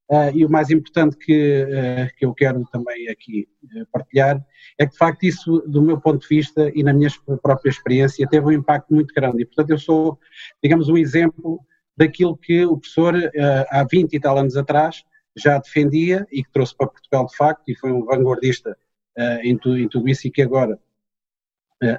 Uh, 0.09 0.31
e 0.33 0.45
o 0.45 0.49
mais 0.49 0.69
importante 0.69 1.17
que, 1.17 1.63
uh, 1.63 2.17
que 2.17 2.25
eu 2.25 2.33
quero 2.33 2.63
também 2.71 3.09
aqui 3.09 3.47
partilhar 3.91 4.41
é 4.79 4.85
que, 4.85 4.93
de 4.93 4.97
facto, 4.97 5.23
isso, 5.23 5.59
do 5.67 5.81
meu 5.81 5.99
ponto 5.99 6.21
de 6.21 6.27
vista 6.27 6.71
e 6.73 6.83
na 6.83 6.93
minha 6.93 7.09
própria 7.41 7.69
experiência, 7.69 8.27
teve 8.27 8.45
um 8.45 8.51
impacto 8.51 8.93
muito 8.93 9.13
grande. 9.13 9.41
E, 9.41 9.45
portanto, 9.45 9.69
eu 9.69 9.77
sou, 9.77 10.17
digamos, 10.63 10.87
um 10.87 10.97
exemplo 10.97 11.59
daquilo 11.97 12.37
que 12.37 12.63
o 12.63 12.77
professor, 12.77 13.15
há 13.71 13.83
20 13.83 14.13
e 14.13 14.19
tal 14.19 14.37
anos 14.37 14.55
atrás, 14.55 15.03
já 15.35 15.57
defendia 15.57 16.27
e 16.31 16.43
que 16.43 16.51
trouxe 16.51 16.75
para 16.77 16.87
Portugal, 16.87 17.25
de 17.25 17.35
facto, 17.35 17.63
e 17.67 17.75
foi 17.75 17.91
um 17.91 18.05
vanguardista 18.05 18.77
em, 19.41 19.57
tu, 19.57 19.75
em 19.75 19.89
tudo 19.89 20.07
isso 20.07 20.27
e 20.27 20.31
que 20.31 20.43
agora 20.43 20.77
eh, 20.77 20.86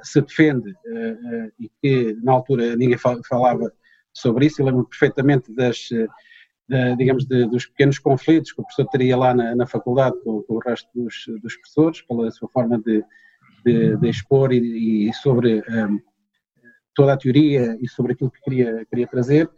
se 0.02 0.20
defende 0.20 0.74
eh, 0.86 1.16
eh, 1.24 1.50
e 1.60 1.70
que 1.80 2.16
na 2.22 2.32
altura 2.32 2.74
ninguém 2.76 2.98
falava 2.98 3.72
sobre 4.12 4.46
isso, 4.46 4.60
eu 4.60 4.66
lembro 4.66 4.84
perfeitamente 4.84 5.52
das, 5.52 5.88
de, 6.68 6.96
digamos, 6.96 7.24
de, 7.24 7.46
dos 7.46 7.66
pequenos 7.66 7.98
conflitos 7.98 8.52
que 8.52 8.60
o 8.60 8.64
professor 8.64 8.88
teria 8.90 9.16
lá 9.16 9.32
na, 9.32 9.54
na 9.54 9.66
faculdade 9.66 10.16
com, 10.24 10.42
com, 10.42 10.54
o 10.54 10.58
resto 10.58 10.88
dos, 10.94 11.14
dos, 11.40 11.56
professores, 11.56 12.02
pela 12.02 12.30
sua 12.32 12.48
forma 12.48 12.80
de, 12.80 13.04
de, 13.64 14.08
expor 14.08 14.52
e, 14.52 15.08
e 15.08 15.14
sobre 15.14 15.62
um, 15.68 16.00
toda 16.94 17.12
a 17.12 17.16
teoria 17.16 17.78
e 17.80 17.88
sobre 17.88 18.12
aquilo 18.12 18.30
que 18.30 18.40
queria, 18.40 18.84
queria 18.86 19.06
trazer. 19.06 19.48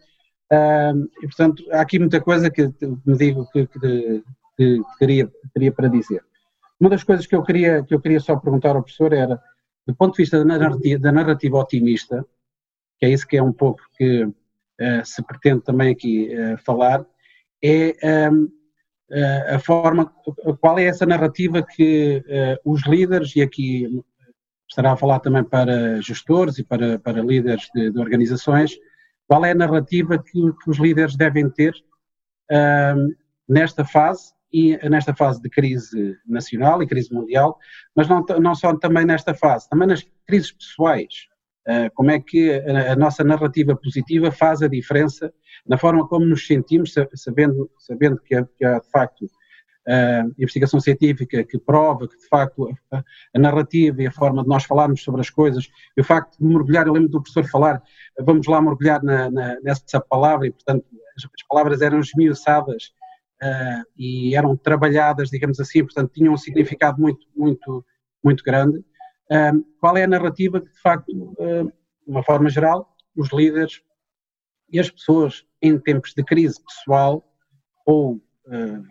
Um, 0.52 1.08
e, 1.22 1.26
portanto, 1.26 1.64
há 1.70 1.80
aqui 1.80 1.98
muita 1.98 2.20
coisa 2.20 2.50
que 2.50 2.70
me 3.06 3.16
digo 3.16 3.48
que, 3.50 3.66
que, 3.66 4.22
que, 4.58 4.82
queria 5.54 5.72
para 5.72 5.88
dizer. 5.88 6.22
Uma 6.78 6.90
das 6.90 7.04
coisas 7.04 7.26
que 7.26 7.34
eu 7.34 7.42
queria, 7.42 7.82
que 7.82 7.94
eu 7.94 8.00
queria 8.00 8.20
só 8.20 8.36
perguntar 8.36 8.76
ao 8.76 8.82
professor 8.82 9.12
era 9.12 9.40
do 9.90 9.96
ponto 9.96 10.12
de 10.14 10.22
vista 10.22 10.38
da 10.38 10.44
narrativa, 10.44 11.00
da 11.00 11.12
narrativa 11.12 11.58
otimista, 11.58 12.24
que 12.98 13.06
é 13.06 13.10
isso 13.10 13.26
que 13.26 13.36
é 13.36 13.42
um 13.42 13.52
pouco 13.52 13.82
que 13.96 14.24
uh, 14.24 15.04
se 15.04 15.22
pretende 15.22 15.62
também 15.62 15.90
aqui 15.92 16.28
uh, 16.34 16.58
falar, 16.58 17.04
é 17.62 18.30
um, 18.30 18.44
uh, 18.44 18.50
eh, 19.12 19.54
a 19.56 19.58
forma, 19.58 20.06
qual 20.60 20.78
é 20.78 20.84
essa 20.84 21.04
narrativa 21.04 21.62
que 21.62 22.22
os 22.64 22.86
líderes, 22.86 23.34
e 23.34 23.42
aqui 23.42 24.02
estará 24.68 24.92
a 24.92 24.96
falar 24.96 25.18
também 25.18 25.42
para 25.42 26.00
gestores 26.00 26.58
e 26.58 26.64
para, 26.64 26.98
para 26.98 27.20
líderes 27.20 27.68
de, 27.74 27.90
de 27.90 27.98
organizações, 27.98 28.78
qual 29.26 29.44
é 29.44 29.50
a 29.50 29.54
narrativa 29.54 30.16
que, 30.16 30.32
que 30.32 30.70
os 30.70 30.78
líderes 30.78 31.16
devem 31.16 31.50
ter 31.50 31.74
nesta 33.48 33.84
fase 33.84 34.32
e 34.52 34.76
nesta 34.88 35.14
fase 35.14 35.40
de 35.40 35.48
crise 35.48 36.16
nacional 36.26 36.82
e 36.82 36.86
crise 36.86 37.12
mundial, 37.12 37.58
mas 37.94 38.08
não, 38.08 38.24
não 38.40 38.54
só 38.54 38.76
também 38.76 39.04
nesta 39.04 39.34
fase, 39.34 39.68
também 39.68 39.88
nas 39.88 40.04
crises 40.26 40.52
pessoais. 40.52 41.28
Uh, 41.68 41.92
como 41.94 42.10
é 42.10 42.18
que 42.18 42.52
a, 42.52 42.96
nossa 42.96 43.22
narrativa 43.22 43.76
positiva 43.76 44.32
faz 44.32 44.62
a 44.62 44.68
diferença 44.68 45.32
na 45.66 45.76
forma 45.76 46.08
como 46.08 46.24
nos 46.24 46.46
sentimos, 46.46 46.94
sabendo, 47.14 47.70
sabendo 47.78 48.18
que, 48.18 48.34
há, 48.34 48.44
que 48.56 48.64
há 48.64 48.78
de 48.78 48.90
facto 48.90 49.26
uh, 49.90 50.32
investigação 50.38 50.80
científica 50.80 51.44
que 51.44 51.58
prova 51.58 52.08
que 52.08 52.16
de 52.16 52.26
facto 52.26 52.74
a, 52.90 53.04
a, 53.34 53.38
narrativa 53.38 54.02
e 54.02 54.06
a 54.06 54.10
forma 54.10 54.42
de 54.42 54.48
nós 54.48 54.64
falarmos 54.64 55.02
sobre 55.02 55.20
as 55.20 55.30
coisas, 55.30 55.68
e 55.96 56.00
o 56.00 56.04
facto 56.04 56.38
de 56.38 56.44
mergulhar, 56.44 56.86
eu 56.86 56.94
lembro 56.94 57.10
do 57.10 57.22
professor 57.22 57.46
falar, 57.48 57.82
vamos 58.18 58.46
lá 58.46 58.60
mergulhar 58.60 59.02
na, 59.02 59.30
na, 59.30 59.60
nessa 59.60 60.00
palavra, 60.00 60.46
e 60.46 60.50
portanto 60.50 60.84
as, 61.16 61.24
as 61.24 61.46
palavras 61.46 61.82
eram 61.82 62.00
esmiuçadas 62.00 62.92
uh, 63.42 63.84
e 63.96 64.34
eram 64.34 64.56
trabalhadas, 64.56 65.30
digamos 65.30 65.58
assim, 65.60 65.84
portanto 65.84 66.12
tinham 66.12 66.34
um 66.34 66.38
significado 66.38 67.00
muito, 67.00 67.26
muito, 67.34 67.84
muito 68.22 68.44
grande. 68.44 68.78
Uh, 69.30 69.64
qual 69.80 69.96
é 69.96 70.04
a 70.04 70.08
narrativa 70.08 70.60
que, 70.60 70.70
de 70.70 70.80
facto, 70.80 71.08
uh, 71.10 71.64
de 71.64 71.72
uma 72.10 72.22
forma 72.22 72.48
geral, 72.48 72.96
os 73.16 73.30
líderes 73.32 73.82
e 74.70 74.78
as 74.78 74.90
pessoas 74.90 75.46
em 75.60 75.78
tempos 75.78 76.12
de 76.14 76.24
crise 76.24 76.62
pessoal 76.62 77.26
ou 77.84 78.20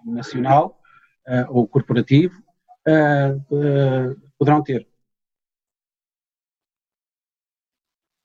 nacional 0.05 0.79
ou 1.49 1.67
corporativo 1.67 2.41
poderão 4.37 4.63
ter? 4.63 4.87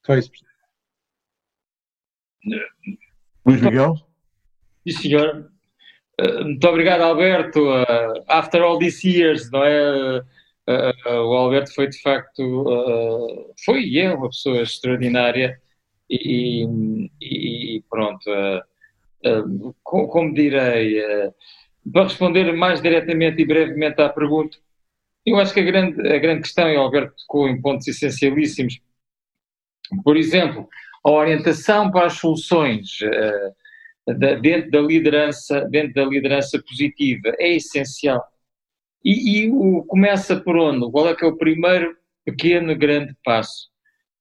Só 0.05 0.17
isso. 0.17 0.31
Luís 3.47 3.61
Miguel? 3.61 3.95
Sim, 4.87 4.93
senhor. 5.01 5.54
Eh, 6.19 6.45
muito 6.45 6.69
obrigado, 6.69 7.03
Alberto. 7.03 7.61
Uh, 7.61 8.25
after 8.29 8.63
all 8.63 8.79
these 8.79 9.07
years, 9.07 9.51
não 9.51 9.65
é? 9.65 10.19
Uh, 10.67 11.11
o 11.11 11.35
Alberto 11.35 11.75
foi 11.75 11.89
de 11.89 12.01
facto, 12.01 12.65
foi 13.67 13.83
e 13.83 13.99
é 14.01 14.15
uma 14.15 14.31
pessoa 14.31 14.63
extraordinária 14.63 15.61
e, 16.09 16.65
e, 17.21 17.77
e 17.77 17.83
pronto, 17.91 18.25
uh, 18.31 19.69
uh, 19.69 19.75
como 19.83 20.33
direi, 20.33 21.03
para 21.93 22.05
responder 22.05 22.53
mais 22.53 22.81
diretamente 22.81 23.43
e 23.43 23.47
brevemente 23.47 24.01
à 24.01 24.09
pergunta, 24.09 24.57
eu 25.27 25.39
acho 25.39 25.53
que 25.53 25.61
a 25.61 25.65
grande, 25.65 26.01
a 26.01 26.19
grande 26.19 26.43
questão, 26.43 26.69
e 26.69 26.77
o 26.77 26.81
Alberto 26.81 27.15
tocou 27.17 27.49
em 27.49 27.61
pontos 27.61 27.87
essencialíssimos, 27.87 28.81
por 30.03 30.17
exemplo, 30.17 30.69
a 31.05 31.11
orientação 31.11 31.91
para 31.91 32.07
as 32.07 32.15
soluções 32.15 33.01
uh, 33.03 33.55
da, 34.07 34.35
dentro 34.35 34.71
da 34.71 34.81
liderança, 34.81 35.61
dentro 35.71 35.95
da 35.95 36.05
liderança 36.05 36.63
positiva 36.63 37.35
é 37.39 37.57
essencial. 37.57 38.23
E, 39.05 39.45
e 39.45 39.51
o, 39.51 39.85
começa 39.85 40.41
por 40.41 40.57
onde? 40.57 40.91
Qual 40.91 41.09
é 41.09 41.15
que 41.15 41.25
é 41.25 41.29
o 41.29 41.37
primeiro 41.37 41.97
pequeno 42.25 42.77
grande 42.77 43.15
passo? 43.25 43.69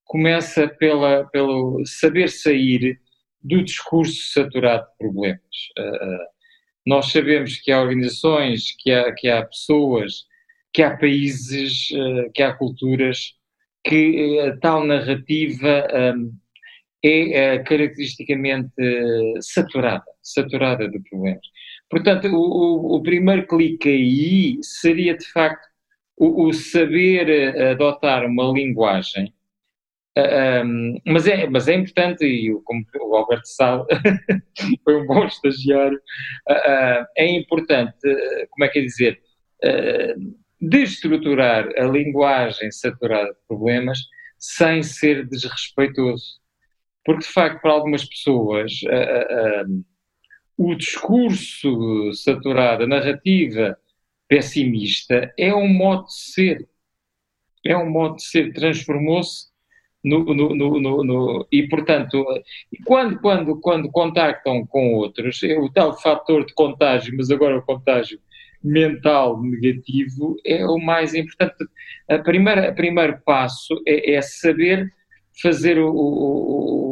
Começa 0.04 0.68
pela, 0.68 1.26
pelo 1.26 1.82
saber 1.86 2.30
sair 2.30 3.00
do 3.42 3.64
discurso 3.64 4.32
saturado 4.32 4.86
de 4.86 4.98
problemas. 4.98 5.40
Uh, 5.78 6.34
nós 6.86 7.12
sabemos 7.12 7.58
que 7.58 7.72
há 7.72 7.82
organizações, 7.82 8.76
que 8.78 8.92
há, 8.92 9.14
que 9.14 9.30
há 9.30 9.46
pessoas, 9.46 10.26
que 10.74 10.84
há 10.84 10.96
países, 10.98 11.90
uh, 11.92 12.32
que 12.34 12.44
há 12.44 12.54
culturas 12.54 13.36
que 13.86 14.40
a 14.40 14.58
tal 14.58 14.86
narrativa 14.86 15.88
um, 16.16 16.34
é 17.04 17.56
uh, 17.58 17.64
caracteristicamente 17.64 18.72
saturada, 19.42 20.06
saturada 20.22 20.88
de 20.90 21.00
problemas. 21.10 21.46
Portanto, 21.90 22.28
o, 22.28 22.38
o, 22.38 22.96
o, 22.96 23.04
primeiro 23.04 23.46
clique 23.46 23.90
aí 23.90 24.58
seria 24.62 25.18
de 25.18 25.26
facto 25.32 25.68
o, 26.18 26.48
o 26.48 26.54
saber 26.54 27.58
adotar 27.72 28.26
uma 28.26 28.46
linguagem 28.52 29.34
um, 30.16 31.02
mas, 31.08 31.28
é, 31.28 31.48
mas 31.48 31.68
é 31.68 31.74
importante, 31.74 32.24
e 32.24 32.54
como 32.64 32.86
o 33.02 33.16
Alberto 33.16 33.48
sabe, 33.48 33.86
foi 34.84 35.02
um 35.02 35.08
bom 35.08 35.26
estagiário, 35.26 35.98
uh, 36.50 37.06
é 37.18 37.28
importante, 37.28 37.98
como 38.52 38.64
é 38.64 38.68
que 38.68 38.80
é 38.80 38.82
dizer, 38.84 39.20
uh, 39.64 40.36
destruturar 40.62 41.68
a 41.78 41.86
linguagem 41.86 42.72
saturada 42.72 43.30
de 43.30 43.40
problemas 43.48 44.00
sem 44.38 44.84
ser 44.84 45.28
desrespeitoso. 45.28 46.43
Porque, 47.06 47.22
de 47.22 47.34
facto, 47.34 47.62
para 47.62 47.72
algumas 47.72 48.06
pessoas, 48.06 48.72
uh, 48.84 49.84
o 50.58 50.76
discurso 50.76 52.14
saturado, 52.14 52.84
a 52.84 52.88
narrativa 52.88 53.78
pessimista, 54.28 55.34
é 55.38 55.54
um 55.54 55.68
modo 55.68 56.06
de 56.06 56.14
ser. 56.14 56.70
É 57.66 57.78
um 57.78 57.90
modo 57.90 58.18
de 58.18 58.24
ser. 58.24 58.54
Transformou-se 58.54 59.48
no, 60.04 60.24
no, 60.34 60.56
no, 60.56 61.04
no, 61.04 61.48
e, 61.52 61.68
portanto, 61.68 62.26
quando, 62.86 63.20
quando, 63.20 63.60
quando 63.62 63.92
contactam 63.92 64.66
com 64.66 64.96
outros, 64.96 65.42
é 65.44 65.58
o 65.58 65.70
tal 65.70 66.00
fator 66.00 66.46
de 66.46 66.54
contágio, 66.54 67.16
mas 67.16 67.32
agora 67.32 67.58
o 67.58 67.62
contágio 67.62 68.20
mental 68.62 69.42
negativo, 69.42 70.36
é 70.46 70.66
o 70.66 70.78
mais 70.78 71.14
importante. 71.14 71.66
A 72.10 72.18
primeira, 72.20 72.72
o 72.72 72.76
primeiro 72.76 73.20
passo 73.26 73.82
é, 73.86 74.14
é 74.14 74.22
saber 74.22 74.92
fazer 75.42 75.80
o, 75.80 75.90
o, 75.90 76.83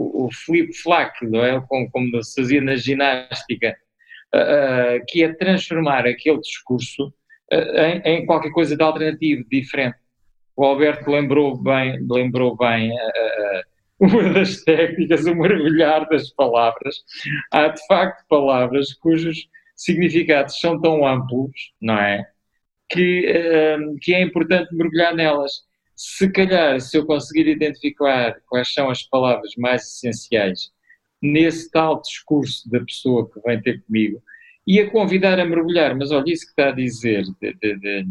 não 1.30 1.44
é? 1.44 1.62
Como, 1.68 1.90
como, 1.92 2.24
se 2.24 2.42
fazia 2.42 2.62
na 2.62 2.76
ginástica, 2.76 3.76
uh, 4.34 5.06
que 5.08 5.24
é 5.24 5.34
transformar 5.34 6.08
aquele 6.08 6.40
discurso 6.40 7.14
uh, 7.52 7.80
em, 7.80 8.02
em 8.06 8.26
qualquer 8.26 8.52
coisa 8.52 8.76
de 8.76 8.84
alternativo, 8.84 9.44
diferente 9.50 9.98
o 10.56 10.66
Alberto 10.66 11.10
lembrou 11.10 11.58
bem, 11.58 11.98
lembrou 12.08 12.56
bem 12.56 12.92
uma 14.00 14.34
das 14.34 14.64
técnicas, 14.64 15.26
o 15.26 15.36
mergulhar 15.36 16.08
das 16.08 16.30
palavras. 16.32 16.96
Há 17.52 17.70
de 17.70 17.86
facto 17.88 18.26
palavras 18.28 18.94
cujos 18.94 19.48
significados 19.76 20.60
são 20.60 20.80
tão 20.80 21.06
amplos, 21.08 21.74
não 21.82 21.98
é? 21.98 22.26
Que, 22.90 23.26
que 24.02 24.14
é 24.14 24.22
importante 24.22 24.76
mergulhar 24.76 25.16
nelas. 25.16 25.64
Se 26.04 26.32
calhar, 26.32 26.80
se 26.82 26.98
eu 26.98 27.06
conseguir 27.06 27.48
identificar 27.48 28.40
quais 28.48 28.74
são 28.74 28.90
as 28.90 29.04
palavras 29.04 29.54
mais 29.58 29.84
essenciais 29.84 30.72
nesse 31.22 31.70
tal 31.70 32.02
discurso 32.02 32.70
da 32.70 32.80
pessoa 32.80 33.30
que 33.30 33.40
vem 33.42 33.62
ter 33.62 33.84
comigo, 33.84 34.22
e 34.66 34.80
a 34.80 34.90
convidar 34.90 35.40
a 35.40 35.46
mergulhar, 35.46 35.96
mas 35.96 36.12
olha, 36.12 36.32
isso 36.32 36.46
que 36.46 36.52
está 36.52 36.70
a 36.70 36.72
dizer 36.72 37.24
de, 37.40 37.54
de, 37.54 37.80
de 37.80 38.08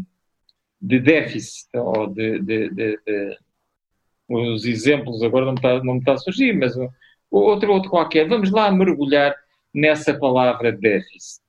de 0.81 0.99
déficit 0.99 1.69
ou 1.75 2.07
de, 2.07 2.39
de, 2.39 2.97
os 4.27 4.65
exemplos 4.65 5.21
agora 5.21 5.45
não 5.45 5.53
me 5.53 5.59
está, 5.59 5.83
não 5.83 5.93
me 5.93 5.99
está 5.99 6.13
a 6.13 6.17
surgir, 6.17 6.53
mas 6.53 6.73
outro, 7.29 7.71
outro 7.71 7.89
qualquer. 7.89 8.27
Vamos 8.27 8.49
lá 8.49 8.71
mergulhar 8.71 9.35
nessa 9.73 10.17
palavra 10.17 10.71
déficit. 10.71 11.40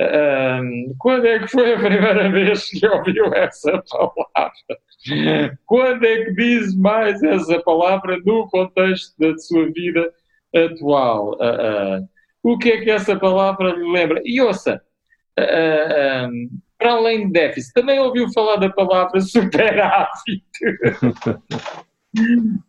Um, 0.00 0.94
quando 0.96 1.26
é 1.26 1.40
que 1.40 1.48
foi 1.48 1.74
a 1.74 1.78
primeira 1.78 2.30
vez 2.30 2.70
que 2.70 2.86
ouviu 2.86 3.34
essa 3.34 3.82
palavra? 3.90 5.58
Quando 5.66 6.04
é 6.04 6.24
que 6.24 6.34
diz 6.34 6.76
mais 6.76 7.20
essa 7.22 7.60
palavra 7.62 8.18
no 8.24 8.48
contexto 8.48 9.14
da 9.18 9.36
sua 9.38 9.66
vida 9.72 10.12
atual? 10.54 11.32
Uh, 11.32 12.00
uh, 12.00 12.08
o 12.42 12.58
que 12.58 12.70
é 12.70 12.80
que 12.80 12.90
essa 12.90 13.16
palavra 13.16 13.72
lhe 13.72 13.90
lembra? 13.90 14.22
E 14.24 14.40
ouça, 14.40 14.80
uh, 15.38 16.28
um, 16.28 16.48
para 16.78 16.92
além 16.92 17.26
de 17.26 17.32
déficit, 17.32 17.72
também 17.72 17.98
ouviu 17.98 18.32
falar 18.32 18.56
da 18.56 18.70
palavra 18.70 19.18
superávit. 19.20 20.44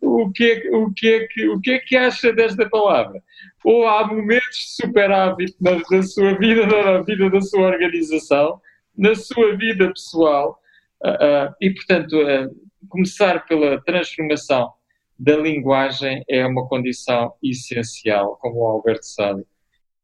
o, 0.02 0.30
que 0.32 0.68
o, 0.70 0.92
que 0.92 1.28
o 1.48 1.60
que 1.60 1.70
é 1.72 1.78
que 1.78 1.96
acha 1.96 2.32
desta 2.32 2.68
palavra? 2.68 3.22
Ou 3.64 3.86
há 3.86 4.06
momentos 4.06 4.58
de 4.58 4.82
superávit 4.82 5.54
na, 5.60 5.72
na 5.90 6.02
sua 6.02 6.36
vida, 6.38 6.66
na 6.66 7.02
vida 7.02 7.30
da 7.30 7.40
sua 7.40 7.68
organização, 7.68 8.60
na 8.96 9.14
sua 9.14 9.56
vida 9.56 9.88
pessoal, 9.92 10.58
uh, 11.04 11.48
uh, 11.48 11.54
e 11.60 11.70
portanto, 11.70 12.12
uh, 12.16 12.54
começar 12.88 13.46
pela 13.46 13.80
transformação 13.82 14.72
da 15.18 15.36
linguagem 15.36 16.24
é 16.28 16.46
uma 16.46 16.66
condição 16.66 17.32
essencial, 17.42 18.38
como 18.40 18.60
o 18.60 18.66
Alberto 18.66 19.04
sabe. 19.04 19.44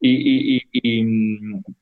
E, 0.03 0.09
e, 0.09 0.63
e, 0.75 1.03
e 1.03 1.07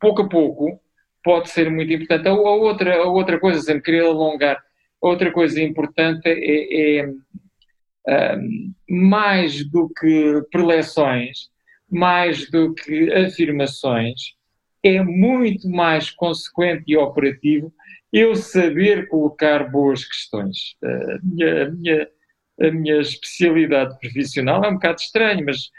pouco 0.00 0.22
a 0.22 0.28
pouco, 0.28 0.80
pode 1.22 1.50
ser 1.50 1.70
muito 1.70 1.92
importante. 1.92 2.28
A, 2.28 2.32
outra, 2.32 2.96
a 2.96 3.07
outra 3.07 3.40
coisa, 3.40 3.61
sempre 3.61 3.82
queria 3.82 4.05
alongar, 4.05 4.62
outra 5.00 5.32
coisa 5.32 5.61
importante 5.61 6.28
é, 6.28 7.00
é 7.00 7.12
mais 8.88 9.64
do 9.70 9.88
que 9.88 10.42
preleções, 10.50 11.48
mais 11.90 12.50
do 12.50 12.74
que 12.74 13.12
afirmações, 13.12 14.34
é 14.82 15.02
muito 15.02 15.68
mais 15.68 16.11
consequente 16.11 16.84
e 16.88 16.96
operativo 16.96 17.72
eu 18.12 18.36
saber 18.36 19.09
colocar 19.09 19.70
boas 19.70 20.05
questões. 20.05 20.76
A 20.84 21.18
minha, 21.22 21.62
a 21.64 21.70
minha, 21.70 22.09
a 22.61 22.70
minha 22.70 23.00
especialidade 23.00 23.98
profissional 23.98 24.62
é 24.62 24.68
um 24.68 24.74
bocado 24.74 25.00
estranho, 25.00 25.44
mas 25.44 25.70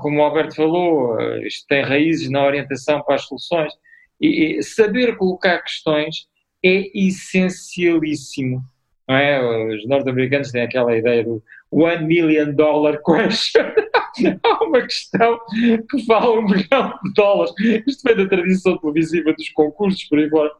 como 0.00 0.18
o 0.18 0.22
Alberto 0.22 0.56
falou, 0.56 1.20
isto 1.42 1.66
tem 1.66 1.82
raízes 1.82 2.30
na 2.30 2.44
orientação 2.44 3.02
para 3.02 3.16
as 3.16 3.22
soluções. 3.22 3.72
E, 4.20 4.62
saber 4.62 5.16
colocar 5.16 5.60
questões 5.62 6.26
é 6.64 6.90
essencialíssimo. 6.94 8.62
Não 9.08 9.16
é? 9.16 9.74
Os 9.74 9.86
norte-americanos 9.88 10.50
têm 10.50 10.62
aquela 10.62 10.96
ideia 10.96 11.24
do 11.24 11.42
one 11.70 12.04
million 12.04 12.52
dollar 12.52 12.98
question. 13.02 13.64
Há 14.44 14.64
uma 14.64 14.82
questão 14.82 15.38
que 15.48 16.06
vale 16.06 16.26
um 16.26 16.42
milhão 16.42 16.98
de 17.04 17.12
dólares. 17.14 17.52
Isto 17.86 18.02
vem 18.04 18.16
da 18.16 18.28
tradição 18.28 18.76
televisiva 18.78 19.32
dos 19.32 19.48
concursos, 19.50 20.04
por 20.04 20.18
aí 20.18 20.28
fora. 20.28 20.50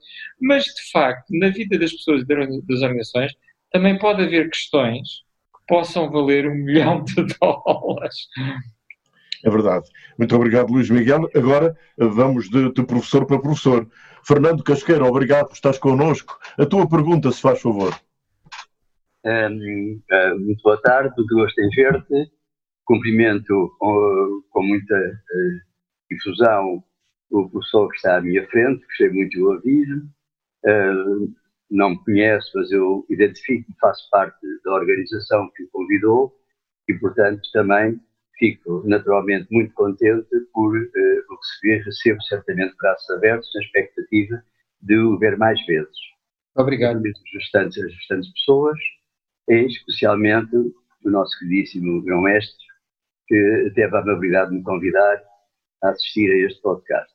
Mas, 0.41 0.65
de 0.65 0.91
facto, 0.93 1.27
na 1.31 1.51
vida 1.51 1.79
das 1.79 1.93
pessoas 1.93 2.23
e 2.23 2.27
das 2.27 2.83
organizações, 2.83 3.33
também 3.73 3.99
pode 3.99 4.23
haver 4.23 4.49
questões 4.51 5.09
que 5.55 5.67
possam 5.67 6.11
valer 6.11 6.47
um 6.47 6.55
milhão 6.55 7.05
de 7.05 7.15
dólares. 7.41 8.29
É 9.45 9.51
verdade. 9.51 9.87
Muito 10.17 10.35
obrigado, 10.35 10.73
Luís 10.73 10.89
Miguel. 10.89 11.29
Agora 11.35 11.77
vamos 11.99 12.49
de, 12.49 12.73
de 12.73 12.83
professor 12.83 13.27
para 13.27 13.41
professor. 13.41 13.87
Fernando 14.25 14.63
Casqueiro, 14.63 15.07
obrigado 15.07 15.49
por 15.49 15.55
estares 15.55 15.79
connosco. 15.79 16.39
A 16.59 16.67
tua 16.67 16.89
pergunta, 16.89 17.31
se 17.31 17.41
faz 17.41 17.61
favor. 17.61 17.95
Um, 19.25 20.01
uh, 20.13 20.39
muito 20.39 20.63
boa 20.63 20.81
tarde, 20.81 21.13
muito 21.17 21.35
gosto 21.35 21.59
em 21.61 21.69
ver-te. 21.71 22.31
Cumprimento 22.85 23.53
uh, 23.53 24.43
com 24.51 24.63
muita 24.63 24.95
uh, 24.95 25.61
difusão 26.11 26.83
o 27.31 27.49
professor 27.51 27.89
que 27.91 27.97
está 27.97 28.17
à 28.17 28.21
minha 28.23 28.47
frente, 28.49 28.85
gostei 28.87 29.11
muito 29.11 29.31
de 29.31 29.43
ouvir. 29.43 29.87
não 31.71 31.91
me 31.91 32.05
conhece, 32.05 32.51
mas 32.55 32.73
eu 32.73 33.05
identifico 33.11 33.71
que 33.71 33.79
faço 33.79 34.09
parte 34.11 34.39
da 34.65 34.73
organização 34.73 35.51
que 35.55 35.65
o 35.65 35.69
convidou 35.71 36.35
e, 36.89 36.95
portanto, 36.95 37.43
também 37.53 38.01
fico 38.39 38.83
naturalmente 38.87 39.47
muito 39.51 39.75
contente 39.75 40.27
por 40.55 40.75
o 40.75 41.37
receber, 41.37 41.85
recebo 41.85 42.23
certamente 42.23 42.75
braços 42.81 43.11
abertos 43.11 43.51
na 43.55 43.61
expectativa 43.61 44.43
de 44.81 44.97
o 44.97 45.19
ver 45.19 45.37
mais 45.37 45.61
vezes. 45.67 45.99
Obrigado. 46.57 46.97
As 46.97 47.35
restantes, 47.35 47.77
as 47.85 47.93
restantes 47.93 48.33
pessoas, 48.33 48.79
especialmente 49.55 50.57
o 50.57 51.11
nosso 51.11 51.39
queridíssimo 51.39 52.03
grão-mestre, 52.03 52.57
que 53.27 53.73
teve 53.75 53.95
a 53.97 54.01
amabilidade 54.01 54.51
de 54.51 54.57
me 54.57 54.63
convidar 54.63 55.23
a 55.83 55.91
assistir 55.91 56.31
a 56.31 56.47
este 56.47 56.61
podcast. 56.63 57.13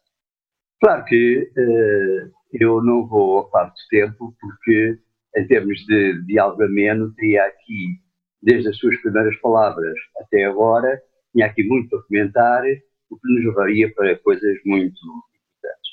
Claro 0.82 1.04
que 1.06 1.50
uh, 1.58 2.32
eu 2.54 2.84
não 2.84 3.08
vou 3.08 3.40
ocupar 3.40 3.66
muito 3.66 3.82
tempo, 3.90 4.36
porque 4.40 5.00
em 5.36 5.48
termos 5.48 5.80
de 5.86 6.22
diálogo 6.26 6.64
ameno, 6.64 7.14
teria 7.16 7.44
aqui, 7.46 8.00
desde 8.42 8.70
as 8.70 8.78
suas 8.78 8.96
primeiras 9.02 9.36
palavras 9.38 9.96
até 10.22 10.46
agora, 10.46 11.02
tinha 11.32 11.48
aqui 11.48 11.64
muito 11.64 11.90
para 11.90 12.04
comentar, 12.04 12.64
o 13.10 13.18
que 13.18 13.34
nos 13.34 13.46
levaria 13.46 13.92
para 13.94 14.18
coisas 14.20 14.58
muito 14.66 15.00
importantes. 15.00 15.92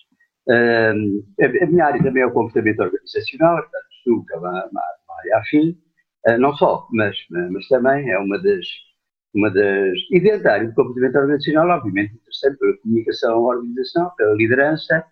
Uh, 0.48 1.62
a, 1.62 1.66
minha 1.66 1.86
área 1.86 2.02
também 2.02 2.22
é 2.22 2.26
o 2.26 2.32
comportamento 2.32 2.80
organizacional, 2.80 3.62
portanto, 3.62 4.26
é 4.32 4.36
uma, 4.36 4.50
uma, 4.50 4.82
uma 5.06 5.18
área 5.18 5.38
afim, 5.38 5.78
não 6.38 6.54
só, 6.56 6.86
mas, 6.92 7.16
mas 7.30 7.66
também 7.68 8.10
é 8.10 8.18
uma 8.18 8.40
das 8.42 8.66
uma 9.34 9.50
das. 9.50 9.98
E 10.10 10.20
do 10.20 10.74
comportamento 10.74 11.16
organizacional, 11.16 11.78
obviamente, 11.78 12.14
interessante 12.14 12.58
pela 12.58 12.76
comunicação 12.78 13.42
organizacional, 13.42 14.14
pela 14.16 14.34
liderança, 14.34 15.04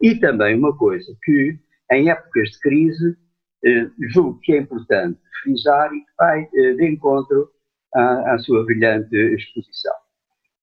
e 0.00 0.14
também 0.18 0.56
uma 0.56 0.76
coisa 0.76 1.14
que, 1.22 1.58
em 1.92 2.10
épocas 2.10 2.50
de 2.50 2.60
crise, 2.60 3.16
eh, 3.64 3.88
julgo 4.10 4.38
que 4.40 4.52
é 4.52 4.58
importante 4.58 5.18
frisar 5.42 5.92
e 5.92 6.00
que 6.00 6.12
vai 6.18 6.48
eh, 6.54 6.74
de 6.74 6.88
encontro 6.88 7.50
à, 7.94 8.34
à, 8.34 8.38
sua 8.38 8.64
brilhante 8.64 9.14
exposição, 9.16 9.94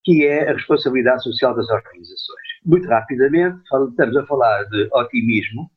que 0.03 0.25
é 0.25 0.49
a 0.49 0.53
responsabilidade 0.53 1.23
social 1.23 1.55
das 1.55 1.69
organizações. 1.69 2.47
Muito 2.65 2.87
rapidamente, 2.87 3.57
estamos 3.63 4.17
a 4.17 4.25
falar 4.25 4.63
de 4.69 4.89
otimismo 4.93 5.69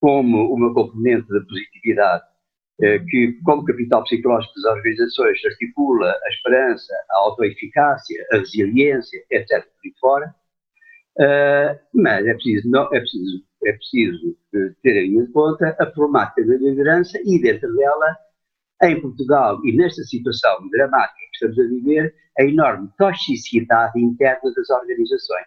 como 0.00 0.54
uma 0.54 0.72
componente 0.72 1.26
da 1.28 1.40
positividade 1.40 2.24
eh, 2.24 2.33
que, 2.80 3.38
como 3.44 3.64
capital 3.64 4.02
psicológico 4.02 4.54
das 4.54 4.76
organizações, 4.76 5.44
articula 5.44 6.10
a 6.10 6.28
esperança, 6.28 6.92
a 7.10 7.18
autoeficácia, 7.18 8.26
a 8.32 8.38
resiliência, 8.38 9.22
etc. 9.30 9.64
por 9.64 10.00
fora, 10.00 10.34
uh, 11.18 11.78
mas 11.94 12.26
é 12.26 12.34
preciso, 12.34 12.68
não, 12.68 12.84
é 12.92 13.00
preciso, 13.00 13.44
é 13.64 13.72
preciso 13.72 14.36
eh, 14.54 14.70
ter 14.82 15.04
em 15.04 15.26
conta 15.32 15.74
a 15.78 15.86
problemática 15.86 16.44
da 16.46 16.56
liderança 16.56 17.18
e, 17.24 17.40
dentro 17.40 17.74
dela, 17.74 18.16
em 18.82 19.00
Portugal 19.00 19.58
e 19.64 19.74
nesta 19.74 20.02
situação 20.02 20.68
dramática 20.70 21.14
que 21.18 21.46
estamos 21.46 21.58
a 21.58 21.62
viver, 21.62 22.14
a 22.38 22.42
enorme 22.42 22.90
toxicidade 22.98 23.98
interna 23.98 24.52
das 24.54 24.68
organizações. 24.68 25.46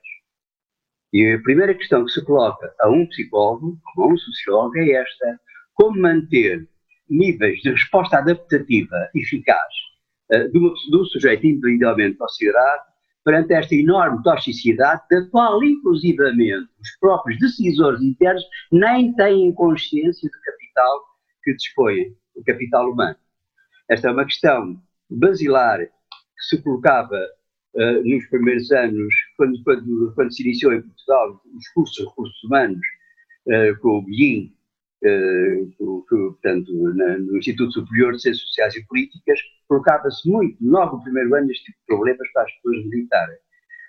E 1.14 1.34
a 1.34 1.42
primeira 1.42 1.76
questão 1.76 2.06
que 2.06 2.12
se 2.12 2.26
coloca 2.26 2.74
a 2.80 2.90
um 2.90 3.06
psicólogo, 3.08 3.78
a 3.98 4.08
um 4.08 4.18
sociólogo, 4.18 4.78
é 4.78 4.92
esta: 4.92 5.40
como 5.76 6.02
manter 6.02 6.68
níveis 7.10 7.60
de 7.62 7.72
resposta 7.72 8.18
adaptativa 8.18 9.10
eficaz 9.16 9.74
uh, 10.34 10.52
do, 10.52 10.74
do 10.92 11.06
sujeito 11.06 11.46
individualmente 11.46 12.18
considerado 12.18 12.88
perante 13.28 13.54
esta 13.54 13.76
enorme 13.76 14.24
toxicidade, 14.24 15.02
da 15.12 15.26
qual, 15.30 15.62
inclusivamente, 15.62 16.70
os 16.80 16.98
próprios 16.98 17.38
decisores 17.40 18.02
internos 18.02 18.42
nem 18.72 19.14
têm 19.16 19.52
consciência 19.52 20.30
do 20.30 20.42
capital 20.46 21.04
que 21.44 21.54
dispõem, 21.54 22.16
o 22.36 22.44
capital 22.46 22.90
humano. 22.90 23.18
Esta 23.90 24.08
é 24.08 24.12
uma 24.12 24.24
questão 24.24 24.82
basilar 25.10 25.80
que 25.80 26.44
se 26.50 26.64
colocava 26.64 27.20
uh, 27.74 28.04
nos 28.06 28.26
primeiros 28.28 28.72
anos, 28.72 29.14
quando, 29.36 29.62
quando, 29.64 30.14
quando, 30.16 30.34
se 30.34 30.44
iniciou 30.44 30.72
em 30.72 30.82
Portugal 30.82 31.42
os 31.54 31.68
cursos 31.74 31.96
de 31.98 32.06
recursos 32.06 32.44
humanos, 32.46 32.88
uh, 33.48 33.78
com 33.82 33.98
o 33.98 34.06
BIM, 34.06 34.54
que, 35.02 35.76
portanto, 36.10 36.72
no 36.74 37.38
Instituto 37.38 37.72
Superior 37.72 38.14
de 38.14 38.22
Ciências 38.22 38.48
Sociais 38.48 38.76
e 38.76 38.86
Políticas, 38.88 39.40
colocava-se 39.68 40.30
muito, 40.30 40.58
logo 40.62 40.98
no 40.98 41.04
primeiro 41.04 41.36
ano, 41.36 41.52
este 41.52 41.66
tipo 41.66 41.78
de 41.80 41.86
problemas 41.86 42.32
para 42.32 42.44
as 42.44 42.52
pessoas 42.54 42.86
meditarem. 42.86 43.38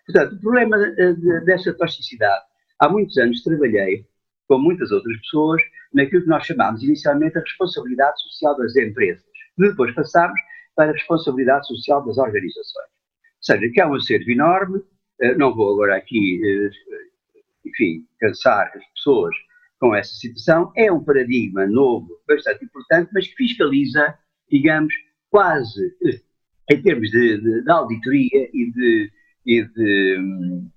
Portanto, 0.06 0.36
o 0.36 0.40
problema 0.40 0.76
eh, 0.76 1.12
de, 1.12 1.40
dessa 1.44 1.72
toxicidade, 1.74 2.44
há 2.80 2.88
muitos 2.88 3.16
anos 3.18 3.42
trabalhei, 3.42 4.06
com 4.48 4.58
muitas 4.58 4.90
outras 4.90 5.16
pessoas, 5.20 5.62
naquilo 5.92 6.22
que 6.22 6.28
nós 6.28 6.46
chamámos 6.46 6.82
inicialmente 6.82 7.36
a 7.36 7.42
responsabilidade 7.42 8.20
social 8.22 8.56
das 8.56 8.74
empresas. 8.76 9.24
Depois 9.58 9.94
passámos 9.94 10.38
para 10.74 10.90
a 10.90 10.92
responsabilidade 10.92 11.66
social 11.66 12.04
das 12.04 12.16
organizações. 12.16 12.88
Ou 12.88 13.42
seja, 13.42 13.72
que 13.72 13.80
é 13.80 13.86
um 13.86 13.94
acervo 13.94 14.30
enorme, 14.30 14.82
eh, 15.20 15.34
não 15.34 15.54
vou 15.54 15.74
agora 15.74 15.96
aqui, 15.96 16.40
eh, 16.44 16.70
enfim, 17.66 18.06
cansar 18.18 18.72
as 18.74 18.84
pessoas 18.94 19.34
com 19.78 19.94
essa 19.94 20.12
situação. 20.14 20.72
É 20.76 20.90
um 20.90 21.02
paradigma 21.02 21.66
novo, 21.66 22.08
bastante 22.26 22.64
importante, 22.64 23.10
mas 23.12 23.26
que 23.26 23.34
fiscaliza, 23.34 24.14
digamos, 24.50 24.92
quase 25.30 25.96
eh, 26.04 26.20
em 26.70 26.82
termos 26.82 27.10
de, 27.10 27.38
de, 27.38 27.62
de 27.62 27.70
auditoria 27.70 28.50
e 28.52 28.72
de, 28.72 29.12
e 29.46 29.64
de 29.64 30.18
um, 30.18 30.70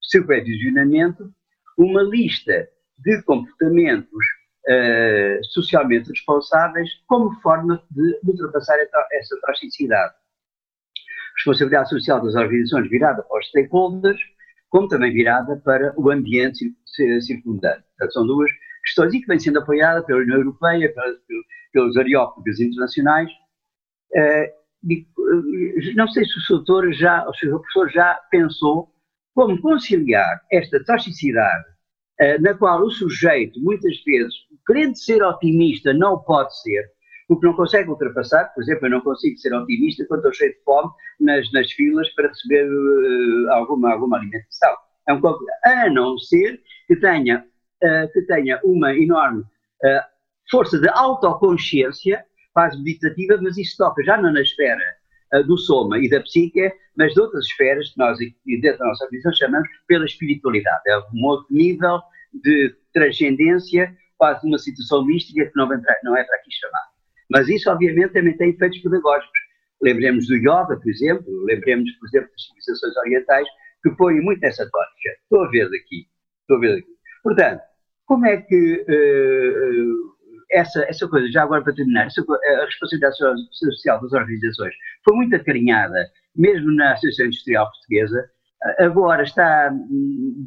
supervisionamento, 0.00 1.32
uma 1.76 2.02
lista 2.02 2.68
de 2.98 3.22
comportamentos 3.22 4.24
uh, 4.68 5.44
socialmente 5.44 6.10
responsáveis 6.10 6.88
como 7.06 7.34
forma 7.40 7.82
de 7.90 8.18
ultrapassar 8.24 8.76
essa 9.12 9.40
toxicidade. 9.40 10.14
Responsabilidade 11.36 11.88
social 11.88 12.22
das 12.22 12.34
organizações 12.34 12.88
virada 12.88 13.22
para 13.24 13.38
os 13.38 13.48
stakeholders, 13.48 14.20
como 14.68 14.88
também 14.88 15.12
virada 15.12 15.56
para 15.64 15.92
o 15.96 16.10
ambiente 16.10 16.64
circundante. 17.20 17.82
Portanto, 17.96 18.12
são 18.12 18.26
duas 18.26 18.50
questões 18.84 19.14
e 19.14 19.20
que 19.20 19.26
vem 19.26 19.38
sendo 19.38 19.58
apoiada 19.58 20.02
pela 20.04 20.20
União 20.20 20.36
Europeia, 20.36 20.92
pelos, 21.72 21.96
areópagos 21.96 22.60
internacionais. 22.60 23.30
Uh, 24.12 24.64
não 25.96 26.06
sei 26.08 26.24
se 26.24 26.52
o 26.52 26.56
doutor 26.56 26.92
já, 26.92 27.26
o 27.26 27.32
professor 27.32 27.90
já 27.90 28.20
pensou 28.30 28.92
como 29.34 29.60
conciliar 29.60 30.40
esta 30.52 30.82
toxicidade 30.84 31.64
uh, 32.20 32.40
na 32.40 32.54
qual 32.54 32.82
o 32.82 32.90
sujeito, 32.90 33.60
muitas 33.60 34.02
vezes, 34.04 34.34
querendo 34.66 34.96
ser 34.96 35.22
otimista, 35.22 35.92
não 35.92 36.18
pode 36.18 36.56
ser, 36.60 36.84
porque 37.26 37.46
não 37.46 37.54
consegue 37.54 37.88
ultrapassar. 37.88 38.52
Por 38.54 38.62
exemplo, 38.62 38.86
eu 38.86 38.90
não 38.90 39.00
consigo 39.00 39.36
ser 39.38 39.54
otimista 39.54 40.04
quando 40.06 40.20
estou 40.20 40.34
cheio 40.34 40.52
de 40.52 40.62
fome 40.62 40.90
nas, 41.20 41.50
nas 41.52 41.70
filas 41.72 42.08
para 42.10 42.28
receber 42.28 42.68
uh, 42.68 43.52
alguma, 43.52 43.92
alguma 43.92 44.18
alimentação. 44.18 44.74
É 45.08 45.12
um, 45.12 45.20
a 45.64 45.90
não 45.90 46.18
ser 46.18 46.60
que 46.86 46.96
tenha, 46.96 47.44
uh, 47.82 48.12
que 48.12 48.22
tenha 48.22 48.60
uma 48.64 48.94
enorme 48.94 49.42
uh, 49.42 50.04
força 50.50 50.78
de 50.78 50.88
autoconsciência, 50.88 52.24
quase 52.52 52.82
meditativa, 52.82 53.38
mas 53.40 53.56
isso 53.58 53.76
toca 53.76 54.02
já 54.04 54.16
não 54.16 54.32
na 54.32 54.40
esfera 54.40 54.82
do 55.46 55.58
soma 55.58 55.98
e 55.98 56.08
da 56.08 56.20
psique, 56.20 56.72
mas 56.96 57.12
de 57.12 57.20
outras 57.20 57.44
esferas 57.46 57.90
que 57.90 57.98
nós, 57.98 58.16
dentro 58.46 58.78
da 58.78 58.86
nossa 58.86 59.08
visão, 59.10 59.32
chamamos 59.32 59.68
pela 59.88 60.04
espiritualidade. 60.04 60.82
É 60.86 60.98
um 61.12 61.24
outro 61.24 61.52
nível 61.52 62.00
de 62.32 62.74
transcendência, 62.92 63.96
quase 64.16 64.46
uma 64.46 64.58
situação 64.58 65.04
mística 65.04 65.44
que 65.44 65.56
não, 65.56 65.68
não 65.68 66.16
é 66.16 66.24
para 66.24 66.36
aqui 66.36 66.50
chamar. 66.52 66.84
Mas 67.30 67.48
isso, 67.48 67.70
obviamente, 67.70 68.12
também 68.12 68.36
tem 68.36 68.50
efeitos 68.50 68.78
pedagógicos. 68.78 69.38
Lembremos 69.82 70.26
do 70.28 70.36
yoga, 70.36 70.78
por 70.80 70.88
exemplo, 70.88 71.44
lembremos, 71.44 71.90
por 71.98 72.06
exemplo, 72.08 72.30
das 72.30 72.42
civilizações 72.42 72.96
orientais, 72.96 73.48
que 73.82 73.90
põem 73.96 74.20
muito 74.20 74.40
nessa 74.40 74.68
tónica. 74.70 75.20
Estou 75.22 75.44
a 75.44 75.50
ver 75.50 75.68
daqui. 75.70 76.06
Estou 76.44 76.58
a 76.58 76.60
ver 76.60 76.76
daqui. 76.76 76.88
Portanto, 77.22 77.62
como 78.06 78.26
é 78.26 78.36
que 78.36 78.84
uh, 78.88 80.14
essa, 80.50 80.84
essa 80.84 81.08
coisa, 81.08 81.30
já 81.30 81.42
agora 81.42 81.62
para 81.62 81.74
terminar, 81.74 82.06
essa, 82.06 82.22
a 82.22 82.64
responsabilidade 82.64 83.16
social 83.52 84.00
das 84.00 84.12
organizações 84.12 84.74
foi 85.04 85.16
muito 85.16 85.34
acarinhada, 85.34 86.06
mesmo 86.36 86.70
na 86.72 86.92
Associação 86.92 87.26
Industrial 87.26 87.70
Portuguesa, 87.70 88.30
agora 88.78 89.22
está, 89.22 89.70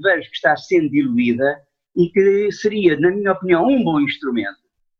vejo 0.04 0.30
que 0.30 0.36
está 0.36 0.56
sendo 0.56 0.90
diluída 0.90 1.60
e 1.96 2.10
que 2.10 2.52
seria, 2.52 3.00
na 3.00 3.12
minha 3.12 3.32
opinião, 3.32 3.66
um 3.66 3.84
bom 3.84 4.00
instrumento 4.00 4.58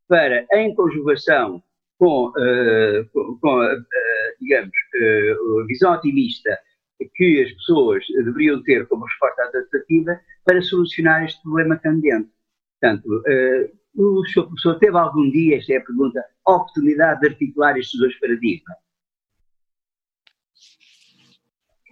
para, 0.08 0.46
em 0.52 0.74
conjugação 0.74 1.62
com, 1.98 2.28
uh, 2.28 3.08
com, 3.12 3.38
com 3.40 3.60
uh, 3.60 3.84
digamos, 4.40 4.70
uh, 4.70 5.60
a 5.60 5.66
visão 5.66 5.92
otimista 5.92 6.58
que 7.14 7.42
as 7.42 7.52
pessoas 7.52 8.04
deveriam 8.24 8.62
ter 8.62 8.86
como 8.88 9.04
resposta 9.04 9.42
adaptativa 9.42 10.20
para 10.44 10.62
solucionar 10.62 11.24
este 11.24 11.40
problema 11.42 11.76
candente. 11.76 12.28
Portanto, 12.80 13.22
o 13.96 14.24
Sr. 14.26 14.44
Professor 14.44 14.78
teve 14.78 14.96
algum 14.96 15.30
dia, 15.30 15.58
esta 15.58 15.74
é 15.74 15.76
a 15.78 15.84
pergunta, 15.84 16.24
a 16.46 16.52
oportunidade 16.52 17.20
de 17.20 17.28
articular 17.28 17.76
estes 17.76 17.98
dois 17.98 18.18
paradigmas? 18.18 18.76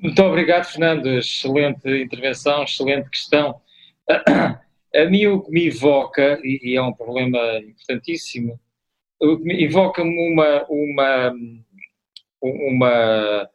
Muito 0.01 0.23
obrigado, 0.23 0.65
Fernando. 0.67 1.09
Excelente 1.09 1.89
intervenção, 1.89 2.63
excelente 2.63 3.09
questão. 3.11 3.61
A 4.95 5.05
mim 5.07 5.27
o 5.27 5.43
que 5.43 5.51
me 5.51 5.67
evoca, 5.67 6.39
e 6.43 6.77
é 6.77 6.83
um 6.83 6.93
problema 6.93 7.39
importantíssimo, 7.59 8.61
evoca-me 9.21 10.33
uma, 10.33 10.67
uma, 10.69 11.35
uma, 12.41 13.51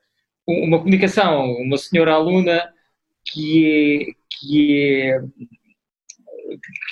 uma 0.47 0.79
comunicação, 0.79 1.51
uma 1.53 1.77
senhora 1.77 2.13
aluna 2.13 2.71
que 3.25 4.07
é, 4.09 4.13
que 4.29 4.81
é 4.81 5.21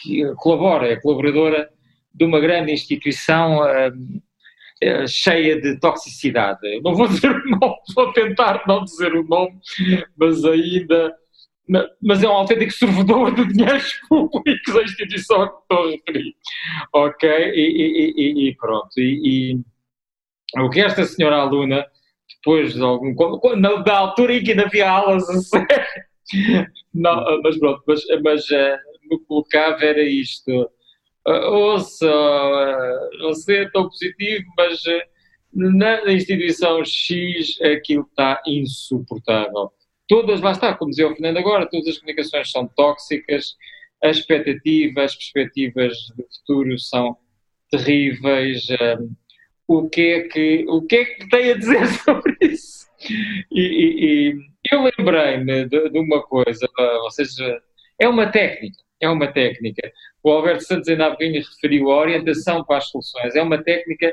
que 0.02 0.34
colabora, 0.36 0.88
é 0.88 0.96
colaboradora 0.96 1.70
de 2.14 2.26
uma 2.26 2.40
grande 2.40 2.72
instituição, 2.72 3.60
uh, 3.62 5.08
cheia 5.08 5.60
de 5.60 5.80
toxicidade. 5.80 6.82
Não 6.82 6.94
vou 6.96 7.08
dizer 7.10 7.32
o 7.32 7.50
nome, 7.50 7.76
vou 7.96 8.14
tentar 8.14 8.64
não 8.68 8.84
dizer 8.84 9.14
o 9.14 9.24
nome, 9.24 9.60
mas 10.18 10.44
ainda. 10.46 11.16
Mas 12.02 12.24
é 12.24 12.28
um 12.28 12.32
autêntico 12.32 12.72
servidor 12.72 13.32
de 13.36 13.48
dinheiros 13.54 13.94
públicos, 14.10 14.76
a 14.76 14.82
instituição 14.82 15.48
que 15.48 15.54
estou 15.62 15.88
a 15.88 15.92
referir. 15.92 16.36
Ok? 16.94 17.30
E, 17.30 17.54
e, 17.54 18.14
e, 18.18 18.50
e 18.50 18.56
pronto. 18.56 18.90
E, 18.98 19.60
o 20.58 20.70
que 20.72 20.82
esta 20.82 21.06
senhora 21.06 21.36
aluna, 21.36 21.86
depois 22.40 22.74
de 22.74 22.82
algum. 22.82 23.14
Na, 23.58 23.76
da 23.78 23.98
altura 23.98 24.36
em 24.36 24.44
que 24.44 24.52
ainda 24.52 24.66
havia 24.66 24.90
aulas 24.90 25.30
a 25.30 25.40
sério. 25.40 25.68
Não, 26.94 27.42
mas 27.42 27.58
pronto, 27.58 27.84
mas, 27.88 28.02
mas 28.24 28.50
uh, 28.50 28.78
me 29.10 29.20
colocava 29.26 29.84
era 29.84 30.02
isto 30.04 30.70
uh, 31.28 31.54
ouça, 31.54 32.08
uh, 32.08 33.20
você 33.22 33.64
é 33.64 33.70
tão 33.70 33.88
positivo, 33.88 34.46
mas 34.58 34.80
uh, 34.86 35.02
na 35.54 36.12
instituição 36.12 36.84
X 36.84 37.60
aquilo 37.62 38.06
está 38.10 38.42
insuportável. 38.46 39.72
Todas, 40.08 40.42
lá 40.42 40.52
está, 40.52 40.74
como 40.74 40.90
dizia 40.90 41.08
o 41.08 41.12
Fernando 41.12 41.38
agora, 41.38 41.70
todas 41.70 41.88
as 41.88 41.98
comunicações 41.98 42.52
são 42.52 42.68
tóxicas, 42.68 43.56
as 44.04 44.18
expectativas, 44.18 45.12
as 45.12 45.16
perspectivas 45.16 45.94
de 46.16 46.24
futuro 46.38 46.80
são 46.80 47.18
terríveis. 47.70 48.66
O 49.70 49.88
que 49.88 50.02
é 50.02 50.22
que, 50.22 50.66
o 50.68 50.82
que, 50.82 50.96
é 50.96 51.06
que 51.06 51.30
tem 51.30 51.52
a 51.52 51.58
dizer 51.58 51.86
sobre 52.04 52.36
isso? 52.42 52.88
E, 53.52 53.62
e, 53.62 54.34
e 54.34 54.36
eu 54.72 54.82
lembrei-me 54.82 55.70
de, 55.70 55.90
de, 55.90 56.00
uma 56.00 56.24
coisa, 56.24 56.68
ou 57.04 57.12
seja, 57.12 57.62
é 58.00 58.10
uma 58.10 58.32
técnica, 58.32 58.82
é 59.00 59.08
uma 59.08 59.32
técnica. 59.32 59.92
O 60.24 60.32
Alberto 60.32 60.64
Santos 60.64 60.90
ainda 60.90 61.06
há 61.06 61.16
referiu 61.16 61.92
a 61.92 62.00
orientação 62.00 62.66
para 62.66 62.78
as 62.78 62.90
soluções. 62.90 63.36
É 63.36 63.44
uma 63.44 63.64
técnica 63.64 64.12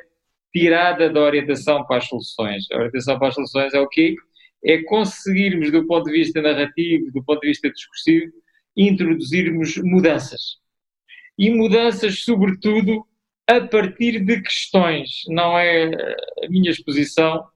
tirada 0.54 1.08
da 1.08 1.20
orientação 1.20 1.86
para 1.86 1.96
as 1.96 2.06
soluções. 2.06 2.70
A 2.70 2.76
orientação 2.76 3.18
para 3.18 3.28
as 3.28 3.34
soluções 3.34 3.72
é 3.72 3.80
o 3.80 3.88
quê? 3.88 4.14
É 4.62 4.82
conseguirmos, 4.82 5.72
do 5.72 5.86
ponto 5.86 6.04
de 6.04 6.12
vista 6.12 6.42
narrativo, 6.42 7.10
do 7.12 7.24
ponto 7.24 7.40
de 7.40 7.48
vista 7.48 7.70
discursivo, 7.70 8.30
introduzirmos 8.76 9.78
mudanças. 9.78 10.58
E 11.38 11.48
mudanças, 11.50 12.20
sobretudo, 12.24 13.06
a 13.48 13.60
partir 13.60 14.24
de 14.24 14.42
questões. 14.42 15.22
Não 15.28 15.58
é 15.58 15.86
a 16.44 16.48
minha 16.48 16.70
exposição 16.70 17.46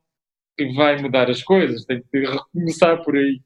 que 0.57 0.73
vai 0.75 1.01
mudar 1.01 1.31
as 1.31 1.43
coisas, 1.43 1.85
tenho 1.85 2.05
que 2.11 2.21
recomeçar 2.21 3.03
por 3.03 3.17
aí. 3.17 3.41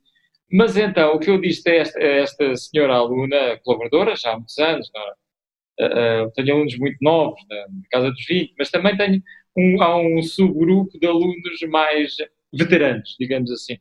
Mas 0.51 0.77
então, 0.77 1.15
o 1.15 1.19
que 1.19 1.31
eu 1.31 1.41
disse 1.41 1.69
a 1.69 1.75
esta, 1.75 1.99
a 1.99 2.03
esta 2.03 2.57
senhora 2.57 2.95
aluna, 2.95 3.59
colaboradora, 3.65 4.15
já 4.17 4.33
há 4.33 4.37
muitos 4.37 4.59
anos, 4.59 4.89
uh, 4.89 6.27
uh, 6.27 6.33
tenho 6.35 6.55
alunos 6.55 6.79
muito 6.79 6.97
novos, 7.01 7.41
na, 7.49 7.67
casa 7.91 8.11
dos 8.11 8.27
20, 8.27 8.55
mas 8.59 8.71
também 8.71 8.97
tenho 8.97 9.23
um, 9.57 9.83
há 9.83 9.97
um 9.97 10.23
subgrupo 10.23 10.99
de 10.99 11.07
alunos 11.07 11.61
mais 11.69 12.17
veteranos, 12.53 13.17
digamos 13.19 13.51
assim. 13.51 13.79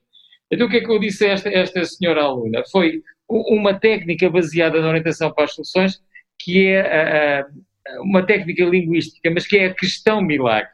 Então, 0.49 0.67
o 0.67 0.69
que 0.69 0.77
é 0.77 0.81
que 0.81 0.91
eu 0.91 0.99
disse 0.99 1.25
a 1.25 1.29
esta, 1.29 1.49
esta 1.49 1.83
senhora 1.85 2.23
aluna? 2.23 2.63
Foi 2.71 3.01
uma 3.29 3.73
técnica 3.79 4.29
baseada 4.29 4.79
na 4.81 4.87
orientação 4.89 5.33
para 5.33 5.45
as 5.45 5.53
soluções, 5.53 6.01
que 6.39 6.67
é 6.67 7.41
uh, 7.41 7.63
uma 8.01 8.25
técnica 8.25 8.63
linguística, 8.65 9.29
mas 9.31 9.47
que 9.47 9.57
é 9.57 9.65
a 9.67 9.73
questão 9.73 10.21
milagre. 10.21 10.71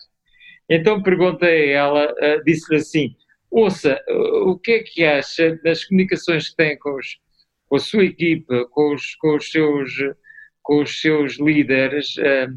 Então 0.69 1.01
perguntei 1.01 1.73
a 1.73 1.77
ela, 1.77 2.15
disse-lhe 2.45 2.77
assim: 2.77 3.15
ouça, 3.49 3.99
o 4.45 4.57
que 4.57 4.71
é 4.71 4.83
que 4.83 5.03
acha 5.03 5.59
das 5.63 5.83
comunicações 5.83 6.49
que 6.49 6.55
tem 6.55 6.77
com, 6.77 6.95
os, 6.95 7.17
com 7.67 7.75
a 7.75 7.79
sua 7.79 8.05
equipa, 8.05 8.65
com 8.71 8.93
os, 8.93 9.15
com 9.15 9.35
os, 9.35 9.51
seus, 9.51 9.91
com 10.61 10.81
os 10.81 11.01
seus 11.01 11.39
líderes, 11.39 12.15
uh, 12.17 12.55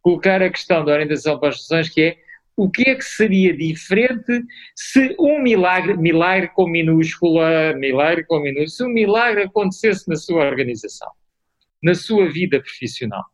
colocar 0.00 0.42
a 0.42 0.50
questão 0.50 0.84
da 0.84 0.92
orientação 0.92 1.38
para 1.38 1.50
as 1.50 1.62
soluções, 1.64 1.88
que 1.88 2.02
é 2.02 2.22
o 2.54 2.70
que 2.70 2.88
é 2.88 2.94
que 2.94 3.04
seria 3.04 3.56
diferente 3.56 4.42
se 4.76 5.16
um 5.18 5.40
milagre, 5.40 5.96
milagre 5.96 6.48
com 6.48 6.68
minúscula, 6.68 7.72
milagre 7.74 8.24
com 8.26 8.40
minúscula, 8.40 8.68
se 8.68 8.84
um 8.84 8.92
milagre 8.92 9.44
acontecesse 9.44 10.06
na 10.06 10.16
sua 10.16 10.44
organização, 10.44 11.10
na 11.82 11.94
sua 11.94 12.30
vida 12.30 12.60
profissional. 12.60 13.24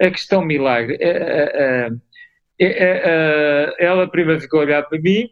A 0.00 0.10
questão 0.10 0.44
milagre, 0.44 0.96
uh, 0.96 1.94
uh, 1.94 3.74
ela 3.78 4.10
primeiro 4.10 4.40
ficou 4.40 4.60
a 4.60 4.64
olhar 4.64 4.82
para 4.82 5.00
mim, 5.00 5.30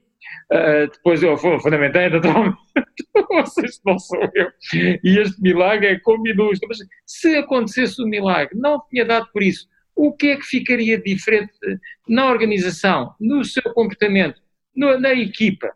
Uh, 0.51 0.91
depois 0.91 1.23
eu 1.23 1.37
fundamentei 1.37 2.09
naturalmente, 2.09 2.57
vocês 3.31 3.81
não 3.85 3.99
sou 3.99 4.19
eu. 4.35 4.51
E 5.05 5.19
este 5.19 5.41
milagre 5.43 5.89
é 5.89 5.99
como 6.01 6.23
minúsculo. 6.23 6.69
Mas 6.69 6.79
se 7.07 7.37
acontecesse 7.37 8.01
o 8.01 8.07
um 8.07 8.09
milagre, 8.09 8.59
não 8.59 8.83
tinha 8.89 9.05
dado 9.05 9.29
por 9.31 9.43
isso, 9.43 9.69
o 9.95 10.13
que 10.13 10.29
é 10.29 10.37
que 10.37 10.45
ficaria 10.45 10.99
diferente 10.99 11.53
na 12.09 12.31
organização, 12.31 13.15
no 13.21 13.45
seu 13.45 13.63
comportamento, 13.75 14.41
na 14.75 15.13
equipa? 15.13 15.71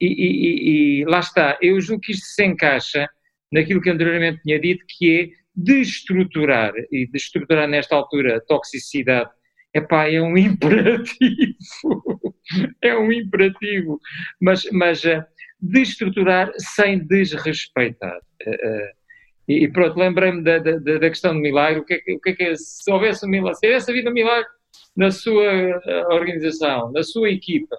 E, 0.00 0.06
e, 0.06 1.00
e, 1.00 1.04
lá 1.06 1.20
está, 1.20 1.58
eu 1.60 1.80
julgo 1.80 2.02
que 2.02 2.12
isto 2.12 2.26
se 2.26 2.44
encaixa 2.44 3.08
naquilo 3.50 3.80
que 3.80 3.90
anteriormente 3.90 4.42
tinha 4.42 4.60
dito, 4.60 4.84
que 4.88 5.20
é 5.20 5.41
destruturar, 5.54 6.72
e 6.90 7.06
destruturar 7.10 7.68
nesta 7.68 7.94
altura 7.94 8.36
a 8.36 8.40
toxicidade 8.40 9.30
epá, 9.74 10.08
é 10.08 10.20
um 10.20 10.36
imperativo, 10.38 12.34
é 12.82 12.96
um 12.96 13.10
imperativo, 13.10 13.98
mas, 14.40 14.64
mas 14.72 15.02
uh, 15.04 15.24
destruturar 15.60 16.52
sem 16.56 16.98
desrespeitar. 17.06 18.18
Uh, 18.46 19.02
e 19.48 19.68
pronto, 19.68 19.98
lembrei-me 19.98 20.42
da, 20.42 20.58
da, 20.58 20.78
da, 20.78 21.08
questão 21.08 21.34
do 21.34 21.40
milagre, 21.40 21.80
o 21.80 21.84
que, 21.84 21.94
é 21.94 22.14
o 22.14 22.20
que 22.20 22.30
é 22.30 22.32
que 22.32 22.42
é, 22.44 22.54
se 22.54 22.90
houvesse 22.90 23.26
um 23.26 23.28
milagre, 23.28 23.56
se 23.56 23.66
tivesse 23.66 23.90
havido 23.90 24.10
um 24.10 24.12
milagre 24.12 24.48
na 24.96 25.10
sua 25.10 25.80
organização, 26.10 26.92
na 26.92 27.02
sua 27.02 27.28
equipa, 27.28 27.76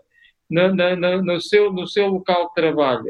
no, 0.50 0.76
no, 0.76 1.24
no, 1.24 1.42
seu, 1.42 1.72
no 1.72 1.88
seu 1.88 2.08
local 2.08 2.50
de 2.50 2.54
trabalho, 2.56 3.06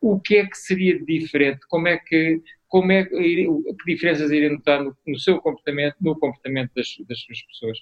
o 0.00 0.20
que 0.20 0.36
é 0.36 0.46
que 0.46 0.56
seria 0.56 1.02
diferente? 1.04 1.60
Como 1.68 1.88
é 1.88 1.98
que, 1.98 2.40
como 2.70 2.90
é 2.92 3.04
que, 3.04 3.46
diferenças 3.84 4.30
iriam 4.30 4.54
notar 4.54 4.82
no, 4.82 4.96
no, 5.06 5.18
seu 5.18 5.38
comportamento, 5.40 5.96
no 6.00 6.18
comportamento 6.18 6.70
das, 6.74 6.86
das 7.06 7.20
suas 7.20 7.42
pessoas? 7.42 7.78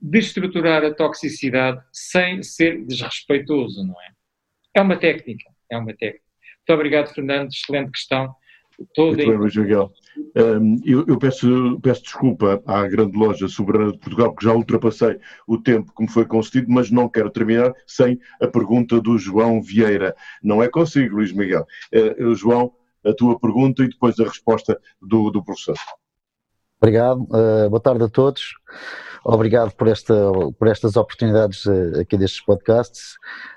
destruturar 0.00 0.84
a 0.84 0.92
toxicidade 0.92 1.80
sem 1.92 2.42
ser 2.42 2.84
desrespeitoso, 2.84 3.84
não 3.84 3.94
é? 3.94 4.10
É 4.74 4.80
uma 4.82 4.96
técnica, 4.96 5.50
é 5.70 5.78
uma 5.78 5.94
técnica. 5.94 6.24
Muito 6.58 6.78
obrigado, 6.78 7.14
Fernando, 7.14 7.48
excelente 7.48 7.92
questão. 7.92 8.34
Todo 8.94 9.16
Muito 9.16 9.26
bem, 9.26 9.38
Luís 9.38 9.56
Miguel. 9.56 9.90
Um, 10.36 10.78
eu, 10.84 11.06
eu 11.08 11.18
peço, 11.18 11.80
peço, 11.80 12.02
desculpa 12.02 12.62
à 12.66 12.86
grande 12.86 13.16
loja 13.16 13.48
soberana 13.48 13.92
de 13.92 13.98
Portugal, 13.98 14.34
porque 14.34 14.44
já 14.44 14.52
ultrapassei 14.52 15.18
o 15.46 15.56
tempo 15.56 15.94
que 15.94 16.02
me 16.02 16.10
foi 16.10 16.26
concedido, 16.26 16.70
mas 16.70 16.90
não 16.90 17.08
quero 17.08 17.30
terminar 17.30 17.72
sem 17.86 18.18
a 18.38 18.46
pergunta 18.46 19.00
do 19.00 19.16
João 19.16 19.62
Vieira. 19.62 20.14
Não 20.42 20.62
é 20.62 20.68
consigo, 20.68 21.16
Luís 21.16 21.32
Miguel. 21.32 21.66
Uh, 21.94 22.34
João, 22.34 22.70
a 23.06 23.14
tua 23.14 23.38
pergunta 23.38 23.82
e 23.82 23.88
depois 23.88 24.18
a 24.18 24.24
resposta 24.24 24.78
do, 25.00 25.30
do 25.30 25.44
professor. 25.44 25.76
Obrigado, 26.80 27.22
uh, 27.22 27.70
boa 27.70 27.80
tarde 27.80 28.04
a 28.04 28.08
todos. 28.08 28.54
Obrigado 29.28 29.72
por, 29.72 29.88
esta, 29.88 30.14
por 30.56 30.68
estas 30.68 30.94
oportunidades 30.94 31.66
uh, 31.66 32.00
aqui 32.00 32.16
destes 32.16 32.44
podcasts. 32.44 33.16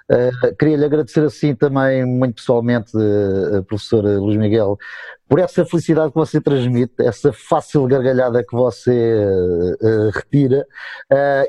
Uh, 0.09 0.55
Queria-lhe 0.57 0.83
agradecer 0.83 1.23
assim 1.23 1.53
também, 1.53 2.03
muito 2.03 2.37
pessoalmente, 2.37 2.91
uh, 2.97 3.63
professor 3.65 4.03
Luís 4.03 4.35
Miguel, 4.35 4.79
por 5.27 5.37
essa 5.37 5.63
felicidade 5.63 6.11
que 6.11 6.17
você 6.17 6.41
transmite, 6.41 6.95
essa 6.97 7.31
fácil 7.31 7.85
gargalhada 7.85 8.43
que 8.43 8.55
você 8.55 9.21
retira. 10.11 10.65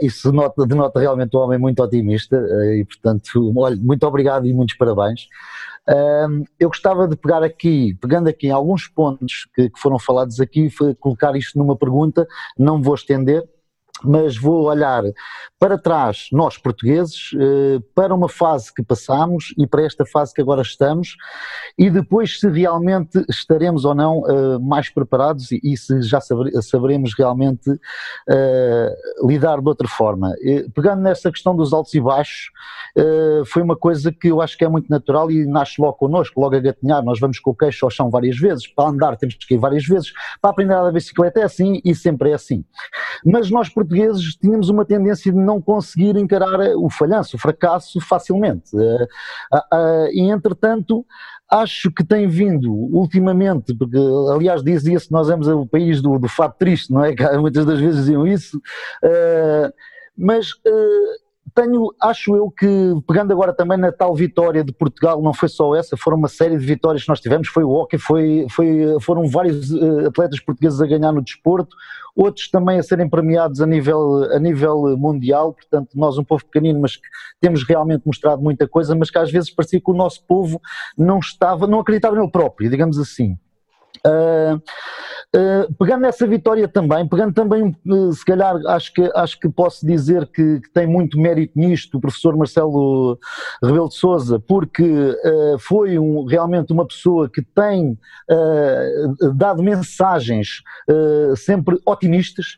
isso 0.02 0.30
nota, 0.32 0.66
denota 0.66 1.00
realmente 1.00 1.34
um 1.34 1.40
homem 1.40 1.58
muito 1.58 1.82
otimista 1.82 2.36
e, 2.76 2.84
portanto, 2.84 3.50
olha, 3.56 3.76
muito 3.76 4.06
obrigado 4.06 4.46
e 4.46 4.52
muitos 4.52 4.76
parabéns 4.76 5.28
eu 6.58 6.68
gostava 6.68 7.08
de 7.08 7.16
pegar 7.16 7.42
aqui, 7.42 7.94
pegando 8.00 8.28
aqui 8.28 8.48
em 8.48 8.52
alguns 8.52 8.86
pontos 8.86 9.48
que, 9.54 9.70
que 9.70 9.80
foram 9.80 9.98
falados 9.98 10.40
aqui, 10.40 10.68
colocar 10.98 11.34
isto 11.36 11.58
numa 11.58 11.76
pergunta, 11.76 12.26
não 12.58 12.82
vou 12.82 12.94
estender, 12.94 13.42
mas 14.04 14.36
vou 14.36 14.64
olhar 14.64 15.02
para 15.60 15.76
trás, 15.76 16.28
nós 16.32 16.56
portugueses, 16.56 17.32
eh, 17.38 17.80
para 17.94 18.14
uma 18.14 18.30
fase 18.30 18.72
que 18.74 18.82
passamos 18.82 19.52
e 19.58 19.66
para 19.66 19.82
esta 19.82 20.06
fase 20.06 20.32
que 20.32 20.40
agora 20.40 20.62
estamos, 20.62 21.16
e 21.78 21.90
depois 21.90 22.40
se 22.40 22.48
realmente 22.48 23.22
estaremos 23.28 23.84
ou 23.84 23.94
não 23.94 24.22
eh, 24.26 24.58
mais 24.58 24.88
preparados 24.88 25.52
e 25.52 25.76
se 25.76 26.00
já 26.00 26.18
saberemos 26.18 27.12
realmente 27.16 27.70
eh, 28.28 28.96
lidar 29.22 29.60
de 29.60 29.68
outra 29.68 29.86
forma. 29.86 30.34
Pegando 30.74 31.02
nessa 31.02 31.30
questão 31.30 31.54
dos 31.54 31.74
altos 31.74 31.92
e 31.92 32.00
baixos, 32.00 32.50
foi 33.46 33.62
uma 33.62 33.76
coisa 33.76 34.10
que 34.10 34.28
eu 34.28 34.40
acho 34.40 34.56
que 34.56 34.64
é 34.64 34.68
muito 34.68 34.88
natural 34.88 35.30
e 35.30 35.46
nasce 35.46 35.80
logo 35.80 35.94
connosco, 35.94 36.40
logo 36.40 36.56
a 36.56 36.60
gatinhar, 36.60 37.04
nós 37.04 37.20
vamos 37.20 37.38
com 37.38 37.50
o 37.50 37.54
queixo 37.54 37.84
ao 37.84 37.90
chão 37.90 38.10
várias 38.10 38.38
vezes, 38.38 38.66
para 38.66 38.88
andar 38.88 39.16
temos 39.16 39.34
que 39.34 39.54
ir 39.54 39.58
várias 39.58 39.84
vezes, 39.84 40.12
para 40.40 40.50
aprender 40.50 40.74
a 40.74 40.90
bicicleta 40.90 41.40
é 41.40 41.44
assim 41.44 41.80
e 41.84 41.94
sempre 41.94 42.30
é 42.30 42.34
assim. 42.34 42.64
Mas 43.24 43.50
nós 43.50 43.68
portugueses 43.68 43.89
portugueses 43.90 44.36
tínhamos 44.36 44.68
uma 44.68 44.84
tendência 44.84 45.32
de 45.32 45.38
não 45.38 45.60
conseguir 45.60 46.16
encarar 46.16 46.60
o 46.76 46.88
falhanço, 46.88 47.36
o 47.36 47.40
fracasso 47.40 48.00
facilmente. 48.00 48.70
Eh, 48.76 50.10
e 50.12 50.30
entretanto, 50.30 51.04
acho 51.50 51.90
que 51.90 52.04
tem 52.04 52.28
vindo 52.28 52.72
ultimamente, 52.72 53.74
porque 53.74 53.98
aliás 54.32 54.62
dizia-se 54.62 55.08
que 55.08 55.12
nós 55.12 55.28
éramos 55.28 55.48
o 55.48 55.66
país 55.66 56.00
do, 56.00 56.18
do 56.18 56.28
fato 56.28 56.56
triste, 56.58 56.92
não 56.92 57.04
é? 57.04 57.14
Muitas 57.38 57.66
das 57.66 57.80
vezes 57.80 57.96
diziam 58.00 58.26
isso. 58.26 58.58
Uh, 59.02 59.72
mas 60.16 60.50
tenho, 61.54 61.92
acho 62.00 62.34
eu 62.36 62.50
que, 62.50 62.66
pegando 63.06 63.32
agora 63.32 63.52
também 63.52 63.78
na 63.78 63.92
tal 63.92 64.14
vitória 64.14 64.64
de 64.64 64.72
Portugal, 64.72 65.22
não 65.22 65.32
foi 65.32 65.48
só 65.48 65.74
essa, 65.74 65.96
foram 65.96 66.16
uma 66.16 66.28
série 66.28 66.58
de 66.58 66.64
vitórias 66.64 67.02
que 67.02 67.08
nós 67.08 67.20
tivemos, 67.20 67.48
foi 67.48 67.64
o 67.64 67.70
hockey, 67.70 67.98
foi, 67.98 68.46
foi, 68.50 68.98
foram 69.00 69.28
vários 69.28 69.70
uh, 69.70 70.06
atletas 70.06 70.40
portugueses 70.40 70.80
a 70.80 70.86
ganhar 70.86 71.12
no 71.12 71.22
desporto, 71.22 71.76
outros 72.16 72.50
também 72.50 72.78
a 72.78 72.82
serem 72.82 73.08
premiados 73.08 73.60
a 73.60 73.66
nível, 73.66 74.24
a 74.32 74.38
nível 74.38 74.96
mundial, 74.96 75.52
portanto 75.52 75.90
nós 75.94 76.18
um 76.18 76.24
povo 76.24 76.44
pequenino, 76.44 76.80
mas 76.80 76.96
que 76.96 77.02
temos 77.40 77.62
realmente 77.62 78.02
mostrado 78.04 78.42
muita 78.42 78.68
coisa, 78.68 78.94
mas 78.94 79.10
que 79.10 79.18
às 79.18 79.30
vezes 79.30 79.50
parecia 79.50 79.80
que 79.80 79.90
o 79.90 79.94
nosso 79.94 80.24
povo 80.26 80.60
não 80.96 81.18
estava, 81.18 81.66
não 81.66 81.80
acreditava 81.80 82.16
nele 82.16 82.30
próprio, 82.30 82.70
digamos 82.70 82.98
assim. 82.98 83.38
Uh, 84.06 84.56
uh, 85.36 85.74
pegando 85.74 86.02
nessa 86.02 86.26
vitória 86.26 86.66
também, 86.66 87.06
pegando 87.06 87.34
também, 87.34 87.76
uh, 87.86 88.12
se 88.12 88.24
calhar, 88.24 88.56
acho 88.68 88.94
que, 88.94 89.10
acho 89.14 89.38
que 89.38 89.48
posso 89.48 89.86
dizer 89.86 90.26
que, 90.28 90.60
que, 90.60 90.70
tem 90.72 90.86
muito 90.86 91.20
mérito 91.20 91.52
nisto 91.58 91.98
o 91.98 92.00
professor 92.00 92.34
Marcelo 92.34 93.18
Rebelo 93.62 93.88
de 93.88 93.96
Souza, 93.96 94.40
porque 94.40 94.88
foi 95.58 95.98
um, 95.98 96.24
realmente 96.24 96.72
uma 96.72 96.86
pessoa 96.86 97.28
que 97.28 97.42
tem 97.42 97.98
dado 99.34 99.62
mensagens 99.62 100.62
sempre 101.36 101.78
otimistas, 101.84 102.56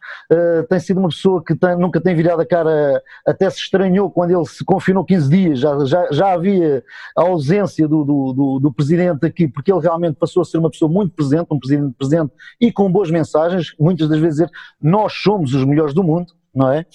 tem 0.69 0.79
sido 0.79 1.01
uma 1.01 1.09
pessoa 1.09 1.43
que 1.43 1.55
tem, 1.55 1.77
nunca 1.77 2.01
tem 2.01 2.15
virado 2.15 2.43
a 2.43 2.47
cara, 2.47 3.03
até 3.27 3.49
se 3.51 3.59
estranhou 3.59 4.11
quando 4.11 4.31
ele 4.31 4.45
se 4.47 4.65
confinou 4.65 5.05
15 5.05 5.29
dias, 5.29 5.59
já, 5.59 5.85
já, 5.85 6.09
já 6.13 6.33
havia 6.33 6.85
a 7.17 7.23
ausência 7.23 7.89
do, 7.89 8.05
do, 8.05 8.33
do, 8.33 8.59
do 8.61 8.73
presidente 8.73 9.25
aqui, 9.25 9.49
porque 9.49 9.73
ele 9.73 9.81
realmente 9.81 10.17
passou 10.17 10.43
a 10.43 10.45
ser 10.45 10.59
uma 10.59 10.71
pessoa 10.71 10.91
muito 10.91 11.13
presente 11.29 11.47
um 11.51 11.59
presidente 11.59 11.95
presente 11.99 12.33
e 12.61 12.73
com 12.73 12.91
boas 12.91 13.11
mensagens, 13.11 13.75
muitas 13.79 14.09
das 14.09 14.19
vezes 14.19 14.41
dizer 14.41 14.51
nós 14.81 15.13
somos 15.13 15.55
os 15.55 15.65
melhores 15.65 15.95
do 15.95 16.03
mundo, 16.03 16.33
não 16.55 16.71
é? 16.71 16.87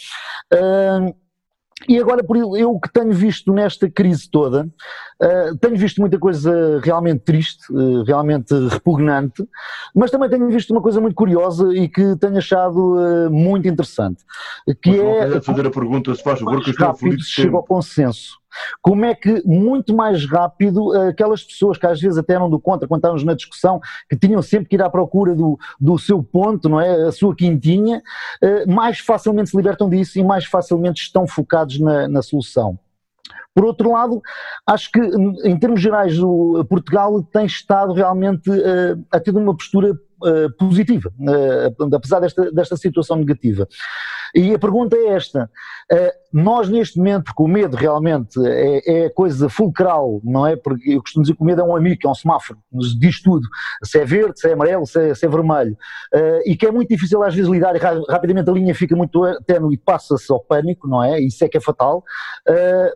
Uh, 0.53 1.15
e 1.87 1.99
agora, 1.99 2.23
por 2.23 2.35
eu 2.35 2.79
que 2.79 2.91
tenho 2.91 3.13
visto 3.13 3.53
nesta 3.53 3.89
crise 3.89 4.29
toda, 4.29 4.65
uh, 4.65 5.57
tenho 5.57 5.77
visto 5.77 6.01
muita 6.01 6.17
coisa 6.17 6.79
realmente 6.83 7.19
triste, 7.19 7.71
uh, 7.71 8.03
realmente 8.03 8.51
repugnante, 8.69 9.47
mas 9.93 10.09
também 10.09 10.27
tenho 10.27 10.49
visto 10.49 10.71
uma 10.71 10.81
coisa 10.81 10.99
muito 10.99 11.15
curiosa 11.15 11.71
e 11.75 11.87
que 11.87 12.15
tenho 12.17 12.37
achado 12.37 12.95
uh, 12.95 13.29
muito 13.29 13.67
interessante. 13.67 14.23
Que 14.81 14.97
mas 15.01 15.35
é. 15.35 15.41
fazer 15.41 15.67
a 15.67 15.71
pergunta, 15.71 16.15
se 16.15 16.23
faz 16.23 16.39
favor, 16.39 16.63
que 16.63 16.71
eu 16.71 16.75
rápido 16.75 17.21
se 17.21 17.29
chega 17.29 17.55
ao 17.55 17.63
consenso. 17.63 18.37
Como 18.81 19.05
é 19.05 19.15
que 19.15 19.41
muito 19.45 19.95
mais 19.95 20.25
rápido 20.25 20.91
aquelas 21.09 21.43
pessoas 21.43 21.77
que 21.77 21.85
às 21.85 21.99
vezes 21.99 22.17
até 22.17 22.33
eram 22.33 22.49
do 22.49 22.59
contra, 22.59 22.87
quando 22.87 22.99
estávamos 22.99 23.23
na 23.23 23.33
discussão, 23.33 23.79
que 24.09 24.17
tinham 24.17 24.41
sempre 24.41 24.69
que 24.69 24.75
ir 24.75 24.81
à 24.81 24.89
procura 24.89 25.35
do, 25.35 25.57
do 25.79 25.97
seu 25.97 26.21
ponto, 26.23 26.69
não 26.69 26.79
é? 26.79 27.07
A 27.07 27.11
sua 27.11 27.35
quintinha, 27.35 28.01
eh, 28.41 28.65
mais 28.65 28.99
facilmente 28.99 29.49
se 29.49 29.57
libertam 29.57 29.89
disso 29.89 30.19
e 30.19 30.23
mais 30.23 30.45
facilmente 30.45 31.01
estão 31.01 31.27
focados 31.27 31.79
na, 31.79 32.07
na 32.07 32.21
solução. 32.21 32.77
Por 33.57 33.65
outro 33.65 33.91
lado, 33.91 34.21
acho 34.67 34.91
que 34.91 34.99
em 34.99 35.57
termos 35.57 35.81
gerais 35.81 36.21
o 36.21 36.63
Portugal 36.69 37.23
tem 37.23 37.47
estado 37.47 37.91
realmente 37.91 38.51
uh, 38.51 39.03
a 39.11 39.19
ter 39.19 39.35
uma 39.35 39.55
postura 39.55 39.97
positiva, 40.57 41.11
uh, 41.19 41.95
apesar 41.95 42.19
desta, 42.19 42.51
desta 42.51 42.75
situação 42.75 43.17
negativa. 43.17 43.67
E 44.33 44.53
a 44.53 44.59
pergunta 44.59 44.95
é 44.95 45.09
esta: 45.09 45.49
uh, 45.91 46.11
nós 46.33 46.69
neste 46.69 46.97
momento, 46.97 47.25
porque 47.25 47.43
o 47.43 47.47
medo 47.47 47.77
realmente 47.77 48.39
é, 48.45 49.05
é 49.05 49.09
coisa 49.09 49.47
fulcral, 49.47 50.19
não 50.23 50.45
é? 50.45 50.55
Porque 50.55 50.91
eu 50.91 51.01
costumo 51.01 51.23
dizer 51.23 51.35
que 51.35 51.41
o 51.41 51.45
medo 51.45 51.61
é 51.61 51.63
um 51.63 51.75
amigo, 51.75 52.01
é 52.03 52.09
um 52.09 52.15
semáforo, 52.15 52.59
nos 52.71 52.97
diz 52.97 53.21
tudo, 53.21 53.47
se 53.83 53.99
é 53.99 54.05
verde, 54.05 54.39
se 54.39 54.49
é 54.49 54.53
amarelo, 54.53 54.85
se 54.85 54.99
é, 55.09 55.13
se 55.13 55.25
é 55.25 55.29
vermelho, 55.29 55.77
e 56.45 56.55
que 56.55 56.65
é 56.65 56.71
muito 56.71 56.89
difícil 56.89 57.23
às 57.23 57.33
vezes 57.33 57.49
lidar 57.49 57.75
e 57.75 57.79
rapidamente 57.79 58.49
a 58.49 58.53
linha 58.53 58.75
fica 58.75 58.95
muito 58.95 59.21
ténue 59.45 59.75
e 59.75 59.77
passa-se 59.77 60.31
ao 60.31 60.39
pânico, 60.39 60.87
não 60.87 61.03
é? 61.03 61.19
Isso 61.19 61.43
é 61.43 61.47
que 61.47 61.57
é 61.57 61.61
fatal, 61.61 62.03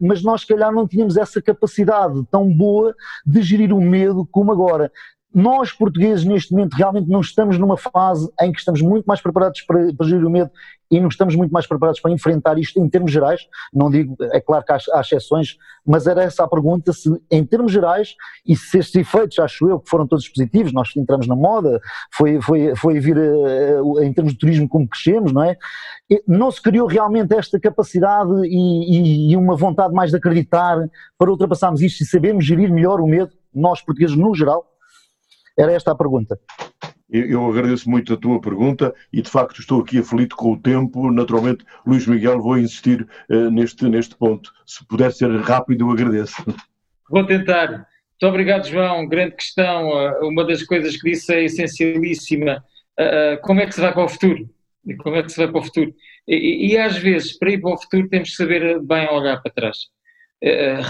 mas 0.02 0.22
nós 0.24 0.42
se 0.42 0.48
calhar 0.48 0.72
não 0.72 0.88
tínhamos 0.88 1.18
essa 1.18 1.42
capacidade 1.42 2.24
tão 2.30 2.52
boa 2.52 2.94
de 3.26 3.42
gerir 3.42 3.74
o 3.74 3.82
medo 3.82 4.28
como 4.32 4.52
agora 4.52 4.92
nós, 5.34 5.72
portugueses, 5.72 6.26
neste 6.26 6.52
momento, 6.54 6.74
realmente 6.74 7.10
não 7.10 7.22
estamos 7.22 7.58
numa 7.58 7.78
fase 7.78 8.30
em 8.42 8.52
que 8.52 8.60
estamos 8.60 8.82
muito 8.82 9.06
mais 9.06 9.22
preparados 9.22 9.62
para, 9.62 9.94
para 9.94 10.08
gerir 10.08 10.26
o 10.26 10.30
medo 10.30 10.52
e 10.92 11.00
não 11.00 11.08
estamos 11.08 11.36
muito 11.38 11.52
mais 11.52 11.66
preparados 11.66 12.02
para 12.02 12.12
enfrentar 12.12 12.60
isto 12.60 12.78
em 12.78 12.90
termos 12.90 13.12
gerais. 13.12 13.48
Não 13.74 13.90
digo, 13.90 14.18
é 14.20 14.42
claro 14.42 14.66
que 14.66 14.74
há, 14.74 14.78
há 14.94 15.00
exceções, 15.00 15.56
mas 15.88 16.06
era 16.06 16.22
essa 16.22 16.44
a 16.44 16.48
pergunta: 16.50 16.92
se 16.92 17.10
em 17.32 17.46
termos 17.46 17.72
gerais, 17.72 18.14
e 18.46 18.58
se 18.58 18.78
estes 18.78 18.96
efeitos, 18.96 19.40
acho 19.40 19.70
eu, 19.70 19.80
que 19.80 19.90
foram 19.90 20.06
todos 20.06 20.28
positivos, 20.28 20.74
nós 20.74 20.94
entramos 20.98 21.28
na 21.28 21.36
moda, 21.36 21.80
foi, 22.12 22.42
foi, 22.42 22.76
foi 22.76 23.00
vir 23.00 23.18
uh, 23.18 24.04
em 24.04 24.12
termos 24.12 24.34
de 24.34 24.40
turismo 24.40 24.68
como 24.68 24.88
crescemos, 24.88 25.32
não 25.32 25.44
é? 25.44 25.58
Não 26.28 26.52
se 26.52 26.62
criou 26.62 26.88
realmente 26.88 27.34
esta 27.34 27.58
capacidade 27.58 28.32
e, 28.44 29.32
e 29.32 29.38
uma 29.38 29.56
vontade 29.56 29.94
mais 29.94 30.12
de 30.12 30.18
acreditar 30.18 30.78
para 31.18 31.32
ultrapassarmos 31.32 31.82
isto 31.82 32.04
e 32.04 32.06
sabermos 32.06 32.46
gerir 32.46 32.70
melhor 32.70 33.00
o 33.00 33.08
medo, 33.08 33.32
nós 33.56 33.82
portugueses 33.82 34.18
no 34.18 34.36
geral? 34.36 34.71
Era 35.58 35.74
esta 35.74 35.92
a 35.92 35.96
pergunta. 35.96 36.40
Eu 37.12 37.46
agradeço 37.46 37.90
muito 37.90 38.14
a 38.14 38.18
tua 38.18 38.40
pergunta 38.40 38.96
e 39.12 39.22
de 39.22 39.30
facto 39.30 39.60
estou 39.60 39.82
aqui 39.82 40.00
aflito 40.00 40.34
com 40.34 40.54
o 40.54 40.60
tempo. 40.60 41.12
Naturalmente, 41.12 41.66
Luís 41.86 42.08
Miguel, 42.08 42.42
vou 42.42 42.58
insistir 42.58 43.06
uh, 43.30 43.52
neste, 43.52 43.84
neste 43.90 44.16
ponto. 44.16 44.50
Se 44.66 44.86
puder 44.88 45.12
ser 45.12 45.30
rápido, 45.42 45.86
eu 45.86 45.92
agradeço. 45.92 46.42
Vou 47.10 47.26
tentar. 47.26 47.70
Muito 47.70 48.34
obrigado, 48.34 48.66
João. 48.66 49.06
Grande 49.10 49.36
questão. 49.36 49.90
Uh, 49.90 50.30
uma 50.30 50.46
das 50.46 50.64
coisas 50.64 50.96
que 50.96 51.12
disse 51.12 51.34
é 51.34 51.44
essencialíssima. 51.44 52.64
Uh, 52.98 53.42
como 53.42 53.60
é 53.60 53.66
que 53.66 53.76
se 53.76 53.82
vai 53.82 53.94
para 53.94 54.06
o 54.06 54.10
futuro? 54.10 54.50
Como 55.00 55.18
é 55.18 55.24
que 55.24 55.34
se 55.34 55.38
vai 55.38 55.52
para 55.52 55.60
o 55.60 55.64
futuro? 55.64 55.94
E, 56.26 56.72
e, 56.72 56.78
às 56.78 56.98
vezes, 56.98 57.38
para 57.38 57.52
ir 57.52 57.60
para 57.60 57.74
o 57.74 57.78
futuro, 57.78 58.08
temos 58.08 58.30
que 58.30 58.36
saber 58.38 58.80
bem 58.80 59.10
olhar 59.10 59.42
para 59.42 59.52
trás, 59.52 59.78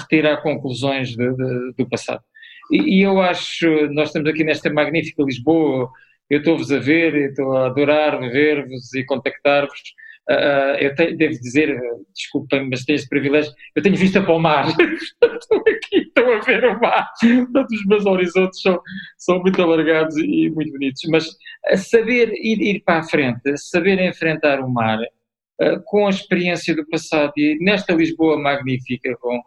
retirar 0.01 0.41
conclusões 0.41 1.09
de, 1.15 1.33
de, 1.35 1.73
do 1.77 1.89
passado. 1.89 2.21
E, 2.71 2.99
e, 2.99 3.01
eu 3.03 3.19
acho, 3.21 3.67
nós 3.91 4.09
estamos 4.09 4.29
aqui 4.29 4.43
nesta 4.43 4.71
magnífica 4.71 5.23
Lisboa, 5.23 5.89
eu 6.29 6.39
estou-vos 6.39 6.71
a 6.71 6.79
ver, 6.79 7.13
estou 7.15 7.51
a 7.57 7.65
adorar 7.65 8.17
ver-vos 8.31 8.93
e 8.93 9.03
contactar-vos. 9.03 9.81
Uh, 10.29 10.77
eu 10.79 10.95
tenho, 10.95 11.17
devo 11.17 11.33
dizer, 11.33 11.77
desculpem, 12.15 12.69
mas 12.69 12.85
tenho 12.85 12.95
esse 12.95 13.09
privilégio, 13.09 13.51
eu 13.75 13.83
tenho 13.83 13.97
vista 13.97 14.21
para 14.21 14.33
o 14.33 14.39
mar. 14.39 14.65
estou 14.71 15.57
aqui, 15.59 15.97
estou 15.97 16.33
a 16.33 16.39
ver 16.39 16.63
o 16.63 16.79
mar. 16.79 17.09
Portanto, 17.19 17.71
os 17.71 17.85
meus 17.85 18.05
horizontes 18.05 18.61
são, 18.61 18.79
são 19.17 19.41
muito 19.41 19.61
alargados 19.61 20.15
e 20.17 20.49
muito 20.51 20.71
bonitos. 20.71 21.01
Mas 21.09 21.29
saber 21.89 22.31
ir, 22.35 22.61
ir 22.61 22.79
para 22.85 22.99
a 22.99 23.03
frente, 23.03 23.57
saber 23.57 23.99
enfrentar 23.99 24.61
o 24.61 24.69
mar, 24.69 24.99
uh, 25.01 25.81
com 25.83 26.07
a 26.07 26.11
experiência 26.11 26.73
do 26.73 26.87
passado 26.87 27.33
e 27.35 27.57
nesta 27.59 27.93
Lisboa 27.93 28.39
magnífica, 28.39 29.13
com, 29.19 29.37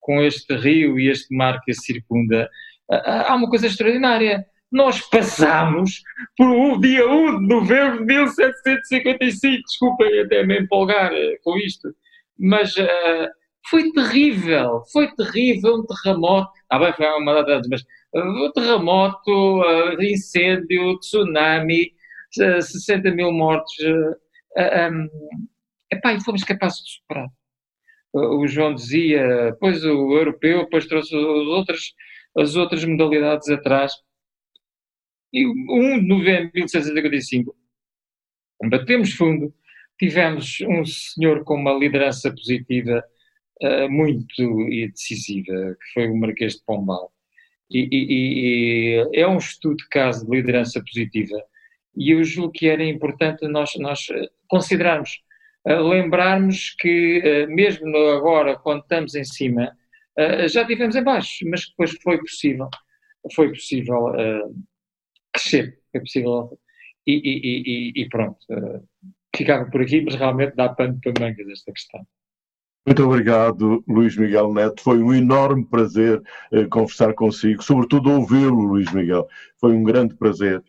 com 0.00 0.20
este 0.22 0.54
rio 0.56 1.00
e 1.00 1.08
este 1.08 1.34
mar 1.34 1.58
que 1.64 1.70
a 1.70 1.74
circunda, 1.74 2.50
há 2.90 3.34
uma 3.34 3.48
coisa 3.48 3.66
extraordinária 3.66 4.46
nós 4.74 5.00
passamos 5.08 6.02
por 6.36 6.48
o 6.48 6.80
dia 6.80 7.08
1 7.08 7.38
de 7.38 7.46
novembro 7.46 7.98
de 8.00 8.06
1755. 8.06 9.62
Desculpem 9.62 10.20
até 10.20 10.44
me 10.44 10.58
empolgar 10.58 11.12
uh, 11.12 11.36
com 11.44 11.56
isto, 11.56 11.94
mas 12.36 12.76
uh, 12.76 13.28
foi 13.70 13.92
terrível, 13.92 14.82
foi 14.92 15.08
terrível, 15.14 15.76
um 15.76 15.86
terremoto. 15.86 16.50
Ah, 16.68 16.80
bem, 16.80 16.92
foi 16.92 17.06
uma 17.06 17.34
data 17.34 17.52
antes, 17.52 17.70
mas 17.70 17.82
uh, 18.16 18.46
um 18.46 18.50
terremoto, 18.52 19.62
incêndio, 20.00 20.98
tsunami, 20.98 21.92
60 22.32 23.12
mil 23.12 23.30
mortos. 23.30 23.74
Um, 23.80 25.08
epá, 25.92 26.14
e 26.14 26.24
fomos 26.24 26.42
capazes 26.42 26.82
de 26.82 26.90
superar. 26.94 27.28
O 28.12 28.46
João 28.48 28.74
dizia, 28.74 29.56
pois 29.60 29.84
o 29.84 30.16
europeu, 30.16 30.64
depois 30.64 30.86
trouxe 30.86 31.14
as 31.14 31.22
outras, 31.22 31.80
as 32.36 32.56
outras 32.56 32.84
modalidades 32.84 33.48
atrás 33.48 33.92
e 35.34 35.46
1 35.46 36.00
de 36.00 36.06
novembro 36.06 36.52
de 36.52 36.60
1755, 36.60 37.56
batemos 38.70 39.12
fundo, 39.14 39.52
tivemos 39.98 40.58
um 40.60 40.84
senhor 40.84 41.42
com 41.42 41.56
uma 41.56 41.72
liderança 41.72 42.30
positiva 42.30 43.04
uh, 43.60 43.90
muito 43.90 44.68
decisiva, 44.92 45.76
que 45.76 45.92
foi 45.92 46.08
o 46.08 46.16
Marquês 46.16 46.54
de 46.54 46.64
Pombal. 46.64 47.12
E, 47.68 47.88
e, 47.90 49.08
e, 49.10 49.20
é 49.20 49.26
um 49.26 49.38
estudo 49.38 49.76
de 49.76 49.88
caso 49.88 50.24
de 50.24 50.36
liderança 50.36 50.80
positiva. 50.80 51.42
E 51.96 52.12
eu 52.12 52.22
julgo 52.22 52.52
que 52.52 52.68
era 52.68 52.84
importante 52.84 53.48
nós, 53.48 53.72
nós 53.76 54.06
considerarmos, 54.48 55.20
uh, 55.66 55.82
lembrarmos 55.82 56.76
que, 56.78 57.18
uh, 57.18 57.52
mesmo 57.52 57.88
agora, 57.96 58.56
quando 58.56 58.82
estamos 58.82 59.16
em 59.16 59.24
cima, 59.24 59.76
já 60.48 60.66
tivemos 60.66 60.96
em 60.96 61.02
baixo, 61.02 61.48
mas 61.48 61.66
depois 61.66 61.92
foi 62.02 62.18
possível, 62.18 62.68
foi 63.34 63.48
possível 63.48 64.12
crescer, 65.34 65.78
é 65.92 65.98
possível. 65.98 66.58
E, 67.06 67.12
e, 67.12 67.92
e, 68.00 68.02
e 68.02 68.08
pronto, 68.08 68.38
uh, 68.50 68.82
ficava 69.36 69.70
por 69.70 69.82
aqui, 69.82 70.00
mas 70.00 70.14
realmente 70.14 70.54
dá 70.56 70.70
pano 70.70 70.98
para 71.02 71.12
mangas 71.20 71.46
esta 71.48 71.70
questão. 71.70 72.06
Muito 72.86 73.02
obrigado, 73.02 73.84
Luís 73.86 74.16
Miguel 74.16 74.52
Neto. 74.52 74.82
Foi 74.82 75.02
um 75.02 75.12
enorme 75.12 75.66
prazer 75.66 76.22
uh, 76.52 76.68
conversar 76.70 77.12
consigo, 77.12 77.62
sobretudo 77.62 78.10
ouvi-lo, 78.10 78.62
Luís 78.62 78.90
Miguel. 78.92 79.28
Foi 79.60 79.72
um 79.72 79.82
grande 79.82 80.14
prazer. 80.14 80.60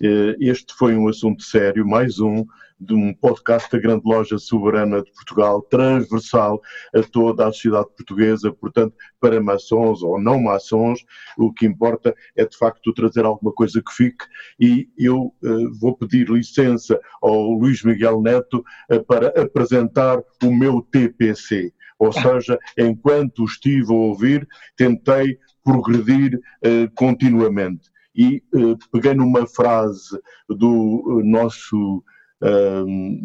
Uh, 0.00 0.34
este 0.40 0.74
foi 0.74 0.96
um 0.96 1.06
assunto 1.06 1.44
sério, 1.44 1.86
mais 1.86 2.18
um, 2.18 2.44
de 2.78 2.94
um 2.94 3.14
podcast 3.14 3.70
da 3.70 3.78
Grande 3.78 4.02
Loja 4.04 4.38
Soberana 4.38 5.02
de 5.02 5.10
Portugal, 5.12 5.62
transversal 5.62 6.60
a 6.94 7.02
toda 7.02 7.46
a 7.46 7.52
sociedade 7.52 7.88
portuguesa, 7.96 8.52
portanto, 8.52 8.94
para 9.20 9.40
maçons 9.40 10.02
ou 10.02 10.20
não 10.20 10.40
maçons, 10.42 11.04
o 11.38 11.52
que 11.52 11.66
importa 11.66 12.14
é 12.36 12.44
de 12.44 12.56
facto 12.56 12.92
trazer 12.92 13.24
alguma 13.24 13.52
coisa 13.52 13.82
que 13.82 13.92
fique 13.92 14.24
e 14.58 14.88
eu 14.98 15.32
uh, 15.42 15.78
vou 15.80 15.96
pedir 15.96 16.28
licença 16.28 17.00
ao 17.22 17.52
Luís 17.52 17.82
Miguel 17.82 18.20
Neto 18.20 18.64
uh, 18.90 19.04
para 19.04 19.28
apresentar 19.40 20.18
o 20.42 20.54
meu 20.54 20.82
TPC. 20.82 21.72
Ou 21.98 22.12
seja, 22.12 22.58
enquanto 22.76 23.44
estive 23.44 23.92
a 23.92 23.96
ouvir, 23.96 24.46
tentei 24.76 25.38
progredir 25.62 26.36
uh, 26.36 26.90
continuamente. 26.94 27.88
E 28.16 28.44
peguei 28.92 29.12
numa 29.12 29.44
frase 29.44 30.16
do 30.48 31.20
nosso 31.24 32.04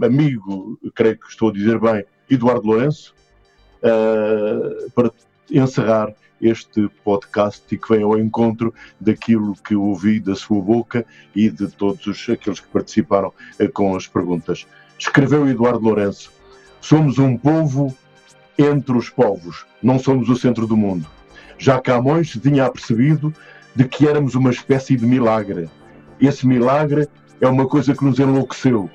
amigo, 0.02 0.80
creio 0.96 1.18
que 1.18 1.28
estou 1.28 1.50
a 1.50 1.54
dizer 1.54 1.80
bem, 1.80 2.04
Eduardo 2.30 2.68
Lourenço, 2.68 3.14
para 4.96 5.12
encerrar 5.52 6.14
este 6.41 6.90
podcast 7.04 7.64
e 7.70 7.78
que 7.78 7.90
vem 7.90 8.04
ao 8.04 8.18
encontro 8.18 8.74
daquilo 9.00 9.56
que 9.56 9.76
ouvi 9.76 10.20
da 10.20 10.36
sua 10.36 10.62
boca 10.62 11.06
e 11.36 11.50
de 11.50 11.68
todos 11.68 12.28
aqueles 12.30 12.60
que 12.60 12.68
participaram 12.68 13.34
com 13.74 13.96
as 13.96 14.08
perguntas. 14.08 14.66
Escreveu 14.98 15.48
Eduardo 15.50 15.84
Lourenço: 15.84 16.32
Somos 16.80 17.18
um 17.18 17.38
povo 17.38 17.96
entre 18.58 18.98
os 18.98 19.10
povos, 19.10 19.66
não 19.82 20.00
somos 20.00 20.30
o 20.30 20.36
centro 20.36 20.68
do 20.68 20.78
mundo. 20.78 21.08
Já 21.58 21.80
Camões 21.80 22.32
se 22.32 22.40
tinha 22.40 22.66
apercebido 22.66 23.34
de 23.76 23.84
que 23.86 24.08
éramos 24.08 24.36
uma 24.36 24.50
espécie 24.50 24.96
de 24.96 25.06
milagre. 25.06 25.70
Esse 26.22 26.48
milagre 26.48 27.08
é 27.41 27.48
uma 27.48 27.68
coisa 27.68 27.94
que 27.94 28.04
nos 28.04 28.20
enlouqueceu, 28.20 28.90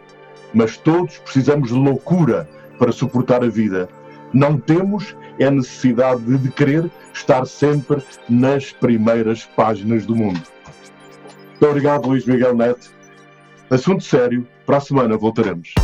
mas 0.54 0.76
todos 0.76 1.18
precisamos 1.18 1.68
de 1.68 1.74
loucura 1.74 2.48
para 2.78 2.92
suportar 2.92 3.42
a 3.42 3.48
vida. 3.48 3.88
Não 4.32 4.58
temos 4.58 5.14
é 5.38 5.46
a 5.46 5.50
necessidade 5.50 6.22
de 6.38 6.50
querer 6.50 6.90
estar 7.12 7.44
sempre 7.46 8.02
nas 8.28 8.72
primeiras 8.72 9.44
páginas 9.44 10.06
do 10.06 10.14
mundo. 10.14 10.40
Muito 11.50 11.66
obrigado, 11.66 12.06
Luís 12.06 12.24
Miguel 12.24 12.56
Neto. 12.56 12.92
Assunto 13.70 14.04
sério, 14.04 14.46
para 14.66 14.76
a 14.76 14.80
semana 14.80 15.16
voltaremos. 15.16 15.74